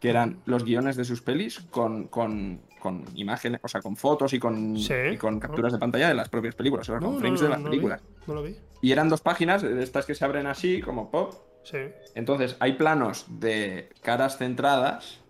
[0.00, 4.32] Que eran los guiones de sus pelis con, con, con imágenes, o sea, con fotos
[4.32, 4.94] y con, Sí.
[5.12, 7.58] y con capturas de pantalla de las propias películas, o sea, con frames de las
[7.58, 8.02] vi, películas.
[8.26, 8.56] No lo vi.
[8.82, 11.34] Y eran dos páginas de estas que se abren así, como pop.
[11.64, 11.78] Sí.
[12.14, 15.20] Entonces, hay planos de caras centradas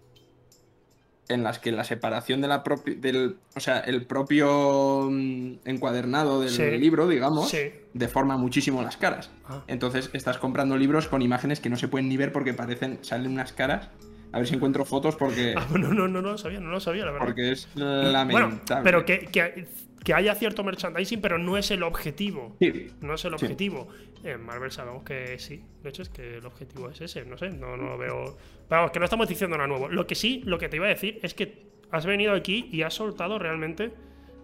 [1.29, 2.65] en las que la separación de la
[2.99, 6.63] del, o sea, el propio mm, encuadernado del Sí.
[6.79, 7.71] libro, digamos, Sí.
[7.95, 9.31] deforma muchísimo las caras.
[9.47, 9.63] Ah.
[9.69, 13.31] Entonces, estás comprando libros con imágenes que no se pueden ni ver porque parecen, salen
[13.33, 13.89] unas caras.
[14.33, 16.81] A ver si encuentro fotos porque, Ah, no, no, no, no lo sabía, no lo
[16.81, 17.27] sabía, la verdad.
[17.27, 18.83] porque es Bueno, lamentable.
[18.83, 19.67] pero que, que,
[20.05, 22.57] que haya cierto merchandising, pero no es el objetivo.
[22.61, 22.91] Sí.
[23.01, 23.45] No es el Sí.
[23.45, 23.89] objetivo.
[24.25, 25.65] En Marvel sabemos que sí.
[25.83, 27.25] De hecho, es que el objetivo es ese.
[27.25, 28.37] No sé, no, no lo veo.
[28.69, 29.89] Vamos, que no estamos diciendo nada nuevo.
[29.89, 32.83] Lo que sí, lo que te iba a decir es que has venido aquí y
[32.83, 33.93] has soltado realmente.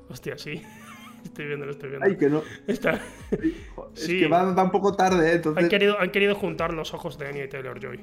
[0.09, 0.63] Hostia, sí.
[1.25, 2.07] Estoy viendo, lo estoy viendo.
[2.07, 2.43] Ay, que no.
[2.67, 3.01] Está-
[3.95, 4.21] Es Sí.
[4.21, 5.35] que va, va un poco tarde, ¿eh?
[5.35, 5.63] entonces.
[5.65, 8.01] Han querido, han querido juntar los ojos de Anya y Taylor Joy.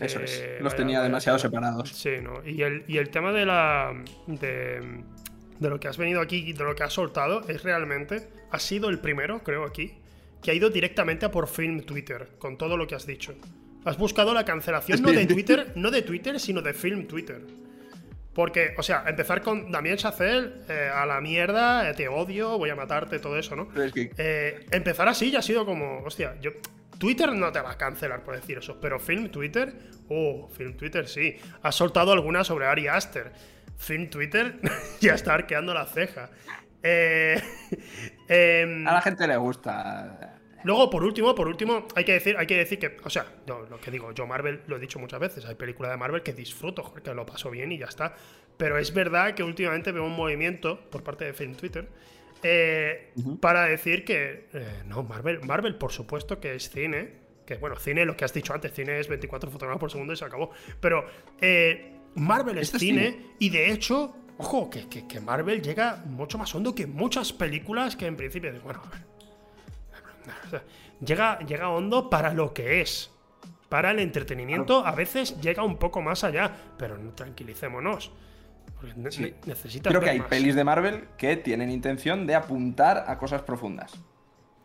[0.00, 0.44] Eso es.
[0.60, 1.88] Los vaya- tenía demasiado separados.
[1.90, 2.46] Sí, ¿no?
[2.46, 3.92] Y el, y el tema de la.
[4.26, 5.02] De,
[5.58, 8.28] de lo que has venido aquí y de lo que has soltado es realmente.
[8.50, 9.98] Ha sido el primero, creo, aquí,
[10.42, 13.34] que ha ido directamente a por Film Twitter, con todo lo que has dicho.
[13.84, 17.42] Has buscado la cancelación no de Twitter, no de Twitter, sino de Film Twitter.
[18.34, 22.70] Porque, o sea, empezar con Damien Chazelle, eh, a la mierda, eh, te odio, voy
[22.70, 23.68] a matarte, todo eso, ¿no?
[23.68, 26.52] Pero es que Eh, empezar así ya ha sido como, hostia, yo
[26.98, 29.72] Twitter no te va a cancelar por decir eso, pero Film Twitter,
[30.08, 33.32] oh, Film Twitter sí, ha soltado alguna sobre Ari Aster.
[33.78, 34.60] Film Twitter
[35.00, 36.30] ya está arqueando la ceja.
[36.82, 37.40] Eh,
[38.28, 40.34] em, a la gente le gusta.
[40.64, 43.60] Luego, por último, por último, hay que decir, hay que decir que, o sea, no,
[43.62, 46.32] lo que digo, yo Marvel lo he dicho muchas veces, hay películas de Marvel que
[46.32, 48.14] disfruto, que lo paso bien y ya está.
[48.56, 51.88] Pero es verdad que últimamente veo un movimiento por parte de Film Twitter
[52.42, 57.12] eh, para decir que eh, no, Marvel, Marvel por supuesto que es cine,
[57.46, 60.16] que bueno, cine, lo que has dicho antes, cine es 24 fotogramas por segundo y
[60.16, 60.50] se acabó,
[60.80, 61.06] pero
[61.40, 63.26] eh, Marvel es cine, cine.
[63.38, 67.96] y de hecho, ojo, que, que- que Marvel llega mucho más hondo que muchas películas
[67.96, 69.04] que en principio, bueno, a ver,
[70.46, 70.62] o sea,
[71.04, 73.10] llega, llega hondo para lo que es.
[73.68, 78.10] Para el entretenimiento a veces llega un poco más allá, pero no tranquilicémonos.
[78.96, 79.34] Ne- Sí.
[79.82, 80.28] Creo que hay más.
[80.28, 83.92] pelis de Marvel que tienen intención de apuntar a cosas profundas.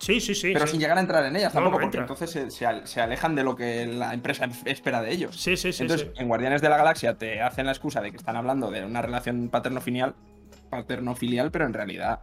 [0.03, 0.51] Sí, sí, sí.
[0.53, 0.71] pero sí.
[0.73, 2.99] sin llegar a entrar en ellas No, tampoco, no porque entonces se, se al- se
[3.01, 5.35] alejan de lo que la empresa espera de ellos.
[5.41, 6.21] Sí, sí, sí, Entonces, sí.
[6.21, 9.01] en Guardianes de la Galaxia te hacen la excusa de que están hablando de una
[9.01, 10.13] relación paterno-filial,
[10.69, 12.21] paterno-filial, pero en realidad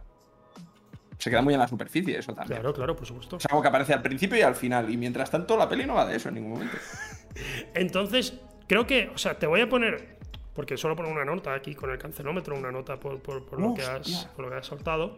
[1.17, 2.59] se queda muy en la superficie eso también.
[2.61, 3.37] Claro, claro, por supuesto.
[3.37, 5.95] Es algo que aparece al principio y al final, y mientras tanto la peli no
[5.95, 6.77] va de eso en ningún momento.
[7.75, 8.33] Entonces,
[8.67, 10.17] creo que, o sea, te voy a poner,
[10.53, 13.73] porque solo poner una nota aquí con el cancelómetro, una nota por, por- por lo,
[13.73, 15.17] que has, por lo que has soltado.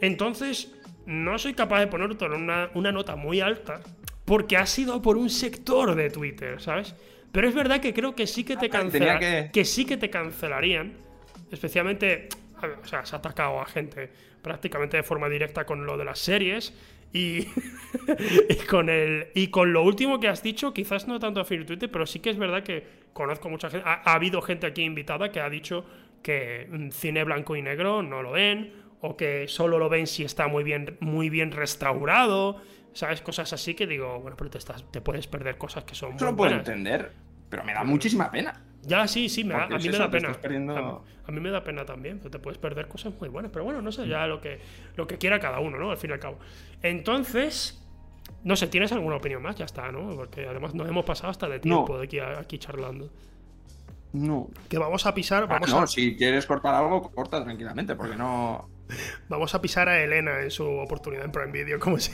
[0.00, 0.72] Entonces,
[1.10, 3.80] no soy capaz de ponerte una, una nota muy alta
[4.24, 6.94] porque ha sido por un sector de Twitter, ¿sabes?
[7.32, 9.84] Pero es verdad que creo que sí que te Ah, tenía cancela- que- que sí
[9.84, 10.92] que te cancelarían,
[11.50, 12.28] especialmente,
[12.62, 14.10] ver, o sea, se ha atacado a gente
[14.42, 16.72] prácticamente de forma directa con lo de las series
[17.12, 17.46] y,
[18.48, 21.90] y con el y con lo último que has dicho, quizás no tanto a Twitter,
[21.90, 25.30] pero sí que es verdad que conozco mucha gente, ha, ha habido gente aquí invitada
[25.32, 25.84] que ha dicho
[26.22, 30.24] que mm, cine blanco y negro no lo ven o que solo lo ven si
[30.24, 32.60] está muy bien muy bien restaurado,
[32.92, 36.14] sabes cosas así que digo, bueno, pero te estás te puedes perder cosas que son
[36.14, 36.68] Eso muy lo puedo buenas.
[36.68, 37.12] entender,
[37.48, 38.62] pero me da muchísima pena.
[38.82, 40.32] Ya, sí, sí, me da- a es mí me da pena.
[40.32, 43.52] perdiendo- A, mí, a mí me da pena también, te puedes perder cosas muy buenas.
[43.52, 44.58] Pero bueno, no sé, ya lo que,
[44.96, 45.90] lo que quiera cada uno, ¿no?
[45.90, 46.38] Al fin y al cabo.
[46.82, 47.78] Entonces,
[48.42, 49.56] no sé, ¿tienes alguna opinión más?
[49.56, 50.16] Ya está, ¿no?
[50.16, 51.98] Porque además nos hemos pasado hasta de tiempo No.
[51.98, 53.10] de aquí, aquí charlando.
[54.14, 54.48] No.
[54.68, 58.68] Que vamos a pisar, Ah, no, a, si quieres cortar algo, corta tranquilamente, porque no.
[59.28, 62.12] Vamos a pisar a Elena en su oportunidad en Prime Video, como si.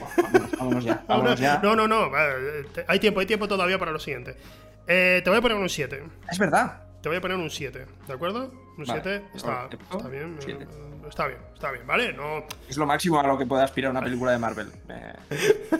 [0.00, 1.04] Vámonos, vámonos ya.
[1.08, 1.60] Vámonos ya.
[1.62, 2.10] No, no, no,
[2.86, 4.36] hay tiempo, hay tiempo todavía para lo siguiente.
[4.86, 6.02] Eh, te voy a poner un 7.
[6.30, 6.82] Es verdad.
[7.02, 8.50] Te voy a poner un 7, ¿de acuerdo?
[8.78, 9.02] Un Vale.
[9.02, 9.68] 7 está,
[10.10, 10.36] bien.
[10.40, 10.64] Siete.
[10.64, 10.68] eh,
[11.08, 12.12] Está bien, está bien, ¿vale?
[12.14, 12.46] No.
[12.68, 14.68] Es lo máximo a lo que puede aspirar una película de Marvel.
[14.88, 15.12] Eh,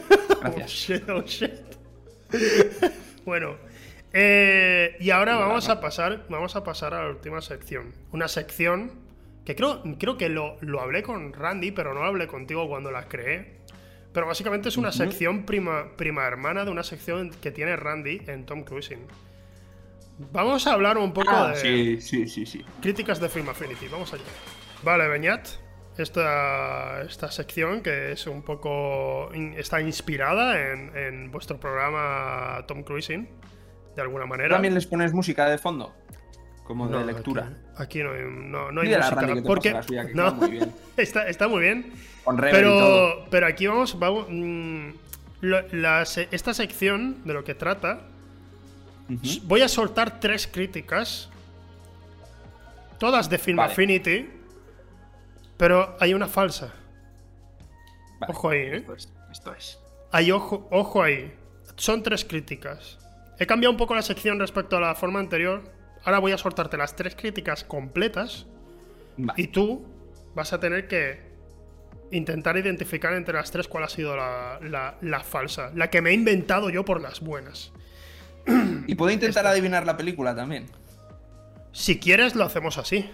[0.45, 0.69] Oh Gracias.
[0.71, 1.51] shit, oh shit.
[3.25, 3.55] bueno.
[4.17, 6.25] Eh, y ahora vamos a pasar.
[6.29, 7.93] Vamos a pasar a la última sección.
[8.11, 8.91] Una sección
[9.45, 12.91] que creo, creo que lo, lo hablé con Randy, pero no lo hablé contigo cuando
[12.91, 13.59] la creé.
[14.13, 18.45] Pero básicamente es una sección prima, prima hermana de una sección que tiene Randy en
[18.45, 19.05] Tom Cruising.
[20.31, 21.55] Vamos a hablar un poco Ah, de.
[21.57, 22.63] sí, sí, sí, sí.
[22.81, 24.23] Críticas de Film Affinity, vamos allá.
[24.83, 25.47] Vale, Beñat.
[25.97, 29.29] Esta, esta sección que es un poco.
[29.57, 33.27] está inspirada en, en vuestro programa Tom Cruising,
[33.95, 34.49] de alguna manera.
[34.55, 35.93] ¿También les pones música de fondo?
[36.63, 37.51] Como de No, lectura.
[37.75, 39.33] Aquí, aquí no hay, no, no hay a música.
[39.33, 40.71] Te porque, la suya, que no, muy bien.
[40.97, 41.93] está, está muy bien.
[42.23, 43.13] Con reverb y todo.
[43.15, 43.97] Pero, pero aquí vamos.
[43.99, 44.89] vamos mm,
[45.41, 48.01] lo- la esta sección de lo que trata.
[49.43, 51.29] Voy a soltar tres críticas.
[52.97, 53.71] Todas de Film Vale.
[53.71, 54.29] Affinity.
[55.57, 56.73] Pero hay una falsa.
[58.19, 58.75] Vale, Ojo ahí, ¿eh?
[58.77, 59.13] Esto es.
[59.31, 59.79] Esto es.
[60.11, 61.33] Hay ojo, ojo ahí.
[61.75, 62.97] Son tres críticas.
[63.39, 65.63] He cambiado un poco la sección respecto a la forma anterior.
[66.03, 68.45] Ahora voy a soltarte las tres críticas completas.
[69.17, 69.41] Vale.
[69.41, 69.85] Y tú
[70.35, 71.19] vas a tener que
[72.11, 75.71] intentar identificar entre las tres cuál ha sido la, la- la falsa.
[75.75, 77.71] La que me he inventado yo por las buenas.
[78.87, 80.67] Y puedo intentar adivinar la película también.
[81.71, 83.09] Si quieres, lo hacemos así.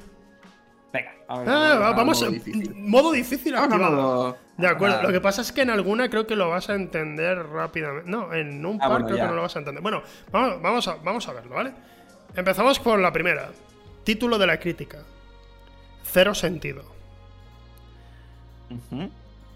[0.94, 2.26] Venga, a ver, Ah, a vamos a.
[2.26, 2.76] modo difícil.
[2.76, 4.98] Modo difícil modo- De acuerdo.
[5.00, 5.04] Ah.
[5.04, 8.10] Lo que pasa es que en alguna creo que lo vas a entender rápidamente.
[8.10, 9.24] No, en un Ah, par bueno, creo ya.
[9.24, 9.82] que no lo vas a entender.
[9.82, 11.72] Bueno, vamos, vamos, a, vamos a verlo, ¿vale?
[12.36, 13.50] Empezamos por la primera.
[14.04, 15.00] Título de la crítica.
[16.04, 16.84] Cero sentido.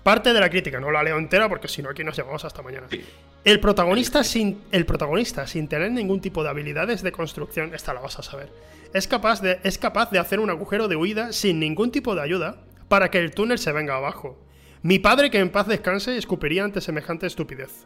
[0.03, 2.61] Parte de la crítica, no la leo entera porque si no aquí nos llevamos hasta
[2.61, 2.87] mañana.
[2.89, 3.03] Sí.
[3.45, 7.99] El protagonista, sin, el protagonista, sin tener ningún tipo de habilidades de construcción, esta la
[7.99, 8.51] vas a saber,
[8.91, 12.23] es capaz, de, es capaz de hacer un agujero de huida sin ningún tipo de
[12.23, 14.43] ayuda para que el túnel se venga abajo.
[14.81, 17.85] Mi padre, que en paz descanse, escupiría ante semejante estupidez.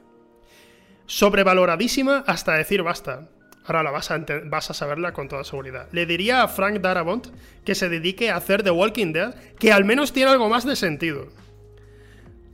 [1.07, 3.27] Sobrevaloradísima hasta decir basta.
[3.65, 5.89] Ahora la vas a, vas a saberla con toda seguridad.
[5.91, 7.27] Le diría a Frank Darabont
[7.65, 10.77] que se dedique a hacer The Walking Dead, que al menos tiene algo más de
[10.77, 11.27] sentido.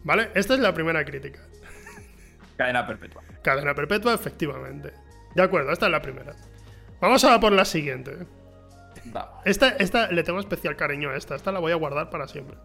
[0.03, 0.29] ¿Vale?
[0.33, 1.41] Esta es la primera crítica.
[2.57, 3.23] Cadena perpetua.
[3.41, 4.93] Cadena perpetua, efectivamente.
[5.35, 6.35] De acuerdo, esta es la primera.
[7.01, 8.17] Vamos a por la siguiente.
[9.05, 9.41] Vamos.
[9.45, 11.35] Esta, esta le tengo especial cariño a esta.
[11.35, 12.57] Esta la voy a guardar para siempre.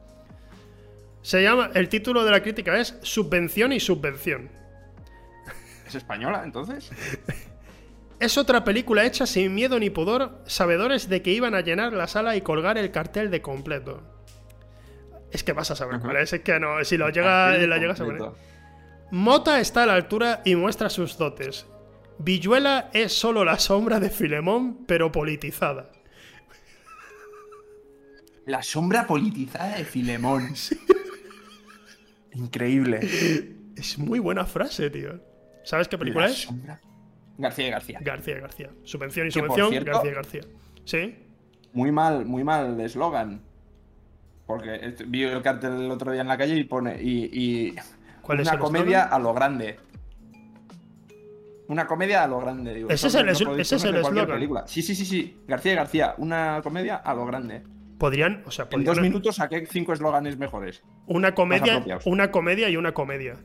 [1.23, 1.71] Se llama.
[1.75, 4.51] El título de la crítica es Subvención y Subvención.
[5.87, 6.91] ¿Es española entonces?
[8.21, 12.07] Es otra película hecha sin miedo ni pudor, sabedores de que iban a llenar la
[12.07, 14.03] sala y colgar el cartel de completo.
[15.31, 16.05] Es que vas a saber Ajá.
[16.05, 18.21] cuál es, es que no, si lo llega, la llegas a poner.
[19.11, 21.66] Mota está a la altura y muestra sus dotes.
[22.19, 25.91] Villuela es solo la sombra de Filemón, pero politizada.
[28.47, 30.55] La sombra politizada de Filemón.
[32.32, 33.01] Increíble.
[33.77, 35.20] Es muy buena frase, tío.
[35.65, 36.39] ¿Sabes qué película La es?
[36.43, 36.81] sombra.
[37.39, 37.99] García y García.
[38.03, 38.70] García García.
[38.85, 40.41] Subvención y subvención, cierto- García García.
[40.85, 41.15] ¿Sí?
[41.73, 43.43] Muy mal, muy mal el eslogan.
[44.47, 47.01] Porque vi el cartel el otro día en la calle y pone.
[47.01, 47.74] Y, y
[48.22, 49.78] ¿Cuál es una comedia a lo grande.
[51.68, 52.90] Una comedia a lo grande, digo.
[52.90, 54.66] Ese es el no ese es el película.
[54.66, 55.40] Sí, sí, sí, sí.
[55.47, 57.62] García y García, una comedia a lo grande.
[57.98, 60.82] Podrían, o sea, En podrían dos minutos saqué cinco eslóganes mejores.
[61.06, 63.36] una comedia, una comedia y una comedia.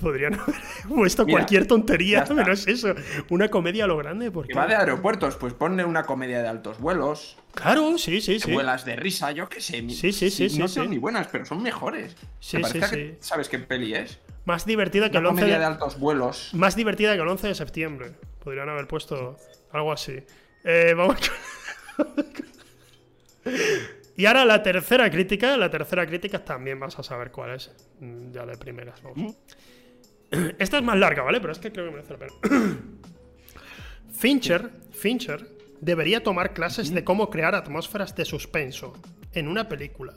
[0.00, 0.54] Podrían haber
[0.88, 2.94] puesto Mira, cualquier tontería, menos eso.
[3.30, 4.52] Una comedia a lo grande, porque.
[4.52, 7.36] Que va de aeropuertos, pues ponle una comedia de altos vuelos.
[7.54, 8.52] Claro, sí, sí, sí.
[8.52, 9.88] Vuelas de risa, yo qué sé.
[9.90, 10.74] Sí, sí, sí, No sí.
[10.74, 12.16] son ni buenas, pero son mejores.
[12.40, 13.16] Sí, sí, que-.
[13.20, 14.18] ¿Sabes qué peli es?
[14.44, 16.50] Más divertida que Una el 11 comedia de- de altos vuelos.
[16.52, 18.12] Más divertida que el 11 de septiembre.
[18.42, 19.36] Podrían haber puesto
[19.72, 20.18] algo así.
[20.64, 21.16] Eh, vamos
[21.96, 22.06] con-
[24.16, 25.56] Y ahora la tercera crítica.
[25.56, 27.72] La tercera crítica también vas a saber cuál es.
[28.00, 29.34] Mm, Ya de primeras, vamos.
[30.58, 31.40] Esta es más larga, ¿vale?
[31.40, 32.32] Pero es que creo que merece la pena.
[34.12, 35.46] Fincher, Fincher
[35.80, 38.94] debería tomar clases de cómo crear atmósferas de suspenso
[39.32, 40.14] en una película.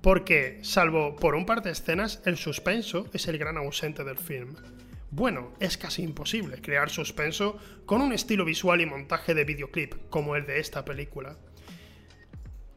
[0.00, 4.54] Porque, salvo por un par de escenas, el suspenso es el gran ausente del film.
[5.10, 10.36] Bueno, es casi imposible crear suspenso con un estilo visual y montaje de videoclip como
[10.36, 11.36] el de esta película.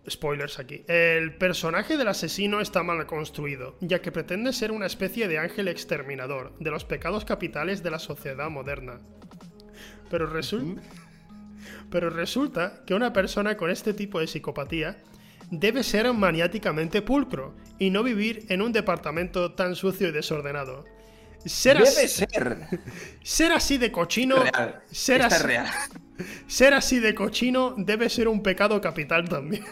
[0.10, 0.84] Spoilers aquí.
[0.88, 5.68] El personaje del asesino está mal construido, ya que pretende ser una especie de ángel
[5.68, 9.00] exterminador de los pecados capitales de la sociedad moderna.
[10.10, 10.82] Pero resulta,
[11.90, 14.98] pero resulta que una persona con este tipo de psicopatía
[15.52, 20.86] debe ser maniáticamente pulcro y no vivir en un departamento tan sucio y desordenado.
[21.46, 22.68] Ser, Debe así, ser.
[23.24, 24.84] ser así de cochino, real.
[24.92, 25.68] ser así, real.
[26.48, 29.64] ser así de cochino debe ser un pecado capital también.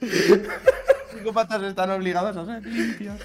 [1.12, 3.16] Psicópatas están obligados a ser limpios.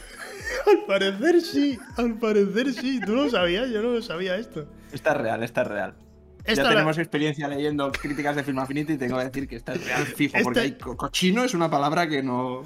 [0.68, 3.00] Al parecer sí, al parecer sí.
[3.06, 4.68] Tú no lo sabías, yo no lo sabía esto.
[4.92, 5.96] Esta es real, esta es real.
[6.44, 9.56] Esta ya la- tenemos experiencia leyendo críticas de Film Affinity y tengo que decir que
[9.56, 12.64] esta es real fijo, porque hay co- cochino es una palabra que no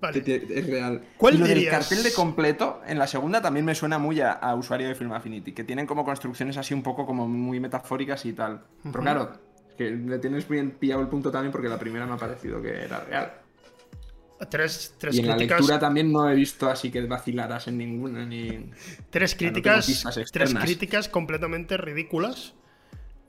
[0.00, 0.20] Vale.
[0.22, 1.02] que te- es real.
[1.16, 4.32] ¿Cuál y lo del cartel de completo en la segunda también me suena muy a,
[4.32, 8.24] a usuario de Film Affinity, que tienen como construcciones así un poco como muy metafóricas
[8.26, 8.62] y tal.
[8.82, 9.32] Pero claro,
[9.78, 12.84] que le tienes bien pillado el punto también porque la primera me ha parecido que
[12.84, 13.32] era real.
[14.50, 18.24] Tres, tres Y en la lectura también no he visto así que vacilaras en ninguna
[18.24, 18.70] ni.
[19.10, 22.54] tres no críticas, tres críticas completamente ridículas.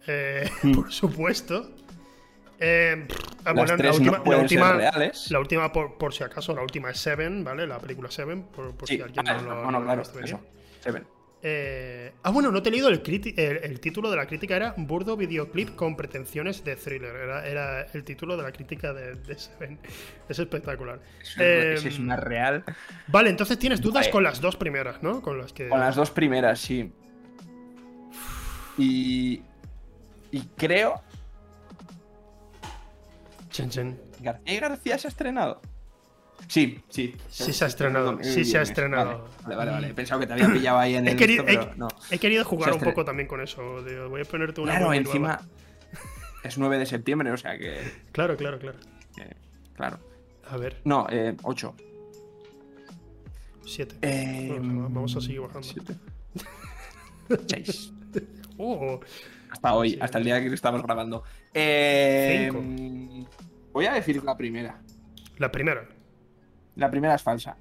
[0.07, 0.73] Eh, Hmm.
[0.73, 1.71] Por supuesto.
[2.59, 3.07] Eh,
[3.45, 5.31] Las bueno, tres la última, no la última, reales.
[5.31, 7.65] la última por, por si acaso, la última es Seven, ¿vale?
[7.65, 10.03] La película Seven, por, por Sí, si alguien ah, no lo, no ha claro.
[10.81, 11.07] Seven.
[11.41, 14.57] Eh, ah, bueno, no te he leído el, criti- el, el título de la crítica,
[14.57, 17.15] era Burdo videoclip con pretensiones de thriller.
[17.15, 19.79] Era, era el título de la crítica de, de Seven.
[20.27, 20.99] Es espectacular.
[21.39, 22.65] Eh, es una real.
[23.07, 24.11] Vale, entonces tienes dudas Vale.
[24.11, 25.21] con las dos primeras, ¿no?
[25.21, 25.69] Con las que.
[25.69, 26.91] Con las dos primeras, sí.
[28.77, 29.41] Y.
[30.31, 31.01] Y creo.
[33.49, 33.99] Chen, chen.
[34.21, 35.61] ¿García García se ha estrenado?
[36.47, 37.15] Sí, sí.
[37.29, 39.27] Sí se ha estrenado, sí se ha estrenado.
[39.43, 39.87] Vale, vale, vale.
[39.89, 41.17] He pensado que te había pillado ahí en He, el.
[41.17, 41.87] querido, esto, pero he- no.
[42.11, 43.83] he querido jugar un poco también con eso.
[43.83, 45.27] digo, voy a ponerte una Claro, encima.
[45.27, 45.41] nueva.
[46.43, 47.77] Es 9 de septiembre, o sea que.
[48.13, 48.77] Claro, claro, claro.
[49.15, 49.35] que-
[49.75, 49.99] claro.
[50.49, 51.75] A ver, No, eh, 8.
[53.65, 53.95] 7.
[54.01, 55.67] Eh, vamos a seguir bajando.
[57.47, 57.93] 6.
[58.61, 58.99] Oh,
[59.51, 61.23] Hasta hoy, hasta el día que estamos grabando.
[61.53, 63.29] Eh, Cinco.
[63.71, 64.81] voy a decir la primera.
[65.37, 65.87] la primera.
[66.80, 67.56] La primera es falsa.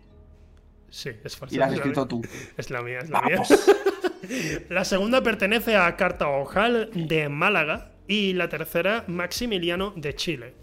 [0.91, 1.55] Sí, es falsa.
[1.55, 2.23] Y la has escrito tú.
[2.57, 3.43] Es la mía, es la mía.
[4.69, 10.55] La segunda pertenece a Cartaojal de Málaga y la tercera Maximiliano de Chile.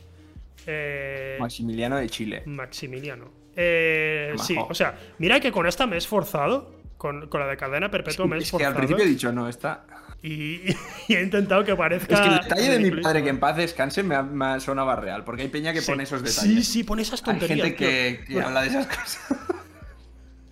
[0.67, 2.43] Eh, Maximiliano de Chile.
[2.45, 3.31] Maximiliano.
[3.55, 6.75] Eh, sí, o sea, mira que con esta me he esforzado.
[6.97, 8.77] Con, con la de cadena perpetua me he Es que al esforzado.
[8.77, 9.85] principio he dicho, no, está.
[10.27, 10.61] Y,
[11.07, 12.15] y he intentado que parezca.
[12.15, 14.95] Es que el detalle de mi padre que en paz descanse me, ha- me sonaba
[14.95, 15.91] real, porque hay peña que Sí.
[15.91, 16.67] pone esos Sí, detalles.
[16.67, 17.65] sí, pone esas Hay tonterías.
[17.67, 18.39] gente que, tío.
[18.39, 19.19] que habla de esas cosas.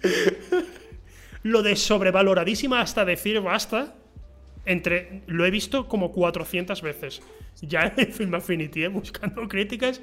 [1.44, 3.96] Lo de sobrevaloradísima hasta decir basta.
[4.66, 7.22] Entre, lo he visto como 400 veces.
[7.62, 8.88] Ya en Film Affinity, ¿eh?
[8.88, 10.00] buscando críticas.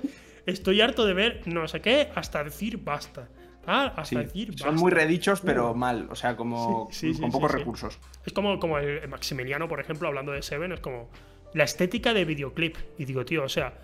[0.46, 3.28] Estoy harto de ver no sé qué hasta decir basta.
[3.66, 4.58] Ah, hasta Sí, decir.
[4.58, 5.74] son muy redichos, pero Uh.
[5.74, 6.08] mal.
[6.10, 7.98] O sea, como Sí, con pocos recursos.
[8.24, 11.10] Es como, como el Maximiliano, por ejemplo, hablando de Seven, es como
[11.54, 12.76] la estética de videoclip.
[12.98, 13.74] Y digo, tío, o sea,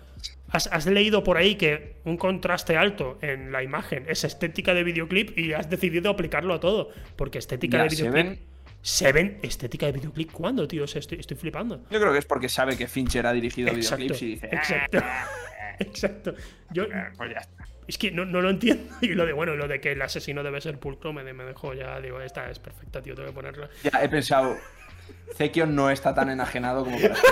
[0.49, 4.83] has, has leído por ahí que un contraste alto en la imagen es estética de
[4.83, 6.89] videoclip y has decidido aplicarlo a todo.
[7.15, 8.25] Porque estética Ya, de videoclip.
[8.25, 8.39] Seven-
[8.81, 10.85] Seven, estética de videoclip, ¿cuándo, tío?
[10.85, 11.83] O sea, estoy, estoy flipando.
[11.89, 13.97] Yo creo que es porque sabe que Fincher ha dirigido Exacto.
[14.03, 14.49] videoclips y dice.
[14.51, 14.97] "Ah, Exacto.
[15.79, 16.33] Exacto.
[16.71, 16.85] Yo,
[17.17, 17.65] Pues ya está.
[17.87, 18.83] Es que no, no lo entiendo.
[19.01, 21.73] Y lo de, bueno, lo de que el asesino debe ser pulcro me, me dejó
[21.73, 21.99] ya.
[21.99, 23.69] Digo, esta es perfecta, tío, tengo que ponerla.
[23.83, 24.57] Ya he pensado.
[25.35, 27.15] Zekio no está tan enajenado como para.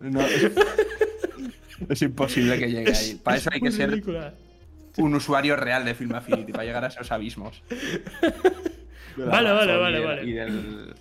[0.00, 0.52] No, es,
[1.88, 3.14] es imposible que llegue ahí.
[3.16, 4.00] Para eso hay que ser
[4.96, 7.62] un usuario real de Film Affinity para llegar a esos abismos.
[9.16, 10.32] Vale, vale, vale, vale.
[10.32, 10.94] Del.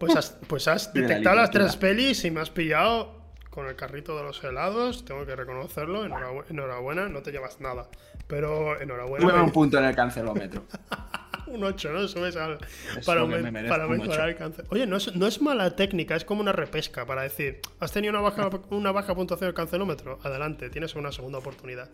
[0.00, 3.19] Pues has, pues has la detectado las tres pelis y me has pillado
[3.50, 5.04] con el carrito de los helados.
[5.04, 6.04] Tengo que reconocerlo.
[6.06, 7.88] Enhorabu- Enhorabuena, no te llevas nada.
[8.26, 9.26] Pero enhorabuena.
[9.28, 10.64] Tuve un punto en el cancelómetro.
[11.46, 12.06] Un 8, ¿no?
[12.06, 12.58] Subes al,
[12.96, 14.66] Es para, me- para mejorar el cáncer.
[14.68, 18.12] Oye, no es, no es mala técnica, es como una repesca para decir, has tenido
[18.12, 21.90] una baja, una baja puntuación del cancelómetro, adelante, tienes una segunda oportunidad.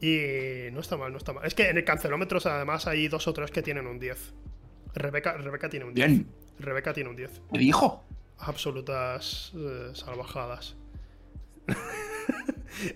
[0.00, 1.46] Y no está mal, no está mal.
[1.46, 4.34] Es que en el cancelómetro además hay dos o tres que tienen un 10.
[4.94, 6.06] Rebeca, Rebeca tiene un 10.
[6.06, 6.26] Bien.
[6.58, 7.30] Rebeca tiene un 10.
[7.52, 8.04] ¿Qué dijo?
[8.38, 10.76] Absolutas eh, salvajadas.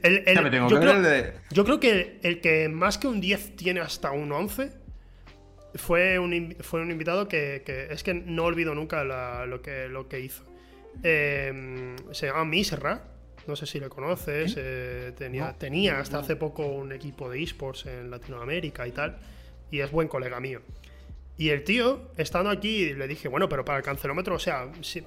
[0.03, 1.33] El- me tengo yo que creo- de.
[1.51, 4.73] yo creo que el que más que un 10 tiene hasta un 11
[5.77, 9.89] fue un, fue un invitado que, que- es que no olvido nunca la- lo, que,
[9.89, 10.45] lo que hizo.
[11.03, 13.05] Eh, se llama Misra,
[13.47, 16.23] no sé si le conoces, eh, tenía, No, tenía hasta no.
[16.25, 19.19] hace poco un equipo de esports en Latinoamérica y tal,
[19.71, 20.61] y es buen colega mío.
[21.39, 25.05] Y el tío, estando aquí, le dije, bueno, pero para el cancelómetro, o sea, si-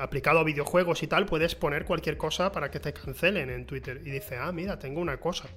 [0.00, 4.00] aplicado a videojuegos y tal, puedes poner cualquier cosa para que te cancelen en Twitter.
[4.04, 5.48] Y dice, ah, mira, tengo una cosa.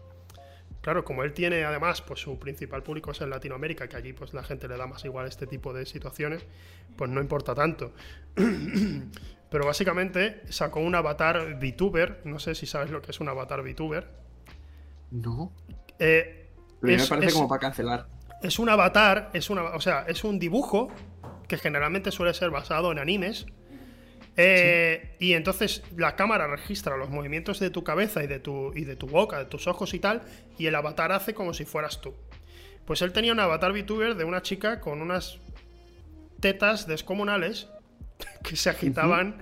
[0.81, 4.33] Claro, como él tiene además, pues su principal público es en Latinoamérica, que allí pues
[4.33, 6.45] la gente le da más igual este tipo de situaciones,
[6.95, 7.91] pues no importa tanto.
[9.49, 13.61] Pero básicamente sacó un avatar VTuber, no sé si sabes lo que es un avatar
[13.63, 14.09] VTuber.
[15.11, 15.51] No.
[15.99, 16.49] Eh,
[16.81, 18.07] Pero ya me es- parece es- como para cancelar.
[18.43, 20.89] es un avatar, es una, o sea, es un dibujo
[21.47, 23.45] que generalmente suele ser basado en animes.
[24.37, 28.85] Eh, Y entonces la cámara registra los movimientos de tu cabeza y de tu, y
[28.85, 30.21] de tu boca, de tus ojos y tal,
[30.57, 32.13] y el avatar hace como si fueras tú.
[32.85, 35.39] Pues él tenía un avatar VTuber de una chica con unas
[36.39, 37.67] tetas descomunales
[38.43, 39.37] que se agitaban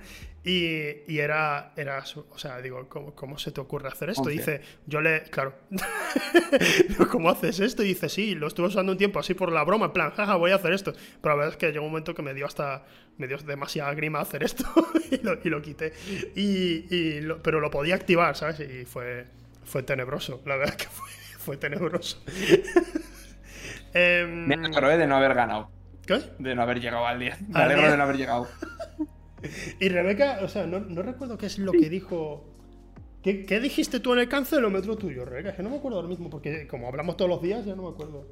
[0.48, 1.98] y, y era, era
[2.30, 4.28] o sea, digo, ¿cómo, cómo se te ocurre hacer esto?
[4.28, 5.54] Dice, yo le, claro,
[7.10, 7.82] ¿cómo haces esto?
[7.82, 10.36] Y dice, sí, lo estuve usando un tiempo así por la broma, en plan, jaja,
[10.36, 10.92] voy a hacer esto.
[11.20, 12.84] Pero la verdad es que llegó un momento que me dio hasta,
[13.18, 14.64] me dio demasiada grima hacer esto
[15.10, 15.92] y, lo, y lo quité.
[16.36, 18.60] Y, y lo- pero lo podía activar, ¿sabes?
[18.60, 19.26] Y fue,
[19.64, 22.22] fue tenebroso, la verdad es que fue, fue tenebroso.
[23.94, 25.70] Em, Me alegro eh, de no haber ganado.
[26.06, 26.20] ¿Qué?
[26.38, 27.48] De no haber llegado al 10.
[27.48, 27.90] Me Al alegro 10.
[27.92, 28.48] de no haber llegado.
[29.80, 32.44] Y Rebeca, o sea, no, no recuerdo qué es lo que dijo.
[33.22, 35.50] ¿Qué, qué dijiste tú en el cancelómetro tuyo, Rebeca?
[35.50, 37.82] Es que no me acuerdo ahora mismo, porque como hablamos todos los días, ya no
[37.82, 38.26] me acuerdo.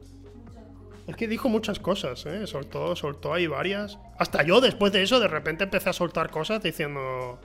[1.07, 2.47] Es que dijo muchas cosas, ¿eh?
[2.47, 3.99] Soltó, soltó ahí varias.
[4.19, 7.39] Hasta yo, después de eso, de repente empecé a soltar cosas diciendo.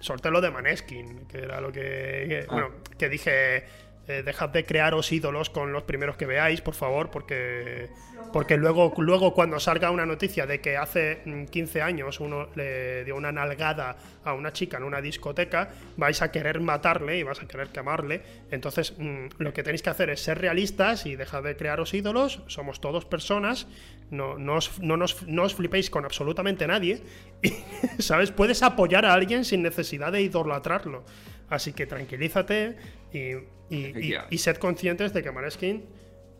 [0.00, 1.80] Solté lo de Maneskin, que era lo que.
[1.80, 2.52] que- Ah.
[2.52, 3.64] Bueno, que dije.
[4.08, 7.90] Eh, dejad de crearos ídolos con los primeros que veáis, por favor, porque.
[8.32, 13.04] Porque luego, luego cuando salga una noticia de que hace mm, 15 años uno le
[13.04, 17.40] dio una nalgada a una chica en una discoteca, vais a querer matarle y vas
[17.40, 18.22] a querer quemarle.
[18.50, 22.42] Entonces, mm, lo que tenéis que hacer es ser realistas y dejad de crearos ídolos.
[22.46, 23.66] Somos todos personas.
[24.10, 27.02] No, no, os, no, nos, no os flipéis con absolutamente nadie.
[27.42, 27.50] Y,
[28.02, 28.32] ¿sabes?
[28.32, 31.04] Puedes apoyar a alguien sin necesidad de idolatrarlo.
[31.48, 32.76] Así que tranquilízate
[33.12, 33.34] y,
[33.70, 35.84] y, y- sed conscientes de que Maneskin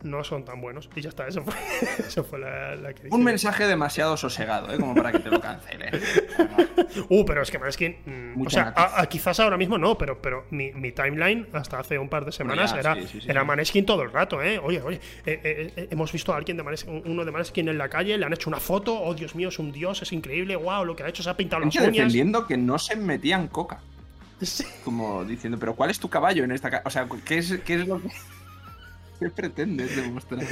[0.02, 0.88] no son tan buenos.
[0.94, 1.54] Y ya está, eso fue,
[2.06, 3.14] eso fue la, la que dije.
[3.14, 4.78] Un mensaje demasiado sosegado, ¿eh?
[4.78, 5.90] Como para que te lo cancelen.
[7.08, 7.96] Uh, pero es que Maneskin.
[8.36, 8.78] mm, o sea, matiz.
[8.84, 12.24] a- a- quizás ahora mismo no, pero, pero mi, mi timeline hasta hace un par
[12.24, 13.46] de semanas ya, era, sí, sí, sí, era sí.
[13.46, 14.58] Maneskin todo el rato, ¿eh?
[14.58, 14.96] Oye, oye,
[15.26, 18.16] eh, eh, eh, hemos visto a alguien de Maneskin, uno de Maneskin en la calle,
[18.16, 20.96] le han hecho una foto, oh Dios mío, es un dios, es increíble, wow, lo
[20.96, 21.92] que ha hecho se ha pintado las uñas.
[21.92, 23.80] defendiendo que no se metían coca.
[24.42, 24.64] Sí.
[24.84, 27.74] Como diciendo, pero ¿cuál es tu caballo en esta ca-?" O sea, ¿qué es, qué
[27.76, 28.08] es lo que.
[29.20, 30.42] ¿Qué pretendes demostrar?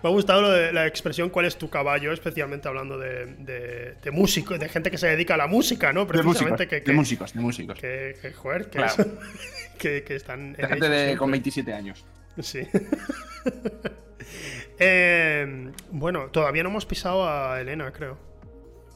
[0.00, 3.94] Me ha gustado lo de la expresión cuál es tu caballo, especialmente hablando de, de,
[4.00, 6.04] de músico, de gente que se dedica a la música, ¿no?
[6.04, 7.80] De músicos, Precisamente que, de que, músicos, de músicos.
[7.80, 8.92] que, que, joder, que, Claro.
[8.92, 9.18] eso-
[9.78, 12.04] que, que están De en gente de, con 27 años.
[12.40, 12.60] Sí.
[14.78, 18.18] Eh, bueno, todavía no hemos pisado a Elena, creo.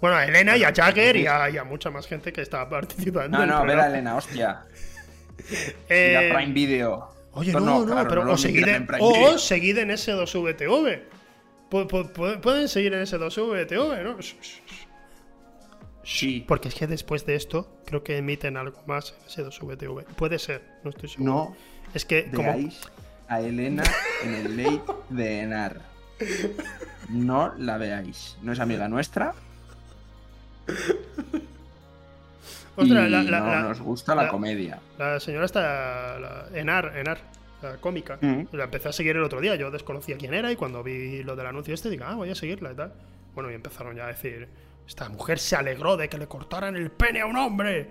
[0.01, 2.69] Bueno, a Elena y a Jagger y a, y a mucha más gente que está
[2.69, 3.39] participando.
[3.39, 3.87] No, no, ver a.
[3.89, 4.63] Elena, hostia.
[5.89, 7.09] Eh, Y a Prime Video.
[7.33, 11.03] Oye, No, no, no, no, claro, pero no seguid en, o seguid en S2VTV.
[11.71, 14.17] Pu- pu- pu- Pueden seguir en S2VTV, ¿no?
[16.03, 16.45] Sí.
[16.49, 20.05] Porque es que después de esto, creo que emiten algo más en S2VTV.
[20.17, 21.33] Puede ser, no estoy seguro.
[21.33, 21.57] No
[21.95, 22.45] Es que, como.
[22.53, 22.81] veáis
[23.29, 23.83] a Elena
[24.25, 25.81] en el late de Enar.
[27.11, 28.37] No la veáis.
[28.43, 29.35] No es amiga nuestra.
[32.77, 34.79] Ostras, y la, la- no la- nos gusta la, la- comedia.
[34.99, 36.19] la señora está.
[36.19, 37.19] la- Enar, Enar,
[37.63, 38.19] la cómica.
[38.21, 38.43] Mm.
[38.53, 39.57] La empecé a seguir el otro día.
[39.57, 42.35] Yo desconocía quién era y cuando vi lo del anuncio este, digo, ah, voy a
[42.35, 42.93] seguirla y tal.
[43.35, 44.47] Bueno, y empezaron ya a decir:
[44.87, 47.89] Esta mujer se alegró de que le cortaran el pene a un hombre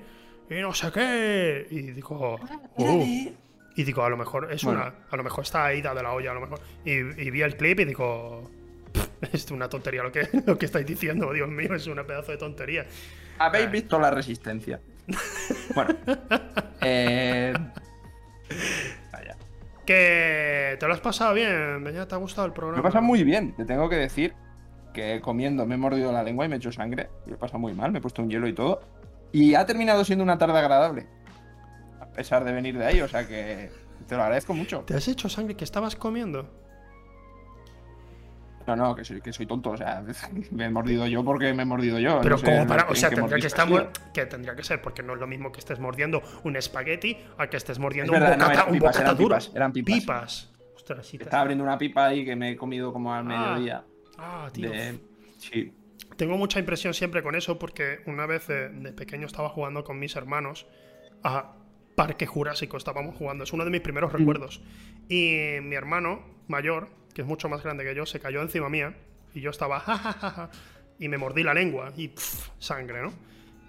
[0.50, 1.66] y no sé qué.
[1.72, 2.40] Y digo,
[2.78, 3.32] "Uh".
[3.78, 4.82] Y digo, a lo mejor es Bueno.
[4.82, 4.94] una.
[5.10, 6.62] A lo mejor está ida de la olla, a lo mejor.
[6.86, 8.50] Y, y vi el clip y digo.
[8.96, 12.32] "Pff, Es una tontería lo que, lo que estáis diciendo, Dios mío, es una pedazo
[12.32, 12.86] de tontería.
[13.38, 14.80] ¿Habéis visto la resistencia?
[15.76, 15.96] Bueno.
[16.82, 17.54] eh,
[19.12, 19.36] Vaya.
[19.86, 22.84] Que te lo has pasado bien, Beñat, ¿te ha gustado el Me programa?
[22.84, 23.56] pasa muy bien.
[23.56, 24.34] Te tengo que decir
[24.94, 27.10] que comiendo me he mordido la lengua y me he hecho sangre.
[27.26, 27.92] Y lo he pasado muy mal.
[27.92, 28.82] Me he puesto un hielo y todo.
[29.32, 31.08] Y ha terminado siendo una tarde agradable.
[32.00, 33.02] A pesar de venir de ahí.
[33.02, 33.70] O sea que
[34.08, 34.80] te lo agradezco mucho.
[34.88, 36.50] ¿Te has hecho sangre que estabas comiendo?
[38.68, 39.72] No, no, que soy, que soy tonto.
[39.72, 40.04] O sea,
[40.52, 42.20] me he mordido yo porque me he mordido yo.
[42.22, 42.88] Pero No sé como para.
[42.90, 43.92] O sea, tendría que estar.
[44.14, 47.48] Que tendría que ser, porque no es lo mismo que estés mordiendo un espagueti a
[47.48, 49.36] que estés mordiendo Es verdad, un no, bocata, eran un bocata eran duro.
[49.36, 49.96] pipas, eran pipas.
[50.00, 50.54] Pipas.
[50.76, 51.18] Ostras, sí.
[51.20, 53.84] Estaba abriendo una pipa ahí que me he comido como al mediodía.
[54.18, 54.70] Ah, tío.
[54.70, 55.00] De...
[55.38, 55.74] Sí.
[56.18, 60.00] Tengo mucha impresión siempre con eso porque una vez eh, de pequeño estaba jugando con
[60.00, 60.66] mis hermanos
[61.24, 61.56] a
[61.96, 64.62] Parque Jurásico, estábamos jugando, es uno de mis primeros recuerdos.
[65.10, 68.94] Y mi hermano mayor, que es mucho más grande que yo, se cayó encima mía
[69.34, 70.50] y yo estaba ja, ja, ja, ja,
[71.00, 73.12] y me mordí la lengua y pf, sangre, ¿no?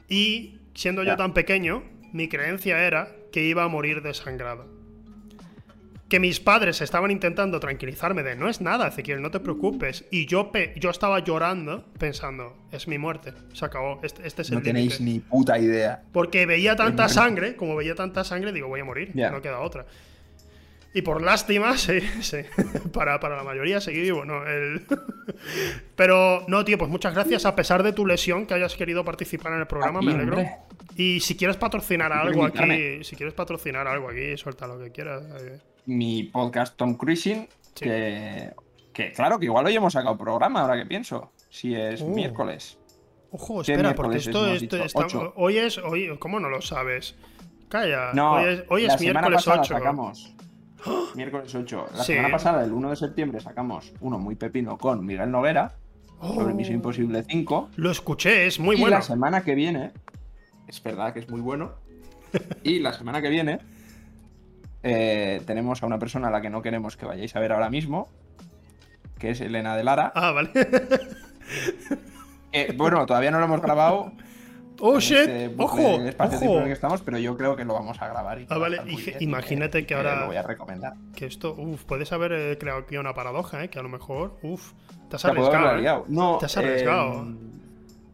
[0.08, 1.82] Y siendo yo tan pequeño,
[2.12, 4.66] mi creencia era que iba a morir desangrado.
[6.08, 10.04] Que mis padres estaban intentando tranquilizarme de no es nada, Ezequiel, no te preocupes.
[10.12, 14.52] Y yo, pe- yo estaba llorando pensando, es mi muerte, se acabó, este, este es
[14.52, 15.24] No el tenéis límite".
[15.24, 16.04] ni puta idea.
[16.12, 19.30] Porque veía tanta sangre, como veía tanta sangre, digo, voy a morir, Ya.
[19.32, 19.84] no queda otra.
[20.96, 22.38] Y por lástima, sí, sí.
[22.92, 24.46] Para, para la mayoría seguí vivo, ¿no?
[24.46, 24.86] El-
[25.96, 29.52] Pero, no, tío, pues muchas gracias a pesar de tu lesión que hayas querido participar
[29.52, 30.36] en el programa, me alegro.
[30.38, 30.56] hombre.
[30.96, 35.22] Y si quieres patrocinar algo aquí, si quieres patrocinar algo aquí, suelta lo que quieras.
[35.42, 35.60] eh.
[35.86, 37.84] Mi podcast Tom Cruising, Sí.
[37.84, 38.50] que,
[38.94, 41.30] que claro, que igual hoy hemos sacado programa, ahora que pienso.
[41.50, 42.08] Si es Uh.
[42.08, 42.78] miércoles.
[43.32, 45.34] Ojo, ¿Qué espera, porque esto, está- Ocho.
[45.36, 47.16] hoy es, hoy, ¿cómo no lo sabes?
[47.68, 49.74] Calla, No, hoy es, hoy es miércoles pasada 8.
[49.74, 50.32] sacamos.
[51.14, 51.86] Miércoles 8.
[51.96, 52.12] La Sí.
[52.14, 55.74] semana pasada, el 1 de septiembre, sacamos uno muy pepino con Miguel Noguera
[56.20, 57.70] sobre Oh, Misión Imposible 5.
[57.76, 58.96] Lo escuché, es muy y bueno.
[58.96, 59.92] la semana que viene,
[60.66, 61.72] es verdad que es muy bueno.
[62.62, 63.58] y la semana que viene
[64.82, 67.70] eh, tenemos a una persona a la que no queremos que vayáis a ver ahora
[67.70, 68.08] mismo,
[69.18, 70.12] que es Elena de Lara.
[70.14, 70.50] Ah, vale.
[72.76, 74.12] bueno, todavía no lo hemos grabado.
[74.80, 75.16] Oh, en shit.
[75.18, 76.56] este Ojo, de espacio-tiempo ojo.
[76.56, 78.40] en el que estamos, pero yo creo que lo vamos a grabar.
[78.40, 80.94] Y Ah, vale, y bien imagínate que ahora- Lo voy a recomendar.
[81.14, 83.70] Que esto, uff, puedes haber eh, creado aquí una paradoja, ¿eh?
[83.70, 84.72] Que a lo mejor, uff,
[85.08, 85.78] te has arriesgado.
[85.78, 86.04] ¿eh?
[86.08, 87.22] No, Te has arriesgado.
[87.28, 87.34] eh,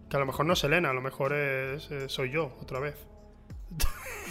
[0.09, 2.81] Que a lo mejor no es Elena, a lo mejor es, eh, soy yo, otra
[2.81, 2.97] vez.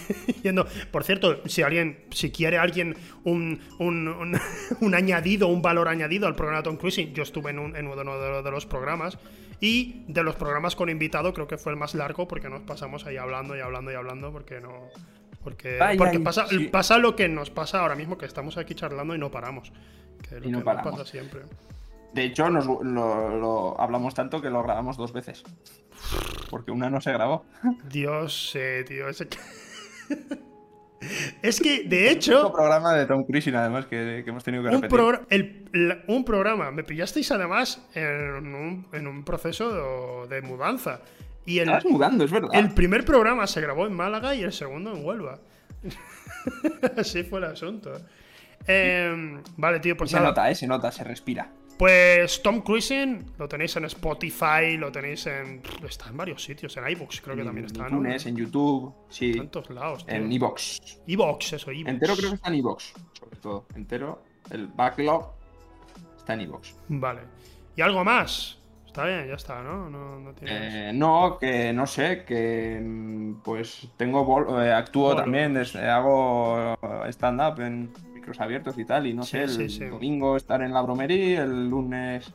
[0.42, 4.40] Yendo- Por cierto, si alguien, si quiere alguien un, un, un-
[4.80, 7.96] un añadido, un valor añadido al programa Tom Cruising, yo estuve en, un- en uno
[7.96, 9.18] de los- de los programas
[9.60, 13.06] y de los programas con invitado creo que fue el más largo porque nos pasamos
[13.06, 14.88] ahí hablando y hablando y hablando porque no...
[15.44, 15.76] Porque,
[16.22, 16.68] pasa, sí.
[16.68, 19.72] pasa lo que nos pasa ahora mismo, que estamos aquí charlando y no paramos.
[20.28, 20.92] Que lo Y no que nos paramos.
[21.00, 21.40] pasa siempre.
[22.14, 25.42] De hecho, nos, lo, lo hablamos tanto que lo grabamos dos veces.
[26.48, 27.44] Porque una no se grabó.
[27.90, 29.26] Dios, eh, tío, ese...
[31.42, 34.74] es que, de Un hecho, programa de Tom Cruising, además, que, que hemos tenido que
[34.76, 34.98] un, repetir.
[34.98, 40.42] progr- el- la- un programa, me pillasteis además en un, en un proceso de, de
[40.42, 41.00] mudanza.
[41.44, 42.50] Y el, Estabas mudando, es verdad.
[42.52, 45.40] el primer programa se grabó en Málaga y el segundo en Huelva.
[46.96, 47.92] Así fue el asunto.
[48.66, 50.28] Em, vale, tío, pues se nada.
[50.28, 50.54] nota, ¿eh?
[50.54, 51.50] Se nota, se respira.
[51.82, 55.60] Pues Tom Cruising lo tenéis en Spotify, lo tenéis en.
[55.84, 57.96] Está en varios sitios, en iBooks creo que también en está, ¿no?
[57.98, 59.32] iTunes, en YouTube, sí.
[59.32, 60.14] En tantos lados, tío.
[60.14, 60.80] En Evox.
[61.08, 61.88] Evox, eso, Evox.
[61.88, 63.66] Entero creo que está en Evox, sobre todo.
[63.74, 64.22] Entero.
[64.52, 65.32] El backlog
[66.18, 66.76] está en Evox.
[66.86, 67.22] Vale.
[67.74, 68.60] ¿Y algo más?
[68.86, 69.90] Está bien, ya está, ¿no?
[69.90, 70.74] No, no tienes.
[70.74, 75.22] Eh, no, que no sé, que mm, pues tengo bol- eh, actúo Bolo.
[75.22, 76.76] también, hago
[77.08, 77.92] stand-up en
[78.22, 81.42] micros abiertos y tal, y no Sí, sé, el sí, domingo estar en la bromería,
[81.42, 82.32] el lunes,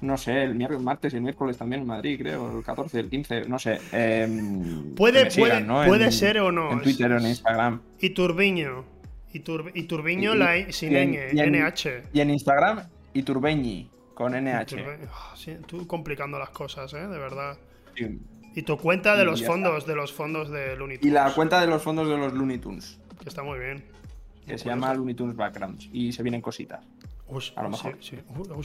[0.00, 3.08] no sé, el miércoles, martes y el miércoles también en Madrid, creo, el 14, el
[3.08, 3.78] 15, no sé.
[3.92, 5.84] em, Puede- sigan, puede- ¿no?
[5.86, 7.80] puede En- ser o no, En Twitter o en Instagram.
[8.00, 8.84] Iturbiño.
[9.32, 12.02] Y, Tur- y Turbiño Y- la sin y en- y en- NH.
[12.12, 12.80] Y en Instagram,
[13.14, 14.76] Iturbeñi, con NH.
[14.76, 17.06] Turbe- Ah, sí, tú complicando las cosas, ¿eh?
[17.06, 17.56] De verdad.
[17.94, 18.18] Sí.
[18.56, 21.32] Y tu cuenta de Y los fondos, de los fondos de Looney Y Tunes, la
[21.34, 23.84] cuenta de los fondos de los Looney Tunes, que está muy bien.
[24.46, 24.94] Que Muy se llama.
[24.94, 25.88] Looney Tunes Backgrounds.
[25.92, 26.80] Y se vienen cositas.
[27.56, 27.96] A lo mejor.
[28.00, 28.16] sí.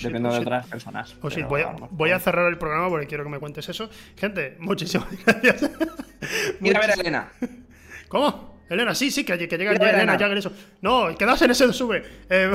[0.03, 1.15] Depende de otras personas.
[1.19, 3.39] Pero voy, a a, lo mejor- voy a cerrar el programa porque quiero que me
[3.39, 3.89] cuentes eso.
[4.15, 5.71] Gente, muchísimas gracias.
[6.59, 7.31] Mira a ver a Elena.
[8.07, 8.51] ¿Cómo?
[8.69, 10.17] Elena, sí, sí, que, que llega Elena, Elena.
[10.17, 10.53] ya que eso.
[10.81, 12.03] No, quedaos en S2V.
[12.29, 12.51] Eh,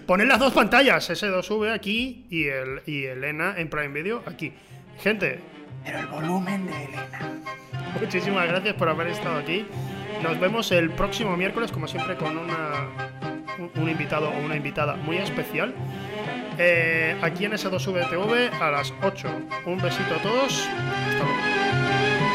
[0.06, 4.52] poned las dos pantallas, S2V aquí y, el, y Elena en Prime Video aquí.
[5.00, 5.40] Gente,
[5.86, 7.40] Pero el volumen de Elena.
[8.00, 9.64] muchísimas gracias por haber estado aquí.
[10.20, 12.88] Nos vemos el próximo miércoles, como siempre, con una,
[13.76, 15.72] un, invitado o una invitada muy especial.
[16.58, 19.28] Eh, aquí en S2VTV a las 8.
[19.66, 20.68] Un besito a todos.
[21.08, 22.25] Hasta luego.